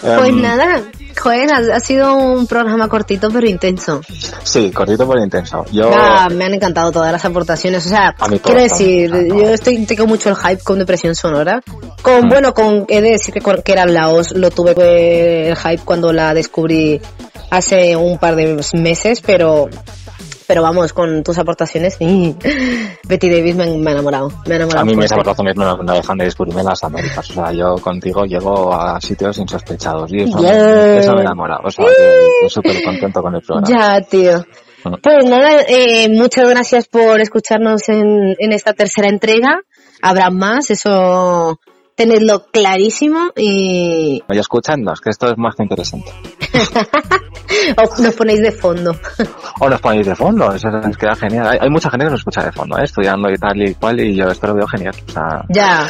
Pues 0.00 0.28
Em, 0.28 0.40
nada, 0.40 0.80
joder, 1.20 1.48
ha, 1.52 1.76
ha 1.76 1.80
sido 1.80 2.14
un 2.14 2.46
programa 2.46 2.88
cortito 2.88 3.30
pero 3.30 3.46
intenso. 3.48 4.00
Sí, 4.42 4.70
cortito 4.70 5.08
pero 5.08 5.22
intenso. 5.22 5.64
Yo, 5.72 5.90
Ah, 5.94 6.28
me 6.30 6.44
han 6.44 6.54
encantado 6.54 6.92
todas 6.92 7.12
las 7.12 7.24
aportaciones. 7.24 7.84
O 7.86 7.88
sea, 7.88 8.14
quiero 8.42 8.60
decir, 8.60 9.10
yo 9.28 9.48
estoy 9.50 9.84
tengo 9.86 10.06
mucho 10.06 10.28
el 10.30 10.36
hype 10.36 10.62
con 10.62 10.78
depresión 10.78 11.14
sonora. 11.14 11.60
Con, 12.02 12.26
Mm. 12.26 12.28
bueno, 12.28 12.54
con, 12.54 12.84
he 12.88 13.00
de 13.00 13.10
decir 13.12 13.34
que, 13.34 13.40
que 13.62 13.72
era 13.72 13.86
Laos, 13.86 14.32
lo 14.32 14.50
tuve 14.50 14.74
eh, 14.76 15.48
el 15.50 15.56
hype 15.56 15.82
cuando 15.84 16.12
la 16.12 16.34
descubrí 16.34 17.00
hace 17.52 17.94
un 17.96 18.16
par 18.16 18.34
de 18.34 18.58
meses, 18.72 19.20
pero, 19.20 19.68
pero 20.46 20.62
vamos, 20.62 20.94
con 20.94 21.22
tus 21.22 21.36
aportaciones, 21.36 21.98
y 22.00 22.34
Betty 23.08 23.28
Davis 23.28 23.54
me, 23.54 23.76
me 23.76 23.90
ha 23.90 23.92
enamorado. 23.92 24.32
Me 24.46 24.54
ha 24.54 24.56
enamorado 24.56 24.80
a 24.80 24.84
mí 24.86 24.96
mis 24.96 25.12
aportaciones 25.12 25.54
no, 25.56 25.76
no 25.76 25.92
dejan 25.92 26.16
de 26.16 26.24
descubrirme 26.24 26.62
las 26.62 26.82
Américas. 26.82 27.28
O 27.28 27.34
sea, 27.34 27.52
yo 27.52 27.74
contigo 27.76 28.24
llego 28.24 28.72
a 28.72 28.98
sitios 29.02 29.36
insospechados 29.36 30.10
y 30.14 30.22
eso, 30.22 30.38
Bien. 30.38 30.54
me, 30.54 30.98
eso 30.98 31.14
me 31.14 31.20
enamora. 31.20 31.58
O 31.62 31.70
sea, 31.70 31.84
estoy 31.84 32.48
súper 32.48 32.82
contento 32.84 33.22
con 33.22 33.34
el 33.34 33.42
programa. 33.42 33.68
Ya, 33.68 34.00
tío. 34.00 34.38
Mm. 34.84 34.94
Pues 35.02 35.24
nada, 35.26 35.60
eh, 35.68 36.08
muchas 36.08 36.48
gracias 36.48 36.88
por 36.88 37.20
escucharnos 37.20 37.86
en, 37.90 38.34
en 38.38 38.52
esta 38.52 38.72
tercera 38.72 39.08
entrega. 39.08 39.60
Habrá 40.00 40.30
más, 40.30 40.70
eso 40.70 41.60
tenedlo 41.94 42.46
clarísimo 42.50 43.30
y 43.36 44.22
Oye, 44.26 44.40
escuchadnos, 44.40 45.02
que 45.02 45.10
esto 45.10 45.28
es 45.28 45.36
más 45.36 45.54
que 45.54 45.64
interesante. 45.64 46.10
o 47.76 48.02
nos 48.02 48.14
ponéis 48.14 48.40
de 48.40 48.52
fondo. 48.52 48.94
O 49.60 49.68
nos 49.68 49.80
ponéis 49.80 50.06
de 50.06 50.14
fondo, 50.14 50.52
eso 50.52 50.68
nos 50.70 50.96
queda 50.96 51.14
genial. 51.14 51.46
Hay, 51.46 51.58
hay 51.60 51.70
mucha 51.70 51.90
gente 51.90 52.06
que 52.06 52.10
nos 52.10 52.20
escucha 52.20 52.44
de 52.44 52.52
fondo, 52.52 52.78
¿eh? 52.78 52.84
estudiando 52.84 53.30
y 53.30 53.36
tal 53.36 53.62
y 53.62 53.74
cual, 53.74 54.00
y 54.00 54.14
yo 54.16 54.28
esto 54.28 54.46
lo 54.48 54.54
veo 54.54 54.66
genial. 54.66 54.94
O 55.08 55.12
sea, 55.12 55.44
Ya. 55.48 55.86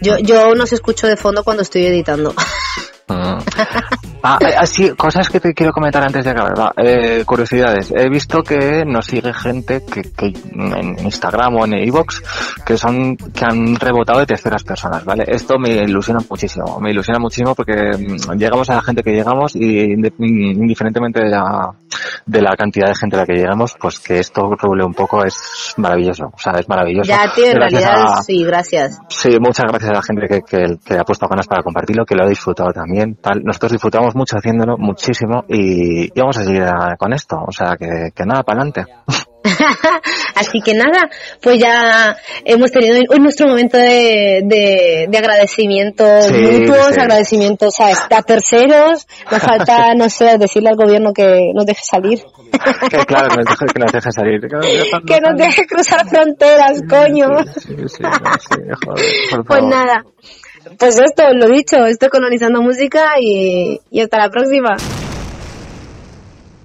Yo, 0.00 0.18
yo 0.18 0.54
nos 0.54 0.72
escucho 0.72 1.06
de 1.06 1.16
fondo 1.16 1.44
cuando 1.44 1.62
estoy 1.62 1.86
editando. 1.86 2.34
mm. 3.08 3.38
Ah, 4.26 4.38
eh, 4.40 4.54
así, 4.56 4.90
cosas 4.96 5.28
que 5.28 5.38
te 5.38 5.52
quiero 5.52 5.70
comentar 5.72 6.02
antes 6.02 6.24
de 6.24 6.30
acabar. 6.30 6.58
va. 6.58 6.72
Eh, 6.78 7.22
curiosidades. 7.26 7.92
He 7.94 8.08
visto 8.08 8.42
que 8.42 8.82
nos 8.86 9.04
sigue 9.06 9.32
gente 9.34 9.82
que, 9.84 10.00
que 10.12 10.26
en 10.54 10.96
Instagram 11.04 11.56
o 11.56 11.64
en 11.66 11.74
iVoox 11.86 12.22
que 12.64 12.76
son 12.78 13.16
que 13.16 13.44
han 13.44 13.76
rebotado 13.76 14.20
de 14.20 14.26
terceras 14.26 14.64
personas, 14.64 15.04
¿vale? 15.04 15.24
Esto 15.26 15.58
me 15.58 15.70
ilusiona 15.84 16.20
muchísimo. 16.28 16.80
Me 16.80 16.90
ilusiona 16.90 17.18
muchísimo 17.20 17.54
porque 17.54 17.74
mm, 17.98 18.38
llegamos 18.38 18.70
a 18.70 18.76
la 18.76 18.82
gente 18.82 19.02
que 19.02 19.10
llegamos 19.12 19.54
y 19.56 19.94
inde- 19.94 20.14
indiferentemente 20.18 21.20
de 21.22 21.28
la, 21.30 21.70
de 22.24 22.40
la 22.40 22.56
cantidad 22.56 22.86
de 22.88 22.94
gente 22.94 23.16
a 23.16 23.20
la 23.20 23.26
que 23.26 23.34
lleguemos, 23.34 23.74
pues 23.78 24.00
que 24.00 24.18
esto 24.20 24.42
rule 24.58 24.84
un 24.84 24.94
poco 24.94 25.24
es 25.24 25.74
maravilloso. 25.76 26.26
O 26.32 26.38
sea, 26.38 26.52
es 26.58 26.68
maravilloso. 26.68 27.08
Ya, 27.08 27.30
tío, 27.34 27.46
en 27.46 27.54
Gracias 27.54 27.82
realidad 27.82 28.12
a- 28.18 28.22
sí, 28.22 28.44
gracias. 28.44 28.98
Sí, 29.08 29.28
muchas 29.40 29.66
gracias 29.68 29.90
a 29.90 29.94
la 29.94 30.02
gente 30.02 30.26
que, 30.28 30.40
que, 30.42 30.76
que 30.84 30.98
ha 30.98 31.04
puesto 31.04 31.26
ganas 31.28 31.46
para 31.46 31.62
compartirlo, 31.62 32.04
que 32.06 32.14
lo 32.14 32.24
ha 32.24 32.28
disfrutado 32.28 32.72
también. 32.72 33.16
Tal. 33.16 33.42
Nosotros 33.44 33.72
disfrutamos 33.72 34.13
mucho 34.14 34.36
haciéndolo, 34.36 34.76
muchísimo, 34.78 35.44
y, 35.48 36.04
y 36.06 36.20
vamos 36.20 36.36
a 36.38 36.44
seguir 36.44 36.62
ah, 36.62 36.96
con 36.98 37.12
esto. 37.12 37.36
O 37.46 37.52
sea, 37.52 37.76
que, 37.76 38.10
que 38.14 38.24
nada, 38.24 38.42
para 38.42 38.62
adelante. 38.62 38.84
Así 40.34 40.60
que 40.64 40.74
nada, 40.74 41.08
pues 41.42 41.58
ya 41.58 42.16
hemos 42.44 42.70
tenido 42.72 42.96
hoy 43.10 43.18
nuestro 43.20 43.46
momento 43.48 43.76
de, 43.76 44.40
de, 44.44 45.06
de 45.08 45.18
agradecimientos 45.18 46.24
Sí, 46.24 46.34
mutuos, 46.34 46.86
sí. 46.94 47.00
agradecimientos 47.00 47.74
a, 47.80 48.16
a 48.16 48.22
terceros. 48.22 49.06
Nos 49.30 49.42
falta, 49.42 49.94
no 49.96 50.08
sé, 50.08 50.38
decirle 50.38 50.70
al 50.70 50.76
gobierno 50.76 51.12
que 51.12 51.50
nos 51.54 51.66
deje 51.66 51.82
salir. 51.84 52.20
Que 52.88 52.98
claro, 53.04 53.28
que 53.30 53.36
nos 53.36 53.46
deje, 53.46 53.66
que 53.74 53.80
nos 53.80 53.92
deje 53.92 54.12
salir. 54.12 54.40
Que 54.40 54.48
nos 54.56 54.64
deje, 54.66 54.90
que 55.06 55.20
nos 55.20 55.36
deje 55.36 55.66
cruzar 55.66 56.08
fronteras, 56.08 56.80
coño. 56.88 57.26
Sí, 57.56 57.74
sí, 57.88 58.02
no, 58.02 58.10
sí, 58.38 58.60
joder, 58.86 59.04
por 59.30 59.44
Pues 59.44 59.60
favor. 59.60 59.74
nada, 59.74 60.04
pues 60.78 60.98
esto, 60.98 61.22
lo 61.34 61.46
dicho, 61.46 61.84
estoy 61.86 62.08
colonizando 62.08 62.62
música 62.62 63.14
y, 63.20 63.80
y 63.90 64.00
hasta 64.00 64.18
la 64.18 64.30
próxima. 64.30 64.76